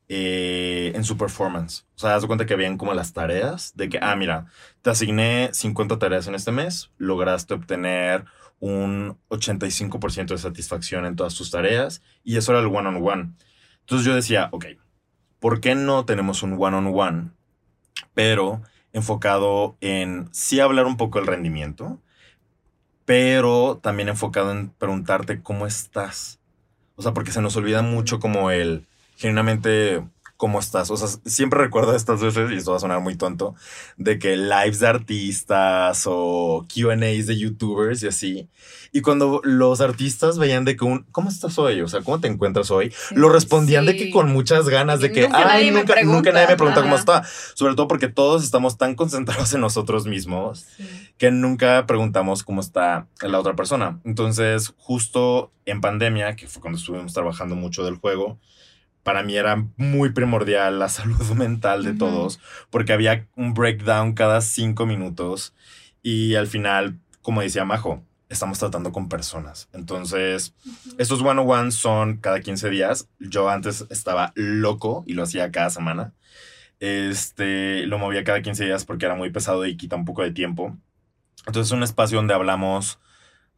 eh, 0.07 0.91
en 0.93 1.03
su 1.03 1.17
performance. 1.17 1.85
O 1.95 1.99
sea, 1.99 2.15
haz 2.15 2.21
de 2.21 2.27
cuenta 2.27 2.45
que 2.45 2.53
habían 2.53 2.77
como 2.77 2.93
las 2.93 3.13
tareas 3.13 3.73
de 3.75 3.89
que, 3.89 3.97
ah, 4.01 4.15
mira, 4.15 4.45
te 4.83 4.91
asigné 4.91 5.49
50 5.51 5.97
tareas 5.97 6.27
en 6.27 6.35
este 6.35 6.51
mes, 6.51 6.91
lograste 6.97 7.55
obtener 7.55 8.25
un 8.59 9.17
85% 9.29 10.27
de 10.27 10.37
satisfacción 10.37 11.05
en 11.05 11.15
todas 11.15 11.33
tus 11.33 11.49
tareas 11.49 12.03
y 12.23 12.37
eso 12.37 12.51
era 12.51 12.61
el 12.61 12.67
one-on-one. 12.67 13.33
Entonces 13.81 14.05
yo 14.05 14.13
decía, 14.13 14.49
ok, 14.51 14.65
¿por 15.39 15.59
qué 15.59 15.73
no 15.73 16.05
tenemos 16.05 16.43
un 16.43 16.55
one-on-one, 16.59 17.31
pero 18.13 18.61
enfocado 18.93 19.75
en 19.81 20.29
sí 20.31 20.59
hablar 20.59 20.85
un 20.85 20.97
poco 20.97 21.17
del 21.19 21.27
rendimiento, 21.27 21.99
pero 23.05 23.79
también 23.81 24.09
enfocado 24.09 24.51
en 24.51 24.69
preguntarte 24.69 25.41
cómo 25.41 25.65
estás? 25.65 26.39
O 26.95 27.01
sea, 27.01 27.13
porque 27.13 27.31
se 27.31 27.41
nos 27.41 27.55
olvida 27.57 27.81
mucho 27.81 28.19
como 28.19 28.51
el, 28.51 28.87
genuinamente, 29.15 30.03
cómo 30.37 30.59
estás. 30.59 30.91
O 30.91 30.97
sea, 30.97 31.07
siempre 31.25 31.59
recuerdo 31.61 31.95
estas 31.95 32.21
veces, 32.21 32.51
y 32.51 32.55
esto 32.55 32.71
va 32.71 32.77
a 32.77 32.81
sonar 32.81 32.99
muy 32.99 33.15
tonto, 33.15 33.55
de 33.97 34.19
que 34.19 34.35
lives 34.35 34.79
de 34.81 34.87
artistas 34.87 36.03
o 36.07 36.65
QAs 36.67 37.25
de 37.27 37.37
youtubers 37.37 38.03
y 38.03 38.07
así. 38.07 38.49
Y 38.91 39.01
cuando 39.01 39.39
los 39.43 39.79
artistas 39.81 40.37
veían 40.37 40.65
de 40.65 40.75
que 40.75 40.83
un, 40.85 41.03
¿cómo 41.11 41.29
estás 41.29 41.57
hoy? 41.57 41.79
O 41.81 41.87
sea, 41.87 42.01
¿cómo 42.01 42.19
te 42.19 42.27
encuentras 42.27 42.69
hoy? 42.71 42.93
Lo 43.11 43.29
respondían 43.29 43.85
de 43.85 43.93
Sí. 43.93 43.97
que 43.97 44.11
con 44.11 44.31
muchas 44.31 44.67
ganas 44.67 44.99
de 44.99 45.11
que, 45.13 45.21
nunca 45.23 45.37
ay, 45.37 45.45
nadie 45.45 45.71
me 45.71 45.79
nunca, 45.79 45.93
pregunta". 45.93 46.15
nunca 46.17 46.31
nadie 46.33 46.47
me 46.47 46.55
pregunta 46.57 46.81
cómo 46.81 46.95
Ajá. 46.95 46.99
está. 46.99 47.23
Sobre 47.55 47.75
todo 47.75 47.87
porque 47.87 48.09
todos 48.09 48.43
estamos 48.43 48.77
tan 48.77 48.95
concentrados 48.95 49.53
en 49.53 49.61
nosotros 49.61 50.05
mismos 50.05 50.65
que 51.17 51.31
nunca 51.31 51.85
preguntamos 51.87 52.43
cómo 52.43 52.59
está 52.61 53.07
la 53.21 53.39
otra 53.39 53.55
persona. 53.55 53.99
Entonces, 54.03 54.73
justo 54.77 55.51
en 55.65 55.79
pandemia, 55.79 56.35
que 56.35 56.47
fue 56.47 56.61
cuando 56.61 56.77
estuvimos 56.77 57.13
trabajando 57.13 57.55
mucho 57.55 57.83
del 57.85 57.95
juego, 57.95 58.37
para 59.05 59.21
mí 59.21 59.37
era 59.37 59.63
muy 59.77 60.09
primordial 60.09 60.79
la 60.79 60.89
salud 60.89 61.29
mental 61.35 61.83
de 61.83 61.93
todos, 61.93 62.39
porque 62.71 62.91
había 62.91 63.27
un 63.35 63.53
breakdown 63.53 64.13
cada 64.13 64.41
cinco 64.41 64.87
minutos 64.87 65.53
y 66.01 66.33
al 66.33 66.47
final, 66.47 66.97
como 67.21 67.41
decía 67.41 67.65
Majo, 67.65 68.03
estamos 68.29 68.57
tratando 68.57 68.91
con 68.91 69.07
personas. 69.07 69.69
Entonces, 69.73 70.55
estos 70.97 71.21
one-on-one 71.21 71.69
son 71.69 72.17
cada 72.17 72.41
15 72.41 72.71
días. 72.71 73.07
Yo 73.19 73.47
antes 73.47 73.85
estaba 73.91 74.33
loco 74.33 75.03
y 75.05 75.13
lo 75.13 75.21
hacía 75.21 75.51
cada 75.51 75.69
semana. 75.69 76.13
Este, 76.79 77.85
lo 77.85 77.99
movía 77.99 78.23
cada 78.23 78.41
15 78.41 78.65
días 78.65 78.85
porque 78.85 79.05
era 79.05 79.13
muy 79.13 79.29
pesado 79.29 79.67
y 79.67 79.77
quita 79.77 79.95
un 79.95 80.05
poco 80.05 80.23
de 80.23 80.31
tiempo. 80.31 80.75
Entonces, 81.45 81.67
es 81.67 81.77
un 81.77 81.83
espacio 81.83 82.17
donde 82.17 82.33
hablamos 82.33 82.97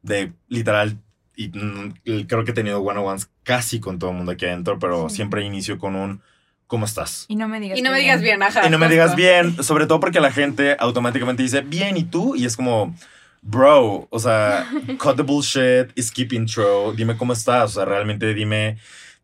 de 0.02 0.34
literal, 0.50 0.98
y 1.38 1.50
mm, 1.50 2.26
creo 2.28 2.44
que 2.44 2.52
he 2.52 2.54
tenido 2.54 2.82
one-on-ones 2.82 3.30
casi 3.44 3.80
con 3.80 4.00
todo 4.00 4.10
el 4.10 4.18
mundo 4.18 4.34
aquí 4.34 4.46
adentro, 4.46 4.80
pero 4.80 5.08
Sí. 5.08 5.18
siempre 5.18 5.44
inicio 5.46 5.78
con 5.78 5.96
un 5.96 6.22
¿cómo 6.66 6.86
estás? 6.86 7.26
Y 7.30 7.38
no 7.38 7.48
me 7.48 7.62
digas 7.62 7.80
Y 7.80 7.82
no 7.82 7.92
me 7.92 8.00
digas 8.00 8.22
bien, 8.22 8.44
ajá. 8.44 8.68
Y 8.68 8.70
no 8.70 8.78
me 8.78 8.90
digas 8.90 9.16
bien, 9.16 9.64
sobre 9.64 9.86
todo 9.86 10.02
porque 10.02 10.20
la 10.20 10.32
gente 10.32 10.76
automáticamente 10.80 11.42
dice, 11.44 11.62
bien, 11.62 11.96
¿y 11.96 12.04
tú? 12.04 12.36
Y 12.36 12.44
es 12.46 12.58
como, 12.58 12.94
bro, 13.42 14.08
o 14.10 14.20
sea, 14.20 14.68
cut 15.00 15.16
the 15.16 15.22
bullshit, 15.22 15.98
skip 15.98 16.34
intro, 16.34 16.92
dime 16.94 17.16
cómo 17.16 17.32
estás, 17.32 17.72
o 17.72 17.74
sea, 17.76 17.86
realmente 17.86 18.34
dime, 18.34 18.78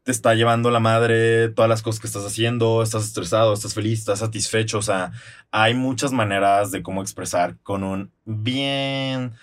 te 0.04 0.12
está 0.12 0.36
llevando 0.36 0.70
la 0.72 0.80
madre 0.80 1.50
todas 1.50 1.68
las 1.68 1.82
cosas 1.82 2.00
que 2.00 2.08
estás 2.08 2.24
haciendo, 2.26 2.82
estás 2.84 3.04
estresado, 3.04 3.54
estás 3.54 3.74
feliz, 3.74 4.00
estás 4.00 4.20
satisfecho, 4.20 4.78
o 4.78 4.82
sea, 4.82 5.12
hay 5.52 5.74
muchas 5.74 6.12
maneras 6.14 6.72
de 6.72 6.82
cómo 6.84 7.02
expresar 7.02 7.58
con 7.64 7.84
un 7.84 8.12
bien. 8.26 9.34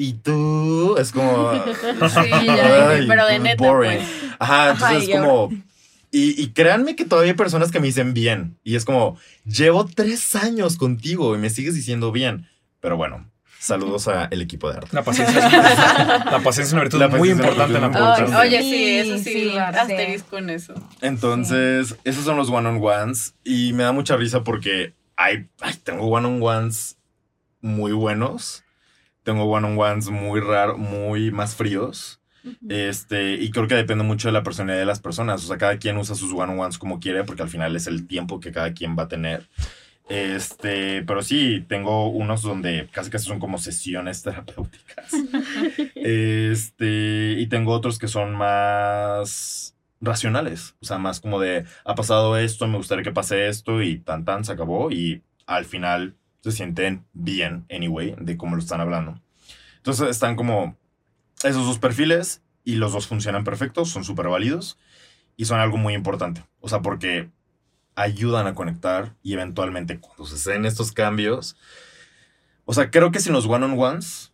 ¿Y 0.00 0.12
tú? 0.14 0.96
Es 0.96 1.10
como... 1.12 1.52
Sí, 2.08 2.30
ya, 2.46 2.88
Ay, 2.90 3.06
pero 3.06 3.26
de 3.26 3.38
neta, 3.40 3.62
boring. 3.66 3.98
pues. 3.98 4.08
Ajá, 4.38 4.70
entonces 4.70 4.96
Ay, 4.98 5.10
es 5.10 5.16
ahora- 5.18 5.28
como. 5.28 5.62
Y, 6.10 6.42
y 6.42 6.48
créanme 6.52 6.96
que 6.96 7.04
todavía 7.04 7.32
hay 7.32 7.36
personas 7.36 7.70
que 7.70 7.80
me 7.80 7.86
dicen 7.88 8.14
bien. 8.14 8.56
Y 8.64 8.76
es 8.76 8.84
como, 8.86 9.18
llevo 9.44 9.84
tres 9.84 10.34
años 10.36 10.76
contigo 10.78 11.34
y 11.34 11.38
me 11.38 11.50
sigues 11.50 11.74
diciendo 11.74 12.12
bien. 12.12 12.46
Pero 12.80 12.96
bueno, 12.96 13.28
saludos 13.58 14.08
al 14.08 14.40
equipo 14.40 14.70
de 14.70 14.78
arte. 14.78 14.88
La 14.92 15.02
paciencia 15.02 15.36
es, 15.38 15.52
la 16.32 16.40
paciencia 16.42 16.62
es 16.62 16.72
una 16.72 16.82
virtud 16.82 16.98
La 17.00 17.08
muy 17.08 17.18
paciencia 17.34 17.44
es 17.50 17.56
una 17.56 17.66
importante 17.66 17.76
en 17.76 17.82
la 17.82 17.90
producción. 18.14 18.34
oye, 18.40 18.60
sí, 18.62 18.98
eso 19.00 19.18
sí, 19.18 19.24
Sí, 19.24 19.50
sí. 19.50 19.58
asterisco 19.58 20.38
en 20.38 20.50
eso. 20.50 20.74
Entonces, 21.02 21.96
esos 22.04 22.24
son 22.24 22.36
los 22.36 22.48
one-on-ones. 22.48 23.34
Y 23.44 23.72
me 23.74 23.82
da 23.82 23.92
mucha 23.92 24.16
risa 24.16 24.44
porque 24.44 24.94
hay, 25.16 25.46
ay, 25.60 25.74
tengo 25.82 26.06
one-on-ones 26.06 26.96
muy 27.60 27.92
buenos. 27.92 28.62
Tengo 29.28 29.44
one-on-ones 29.44 30.08
muy 30.08 30.40
raros, 30.40 30.78
muy 30.78 31.30
más 31.30 31.54
fríos. 31.54 32.18
Este, 32.70 33.34
y 33.34 33.50
creo 33.50 33.68
que 33.68 33.74
depende 33.74 34.02
mucho 34.02 34.28
de 34.28 34.32
la 34.32 34.42
personalidad 34.42 34.78
de 34.78 34.86
las 34.86 35.00
personas. 35.00 35.44
O 35.44 35.46
sea, 35.46 35.58
cada 35.58 35.76
quien 35.76 35.98
usa 35.98 36.14
sus 36.14 36.32
one-on-ones 36.32 36.78
como 36.78 36.98
quiere, 36.98 37.24
porque 37.24 37.42
al 37.42 37.50
final 37.50 37.76
es 37.76 37.86
el 37.86 38.06
tiempo 38.06 38.40
que 38.40 38.52
cada 38.52 38.72
quien 38.72 38.96
va 38.98 39.02
a 39.02 39.08
tener. 39.08 39.46
Este, 40.08 41.02
pero 41.02 41.20
sí, 41.20 41.62
tengo 41.68 42.08
unos 42.08 42.40
donde 42.40 42.88
casi 42.90 43.10
casi 43.10 43.26
son 43.26 43.38
como 43.38 43.58
sesiones 43.58 44.22
terapéuticas. 44.24 45.12
Este, 45.94 47.32
y 47.38 47.46
tengo 47.48 47.74
otros 47.74 47.98
que 47.98 48.08
son 48.08 48.34
más 48.34 49.76
racionales. 50.00 50.74
O 50.80 50.86
sea, 50.86 50.96
más 50.96 51.20
como 51.20 51.38
de, 51.38 51.66
ha 51.84 51.94
pasado 51.94 52.38
esto, 52.38 52.66
me 52.66 52.78
gustaría 52.78 53.04
que 53.04 53.12
pase 53.12 53.46
esto, 53.48 53.82
y 53.82 53.98
tan 53.98 54.24
tan 54.24 54.46
se 54.46 54.52
acabó. 54.52 54.90
Y 54.90 55.20
al 55.46 55.66
final 55.66 56.14
se 56.42 56.52
sienten 56.52 57.04
bien, 57.12 57.66
anyway, 57.70 58.14
de 58.18 58.36
cómo 58.36 58.56
lo 58.56 58.62
están 58.62 58.80
hablando. 58.80 59.20
Entonces 59.76 60.08
están 60.08 60.36
como 60.36 60.76
esos 61.42 61.66
dos 61.66 61.78
perfiles 61.78 62.42
y 62.64 62.76
los 62.76 62.92
dos 62.92 63.06
funcionan 63.06 63.44
perfectos, 63.44 63.90
son 63.90 64.04
súper 64.04 64.28
válidos 64.28 64.78
y 65.36 65.44
son 65.46 65.60
algo 65.60 65.76
muy 65.76 65.94
importante. 65.94 66.44
O 66.60 66.68
sea, 66.68 66.82
porque 66.82 67.30
ayudan 67.94 68.46
a 68.46 68.54
conectar 68.54 69.14
y 69.22 69.32
eventualmente 69.32 69.98
cuando 69.98 70.26
se 70.26 70.52
den 70.52 70.64
estos 70.66 70.92
cambios. 70.92 71.56
O 72.64 72.74
sea, 72.74 72.90
creo 72.90 73.10
que 73.10 73.20
sin 73.20 73.32
los 73.32 73.46
one-on-ones 73.46 74.32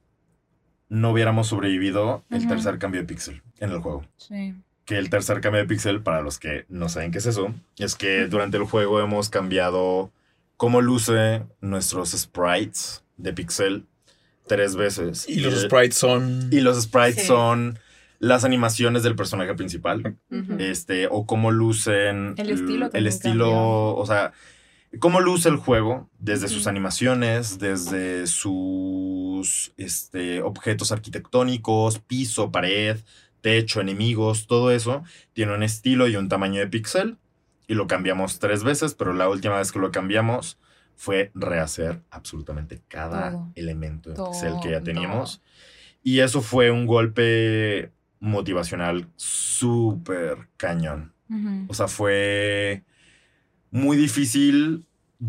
no 0.88 1.11
hubiéramos 1.11 1.47
sobrevivido 1.49 2.25
el 2.31 2.40
Ujú. 2.40 2.49
tercer 2.49 2.79
cambio 2.79 3.01
de 3.01 3.07
pixel 3.07 3.43
en 3.59 3.71
el 3.71 3.79
juego. 3.81 4.05
Sí. 4.17 4.55
Que 4.85 4.99
el 4.99 5.09
tercer 5.09 5.40
cambio 5.40 5.62
de 5.62 5.67
pixel, 5.69 6.03
para 6.03 6.21
los 6.21 6.38
que 6.38 6.67
no 6.69 6.88
saben 6.88 7.11
qué 7.11 7.19
es 7.19 7.27
eso, 7.27 7.55
es 7.79 7.95
que 7.95 8.27
durante 8.27 8.59
el 8.59 8.64
juego 8.64 9.01
hemos 9.01 9.31
cambiado 9.31 10.12
cómo 10.57 10.81
luce 10.81 11.43
nuestros 11.61 12.11
sprites 12.12 13.03
de 13.17 13.33
pixel 13.33 13.87
tres 14.47 14.77
veces. 14.77 15.29
Y 15.29 15.40
los 15.40 15.55
el- 15.55 15.61
sprites 15.69 15.97
son. 15.97 16.49
y 16.53 16.61
los 16.61 16.81
sprites 16.83 17.23
Sí. 17.23 17.27
son 17.27 17.79
las 18.21 18.45
animaciones 18.45 19.03
del 19.03 19.17
personaje 19.17 19.55
principal. 19.55 20.17
Este, 20.59 21.09
o 21.11 21.27
cómo 21.27 21.51
lucen 21.51 22.35
El 22.38 22.51
estilo 22.51 22.87
el 22.87 22.90
también 22.93 23.07
estilo, 23.07 23.45
cambió. 23.45 23.97
o 23.97 24.07
sea, 24.07 24.33
cómo 25.01 25.21
luce 25.21 25.49
el 25.49 25.57
juego 25.57 26.09
desde 26.19 26.49
sus 26.49 26.67
animaciones, 26.67 27.59
desde 27.59 28.27
sus 28.27 29.73
este, 29.77 30.43
objetos 30.43 30.93
arquitectónicos, 30.93 31.99
piso, 31.99 32.51
pared, 32.51 32.99
techo, 33.40 33.81
enemigos, 33.81 34.47
todo 34.47 34.71
eso 34.71 35.03
tiene 35.35 35.55
un 35.55 35.62
estilo 35.62 36.09
y 36.09 36.17
un 36.17 36.29
tamaño 36.29 36.61
de 36.61 36.67
píxel 36.69 37.19
y 37.66 37.74
lo 37.74 37.87
cambiamos 37.87 38.38
tres 38.38 38.62
veces, 38.64 38.94
pero 38.94 39.12
la 39.12 39.29
última 39.29 39.59
vez 39.59 39.72
que 39.72 39.79
lo 39.79 39.90
cambiamos 39.90 40.59
fue 40.96 41.31
rehacer 41.35 42.03
absolutamente 42.11 42.81
cada 42.88 43.33
Todo. 43.33 43.53
elemento 43.55 44.11
de 44.11 44.16
pixel 44.16 44.55
que 44.62 44.70
ya 44.70 44.77
Todo. 44.77 44.85
teníamos. 44.85 45.42
Y 46.03 46.20
eso 46.20 46.40
fue 46.42 46.70
un 46.70 46.87
golpe 46.87 47.90
motivacional 48.20 49.09
súper 49.16 50.48
cañón. 50.57 51.12
O 51.66 51.74
sea, 51.74 51.88
fue 51.88 52.85
muy 53.72 53.96
difícil 53.96 54.85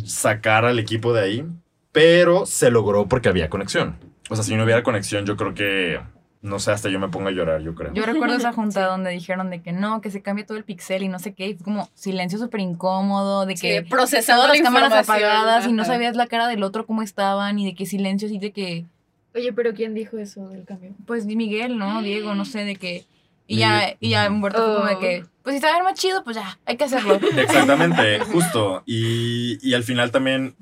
sacar 0.05 0.65
al 0.65 0.77
equipo 0.77 1.13
de 1.13 1.21
ahí, 1.21 1.47
pero 1.91 2.45
se 2.45 2.69
logró 2.69 3.07
porque 3.07 3.29
había 3.29 3.49
conexión. 3.49 3.97
O 4.29 4.35
sea, 4.35 4.43
si 4.43 4.55
no 4.55 4.65
hubiera 4.65 4.83
conexión, 4.83 5.25
yo 5.25 5.35
creo 5.35 5.53
que, 5.55 5.99
no 6.45 6.59
sé, 6.59 6.71
hasta 6.71 6.89
yo 6.89 6.99
me 6.99 7.09
pongo 7.09 7.29
a 7.29 7.31
llorar, 7.31 7.61
yo 7.61 7.73
creo. 7.73 7.91
Yo 7.93 8.05
recuerdo 8.05 8.35
esa 8.35 8.53
junta 8.53 8.85
donde 8.85 9.09
dijeron 9.09 9.49
de 9.49 9.61
que 9.61 9.71
no, 9.71 9.99
que 9.99 10.11
se 10.11 10.21
cambie 10.21 10.45
todo 10.45 10.57
el 10.57 10.63
pixel 10.63 11.01
y 11.01 11.07
no 11.07 11.17
sé 11.17 11.33
qué. 11.33 11.47
Y 11.47 11.55
fue 11.55 11.63
como 11.63 11.89
silencio 11.95 12.37
súper 12.37 12.59
incómodo, 12.59 13.47
de 13.47 13.57
Sí, 13.57 13.61
que 13.67 13.81
procesando 13.81 14.43
todas 14.43 14.57
las 14.59 14.63
la 14.63 14.79
cámaras 14.79 15.09
apagadas 15.09 15.67
y 15.67 15.73
no 15.73 15.83
sabías 15.85 16.15
la 16.15 16.27
cara 16.27 16.47
del 16.47 16.61
otro 16.61 16.85
cómo 16.85 17.01
estaban 17.01 17.57
y 17.57 17.65
de 17.65 17.73
qué 17.73 17.85
silencio 17.87 18.27
y 18.29 18.37
de 18.37 18.51
que, 18.51 18.85
Oye, 19.33 19.51
pero 19.51 19.73
¿quién 19.73 19.93
dijo 19.95 20.17
eso 20.17 20.47
del 20.49 20.63
cambio? 20.65 20.91
pues 21.07 21.25
Miguel, 21.25 21.77
¿no? 21.77 22.01
Diego, 22.03 22.35
no 22.35 22.45
sé, 22.45 22.63
de 22.63 22.75
que... 22.75 23.05
Y 23.47 23.57
ya, 23.57 23.95
y 23.99 24.09
ya 24.09 24.27
Humberto 24.29 24.63
fue 24.63 24.75
como 24.75 24.87
de 24.87 24.95
Oh. 24.95 24.99
que, 24.99 25.25
pues 25.43 25.53
si 25.53 25.57
está 25.57 25.69
a 25.69 25.73
ver 25.73 25.83
más 25.83 25.93
chido, 25.99 26.23
pues 26.23 26.35
ya, 26.35 26.57
hay 26.65 26.77
que 26.77 26.83
hacerlo. 26.85 27.19
Exactamente, 27.37 28.19
justo. 28.21 28.81
Y, 28.85 29.59
y 29.61 29.73
al 29.75 29.83
final 29.83 30.09
también 30.11 30.55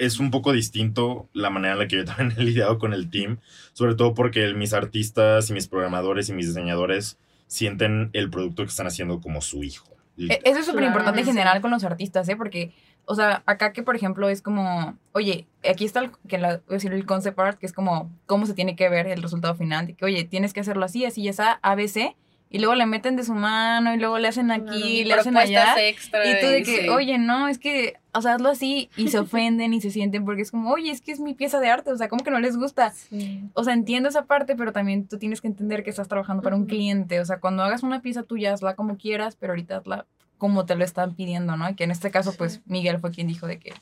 es 0.00 0.18
un 0.18 0.30
poco 0.30 0.52
distinto 0.52 1.28
la 1.32 1.50
manera 1.50 1.74
en 1.74 1.78
la 1.78 1.86
que 1.88 1.96
yo 1.98 2.04
también 2.06 2.32
he 2.36 2.42
lidiado 2.42 2.78
con 2.78 2.92
el 2.92 3.10
team, 3.10 3.38
sobre 3.72 3.94
todo 3.94 4.14
porque 4.14 4.52
mis 4.54 4.72
artistas 4.72 5.48
y 5.50 5.52
mis 5.52 5.68
programadores 5.68 6.28
y 6.28 6.32
mis 6.32 6.48
diseñadores 6.48 7.18
sienten 7.46 8.10
el 8.12 8.30
producto 8.30 8.62
que 8.64 8.70
están 8.70 8.86
haciendo 8.86 9.20
como 9.20 9.40
su 9.40 9.62
hijo. 9.62 9.88
E- 10.18 10.40
Eso 10.44 10.60
es 10.60 10.66
súper 10.66 10.84
importante 10.84 11.20
en 11.20 11.26
general 11.26 11.56
sí. 11.56 11.62
con 11.62 11.70
los 11.70 11.84
artistas, 11.84 12.28
¿eh? 12.28 12.36
Porque, 12.36 12.72
o 13.04 13.14
sea, 13.14 13.42
acá 13.46 13.72
que 13.72 13.82
por 13.82 13.96
ejemplo 13.96 14.28
es 14.28 14.42
como, 14.42 14.96
oye, 15.12 15.46
aquí 15.68 15.84
está 15.84 16.00
el, 16.00 16.10
que 16.28 16.38
la, 16.38 16.48
voy 16.58 16.62
a 16.70 16.74
decir, 16.74 16.92
el 16.92 17.06
concept 17.06 17.38
art, 17.38 17.58
que 17.58 17.66
es 17.66 17.72
como 17.72 18.10
cómo 18.26 18.46
se 18.46 18.54
tiene 18.54 18.76
que 18.76 18.88
ver 18.88 19.06
el 19.06 19.22
resultado 19.22 19.54
final, 19.54 19.86
de 19.86 19.94
que, 19.94 20.04
oye, 20.04 20.24
tienes 20.24 20.52
que 20.52 20.60
hacerlo 20.60 20.84
así, 20.84 21.04
así, 21.04 21.28
esa, 21.28 21.58
ABC, 21.62 22.14
y 22.52 22.58
luego 22.58 22.74
le 22.74 22.84
meten 22.84 23.14
de 23.14 23.22
su 23.22 23.32
mano, 23.32 23.94
y 23.94 23.96
luego 23.96 24.18
le 24.18 24.26
hacen 24.26 24.50
aquí, 24.50 25.04
le 25.04 25.14
hacen 25.14 25.36
allá. 25.36 25.76
Extra 25.88 26.26
Y 26.26 26.40
tú 26.40 26.46
de 26.48 26.62
que, 26.64 26.82
sí. 26.82 26.88
oye, 26.88 27.16
no, 27.16 27.46
es 27.46 27.58
que, 27.58 27.94
o 28.12 28.20
sea, 28.20 28.34
hazlo 28.34 28.48
así, 28.48 28.90
y 28.96 29.08
se 29.08 29.18
ofenden 29.20 29.72
y 29.72 29.80
se 29.80 29.90
sienten 29.90 30.24
porque 30.24 30.42
es 30.42 30.50
como, 30.50 30.72
oye, 30.72 30.90
es 30.90 31.00
que 31.00 31.12
es 31.12 31.20
mi 31.20 31.34
pieza 31.34 31.60
de 31.60 31.70
arte, 31.70 31.92
o 31.92 31.96
sea, 31.96 32.08
¿cómo 32.08 32.24
que 32.24 32.32
no 32.32 32.40
les 32.40 32.56
gusta? 32.56 32.90
Sí. 32.90 33.48
O 33.54 33.62
sea, 33.62 33.72
entiendo 33.72 34.08
esa 34.08 34.24
parte, 34.24 34.56
pero 34.56 34.72
también 34.72 35.06
tú 35.06 35.16
tienes 35.16 35.40
que 35.40 35.46
entender 35.46 35.84
que 35.84 35.90
estás 35.90 36.08
trabajando 36.08 36.42
para 36.42 36.56
un 36.56 36.66
cliente. 36.66 37.20
O 37.20 37.24
sea, 37.24 37.38
cuando 37.38 37.62
hagas 37.62 37.84
una 37.84 38.02
pieza 38.02 38.24
tuya, 38.24 38.52
hazla 38.52 38.74
como 38.74 38.96
quieras, 38.98 39.36
pero 39.38 39.52
ahorita 39.52 39.76
hazla 39.76 40.06
como 40.36 40.66
te 40.66 40.74
lo 40.74 40.84
están 40.84 41.14
pidiendo, 41.14 41.56
¿no? 41.56 41.70
Y 41.70 41.76
que 41.76 41.84
en 41.84 41.92
este 41.92 42.10
caso, 42.10 42.34
pues, 42.36 42.62
Miguel 42.64 42.98
fue 42.98 43.12
quien 43.12 43.28
dijo 43.28 43.46
de 43.46 43.60
que 43.60 43.74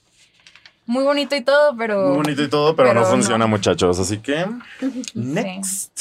muy 0.84 1.04
bonito 1.04 1.36
y 1.36 1.42
todo, 1.42 1.74
pero... 1.76 2.08
Muy 2.08 2.16
bonito 2.16 2.42
y 2.42 2.48
todo, 2.48 2.74
pero, 2.74 2.88
pero 2.88 3.00
no 3.00 3.06
no. 3.06 3.12
funciona, 3.12 3.46
muchachos. 3.46 3.98
Así 3.98 4.18
que, 4.18 4.46
next. 5.14 6.00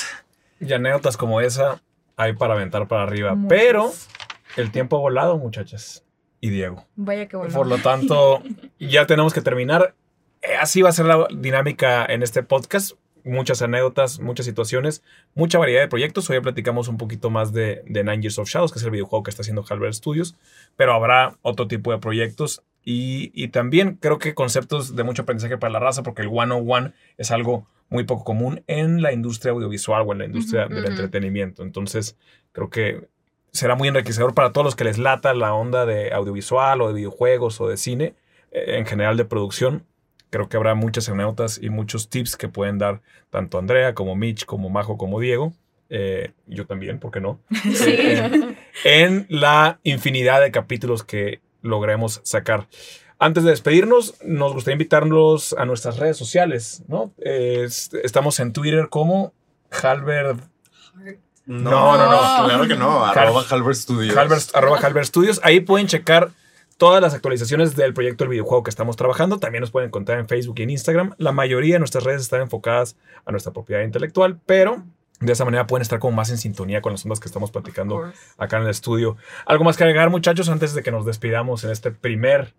Y 0.60 0.74
anécdotas 0.74 1.16
como 1.16 1.40
esa 1.42 1.82
hay 2.18 2.34
para 2.34 2.56
aventar 2.56 2.88
para 2.88 3.04
arriba. 3.04 3.36
Muchas. 3.36 3.58
Pero 3.58 3.92
el 4.58 4.72
tiempo 4.72 4.98
ha 4.98 5.00
volado, 5.00 5.38
muchachas. 5.38 6.04
Y 6.42 6.50
Diego. 6.50 6.86
Vaya 6.96 7.28
que 7.28 7.38
voló. 7.38 7.54
Por 7.54 7.68
lo 7.68 7.78
tanto, 7.78 8.42
ya 8.80 9.06
tenemos 9.06 9.34
que 9.34 9.42
terminar. 9.42 9.96
Eh, 10.42 10.56
Así 10.60 10.82
va 10.82 10.90
a 10.90 10.94
ser 10.94 11.06
la 11.06 11.28
dinámica 11.32 12.06
en 12.06 12.24
este 12.24 12.44
podcast. 12.44 12.94
Muchas 13.24 13.62
anécdotas, 13.62 14.20
muchas 14.20 14.46
situaciones, 14.46 15.04
mucha 15.36 15.60
variedad 15.60 15.82
de 15.82 15.90
proyectos. 15.90 16.30
Hoy 16.30 16.38
ya 16.38 16.42
platicamos 16.42 16.88
un 16.88 16.98
poquito 16.98 17.30
más 17.30 17.52
de, 17.52 17.84
de 17.86 18.04
Nine 18.04 18.22
Years 18.22 18.40
of 18.40 18.50
Shadows, 18.50 18.72
que 18.72 18.80
es 18.80 18.86
el 18.86 18.92
videojuego 18.92 19.24
que 19.24 19.32
está 19.32 19.42
haciendo 19.42 19.66
Halbert 19.70 19.94
Studios. 19.94 20.36
Pero 20.76 20.94
habrá 20.94 21.36
otro 21.42 21.68
tipo 21.68 21.92
de 21.92 21.98
proyectos 21.98 22.64
y, 22.86 23.32
y 23.34 23.50
también 23.50 23.98
creo 24.00 24.18
que 24.18 24.34
conceptos 24.34 24.96
de 24.96 25.04
mucho 25.04 25.24
aprendizaje 25.24 25.58
para 25.58 25.74
la 25.74 25.80
raza, 25.80 26.04
porque 26.04 26.22
el 26.22 26.30
one-on-one 26.32 26.94
es 27.18 27.32
algo 27.32 27.68
muy 27.89 28.04
poco 28.04 28.23
común 28.23 28.63
en 28.67 29.02
la 29.02 29.13
industria 29.13 29.54
audiovisual 29.54 30.04
o 30.06 30.12
en 30.12 30.19
la 30.19 30.26
industria 30.26 30.67
del 30.67 30.86
entretenimiento. 30.86 31.63
Entonces, 31.63 32.17
creo 32.52 32.69
que 32.69 33.08
será 33.52 33.76
muy 33.76 33.88
enriquecedor 33.88 34.34
para 34.34 34.52
todos 34.52 34.65
los 34.65 34.76
que 34.76 34.84
les 34.84 34.97
lata 34.97 35.34
la 35.34 35.54
onda 35.54 35.86
de 35.86 36.13
audiovisual 36.13 36.82
o 36.82 36.88
de 36.88 36.93
videojuegos 36.93 37.60
o 37.62 37.67
de 37.67 37.78
cine, 37.78 38.13
eh, 38.52 38.78
en 38.78 38.86
general 38.86 39.17
de 39.17 39.26
producción. 39.26 39.86
Creo 40.30 40.50
que 40.50 40.58
habrá 40.58 40.76
muchas 40.76 41.08
anécdotas 41.10 41.60
y 41.62 41.69
muchos 41.69 42.10
tips 42.10 42.36
que 42.36 42.50
pueden 42.50 42.78
dar 42.78 43.02
tanto 43.30 43.58
Andrea 43.58 43.93
como 43.93 44.15
Mitch, 44.15 44.45
como 44.45 44.69
Majo, 44.69 44.97
como 44.97 45.19
Diego. 45.19 45.54
eh, 45.89 46.32
yo 46.47 46.65
también, 46.65 47.00
¿por 47.00 47.12
qué 47.12 47.21
no? 47.21 47.39
Eh, 47.88 48.56
en 48.84 49.26
la 49.30 49.80
infinidad 49.84 50.41
de 50.41 50.52
capítulos 50.52 51.04
que 51.04 51.39
logremos 51.62 52.19
sacar. 52.23 52.67
Antes 53.20 53.44
de 53.44 53.50
despedirnos, 53.50 54.16
nos 54.24 54.54
gustaría 54.54 54.76
invitarlos 54.76 55.54
a 55.58 55.66
nuestras 55.66 55.98
redes 55.98 56.18
sociales, 56.18 56.84
¿no? 56.88 57.12
Eh, 57.20 57.64
es- 57.66 57.90
estamos 58.04 58.40
en 58.40 58.54
Twitter 58.54 58.90
como 58.90 59.34
Halbert 59.84 60.40
No, 61.46 61.98
no, 61.98 62.12
no. 62.12 62.46
Claro 62.46 62.68
que 62.68 62.76
no. 62.76 63.06
Arroba 63.06 63.44
Halbert 63.50 63.76
Studios. 63.78 64.16
Halbert, 64.18 64.44
arroba 64.54 64.78
Halbert 64.80 65.08
Studios. 65.08 65.40
Ahí 65.44 65.62
pueden 65.62 65.88
checar 65.88 66.32
todas 66.78 67.02
las 67.02 67.14
actualizaciones 67.14 67.76
del 67.76 67.94
proyecto 67.94 68.26
del 68.26 68.32
videojuego 68.32 68.64
que 68.64 68.70
estamos 68.70 68.98
trabajando. 68.98 69.40
También 69.40 69.62
nos 69.62 69.72
pueden 69.72 69.88
encontrar 69.88 70.20
en 70.20 70.28
Facebook 70.28 70.56
y 70.60 70.64
en 70.64 70.70
Instagram. 70.72 71.16
La 71.18 71.32
mayoría 71.32 71.76
de 71.76 71.80
nuestras 71.80 72.04
redes 72.04 72.22
están 72.22 72.42
enfocadas 72.42 72.98
a 73.26 73.32
nuestra 73.32 73.54
propiedad 73.54 73.82
intelectual, 73.84 74.40
pero 74.46 74.84
de 75.22 75.32
esa 75.32 75.46
manera 75.46 75.66
pueden 75.68 75.82
estar 75.84 76.00
como 76.00 76.16
más 76.18 76.30
en 76.30 76.38
sintonía 76.38 76.82
con 76.82 76.92
las 76.92 77.04
ondas 77.06 77.20
que 77.22 77.28
estamos 77.28 77.50
platicando 77.50 78.12
acá 78.38 78.58
en 78.58 78.64
el 78.64 78.70
estudio. 78.70 79.16
¿Algo 79.46 79.64
más 79.64 79.78
que 79.78 79.86
agregar, 79.86 80.10
muchachos, 80.10 80.50
antes 80.50 80.74
de 80.76 80.84
que 80.84 80.92
nos 80.92 81.06
despidamos 81.06 81.64
en 81.64 81.72
este 81.72 81.92
primer 81.92 82.54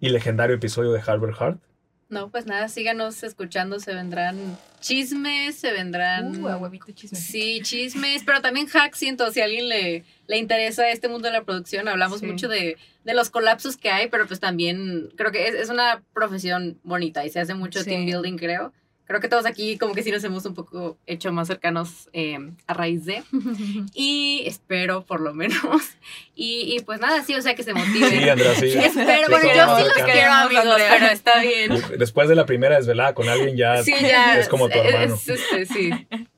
y 0.00 0.08
legendario 0.08 0.56
episodio 0.56 0.92
de 0.92 1.00
Halbert 1.00 1.36
Heart? 1.38 1.60
No, 2.08 2.28
pues 2.28 2.44
nada, 2.46 2.66
síganos 2.68 3.22
escuchando, 3.22 3.78
se 3.78 3.94
vendrán 3.94 4.36
chismes, 4.80 5.54
se 5.56 5.70
vendrán... 5.72 6.42
Uh, 6.44 6.56
huevito 6.56 6.90
chisme. 6.92 7.16
Sí, 7.16 7.60
chismes, 7.62 8.22
pero 8.26 8.40
también 8.40 8.66
hacks, 8.72 8.98
siento, 8.98 9.30
si 9.30 9.40
a 9.40 9.44
alguien 9.44 9.68
le, 9.68 10.04
le 10.26 10.36
interesa 10.36 10.90
este 10.90 11.08
mundo 11.08 11.28
de 11.28 11.34
la 11.34 11.44
producción, 11.44 11.86
hablamos 11.86 12.18
Sí. 12.18 12.26
mucho 12.26 12.48
de, 12.48 12.76
de 13.04 13.14
los 13.14 13.30
colapsos 13.30 13.76
que 13.76 13.90
hay, 13.90 14.08
pero 14.08 14.26
pues 14.26 14.40
también 14.40 15.10
creo 15.16 15.30
que 15.30 15.46
es, 15.46 15.54
es 15.54 15.68
una 15.70 16.02
profesión 16.12 16.80
bonita 16.82 17.24
y 17.24 17.30
se 17.30 17.38
hace 17.38 17.54
mucho 17.54 17.78
Sí. 17.80 17.90
team 17.90 18.06
building, 18.06 18.38
creo. 18.38 18.72
Creo 19.10 19.20
que 19.20 19.26
todos 19.26 19.44
aquí 19.44 19.76
como 19.76 19.92
que 19.92 20.04
sí 20.04 20.12
nos 20.12 20.22
hemos 20.22 20.46
un 20.46 20.54
poco 20.54 20.96
hecho 21.04 21.32
más 21.32 21.48
cercanos 21.48 22.08
eh, 22.12 22.38
a 22.68 22.74
raíz 22.74 23.04
de. 23.06 23.24
Y 23.92 24.44
espero, 24.46 25.02
por 25.04 25.20
lo 25.20 25.34
menos. 25.34 25.58
Y, 26.36 26.74
y 26.76 26.80
pues 26.84 27.00
nada, 27.00 27.22
sí, 27.24 27.34
o 27.34 27.42
sea, 27.42 27.56
que 27.56 27.64
se 27.64 27.74
motiven. 27.74 28.08
Sí, 28.08 28.28
Andrea, 28.28 28.54
sí. 28.54 28.66
Espero, 28.68 29.26
Sí, 29.26 29.30
bueno, 29.32 29.48
yo 29.54 29.76
sí 29.78 29.82
los 29.84 30.04
quiero, 30.06 30.32
amigos, 30.32 30.64
Andrea. 30.64 30.96
pero 30.96 31.06
está 31.12 31.40
bien. 31.42 31.72
Después 31.98 32.28
de 32.28 32.36
la 32.36 32.46
primera 32.46 32.76
desvelada 32.76 33.12
con 33.14 33.28
alguien 33.28 33.56
ya, 33.56 33.82
Sí, 33.82 33.92
ya. 34.00 34.38
es 34.38 34.48
como 34.48 34.68
tu 34.68 34.78
hermano. 34.78 35.12
Es, 35.16 35.28
este, 35.28 35.66
sí, 35.66 35.90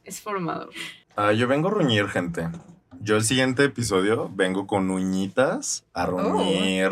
es 0.04 0.20
formador. 0.22 0.70
Ah, 1.14 1.32
yo 1.32 1.46
vengo 1.46 1.68
a 1.68 1.72
ruñir, 1.72 2.08
gente. 2.08 2.48
Yo 3.00 3.16
el 3.16 3.22
siguiente 3.22 3.64
episodio 3.64 4.30
vengo 4.34 4.66
con 4.66 4.90
uñitas 4.90 5.84
a 5.92 6.06
ruñir 6.06 6.90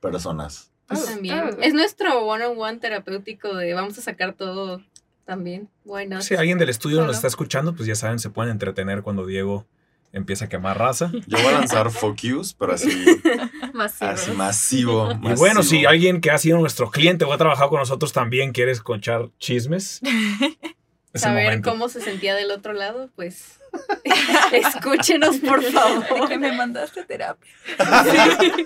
personas. 0.00 0.72
Pues 0.86 1.02
Oh, 1.02 1.04
también. 1.04 1.38
oh. 1.58 1.60
Es 1.62 1.74
nuestro 1.74 2.24
one-on-one 2.24 2.78
terapéutico 2.78 3.54
de 3.54 3.74
vamos 3.74 3.98
a 3.98 4.00
sacar 4.00 4.32
todo 4.32 4.82
también. 5.28 5.68
Bueno. 5.84 6.22
Si 6.22 6.34
alguien 6.34 6.56
del 6.56 6.70
estudio 6.70 7.04
nos 7.04 7.16
está 7.16 7.26
escuchando, 7.26 7.74
pues 7.74 7.86
ya 7.86 7.94
saben, 7.94 8.18
se 8.18 8.30
pueden 8.30 8.50
entretener 8.50 9.02
cuando 9.02 9.26
Diego 9.26 9.66
empieza 10.10 10.46
a 10.46 10.48
quemar 10.48 10.78
raza. 10.78 11.12
Yo 11.12 11.36
voy 11.36 11.46
a 11.48 11.52
lanzar 11.52 11.90
Focus, 11.90 12.54
pero 12.54 12.72
así, 12.72 12.88
Masivo. 13.74 14.10
así 14.10 14.30
masivo. 14.30 15.12
Y 15.22 15.34
bueno, 15.34 15.62
si 15.62 15.84
alguien 15.84 16.22
que 16.22 16.30
ha 16.30 16.38
sido 16.38 16.56
nuestro 16.58 16.90
cliente 16.90 17.26
o 17.26 17.32
ha 17.34 17.36
trabajado 17.36 17.68
con 17.68 17.78
nosotros 17.78 18.14
también 18.14 18.52
quiere 18.52 18.72
escuchar 18.72 19.28
chismes, 19.38 20.00
Saber 21.14 21.44
momento. 21.44 21.70
cómo 21.70 21.88
se 21.88 22.00
sentía 22.00 22.34
del 22.34 22.50
otro 22.50 22.72
lado, 22.74 23.08
pues 23.16 23.58
escúchenos, 24.52 25.36
por 25.38 25.62
De 25.62 25.72
favor. 25.72 26.28
que 26.28 26.38
me 26.38 26.52
mandaste 26.52 27.04
terapia. 27.04 27.50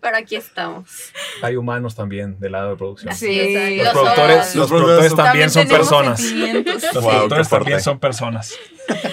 Pero 0.00 0.16
aquí 0.16 0.36
estamos. 0.36 1.12
Hay 1.42 1.56
humanos 1.56 1.94
también 1.94 2.38
del 2.38 2.52
lado 2.52 2.70
de 2.70 2.76
producción. 2.76 3.14
Sí. 3.14 3.76
Los 3.78 3.84
Los 3.86 3.92
productores, 3.94 4.36
ojos. 4.36 4.54
los 4.54 4.56
Los 4.56 4.68
productores 4.70 5.12
productores 5.12 5.14
también 5.16 5.50
son 5.50 5.68
personas. 5.68 6.22
Los 6.22 7.02
Wow, 7.02 7.10
productores 7.12 7.48
también 7.48 7.80
son 7.80 7.98
personas. 7.98 8.54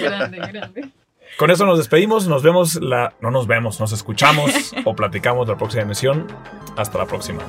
Grande, 0.02 0.38
grande. 0.38 0.90
Con 1.38 1.50
eso 1.52 1.66
nos 1.66 1.78
despedimos. 1.78 2.28
Nos 2.28 2.44
vemos 2.44 2.76
la. 2.76 3.14
No 3.20 3.32
nos 3.32 3.48
vemos, 3.48 3.80
nos 3.80 3.92
escuchamos 3.92 4.52
o 4.86 4.96
platicamos 4.96 5.48
la 5.48 5.58
próxima 5.58 5.84
emisión. 5.84 6.28
Hasta 6.78 6.98
la 6.98 7.06
próxima. 7.06 7.42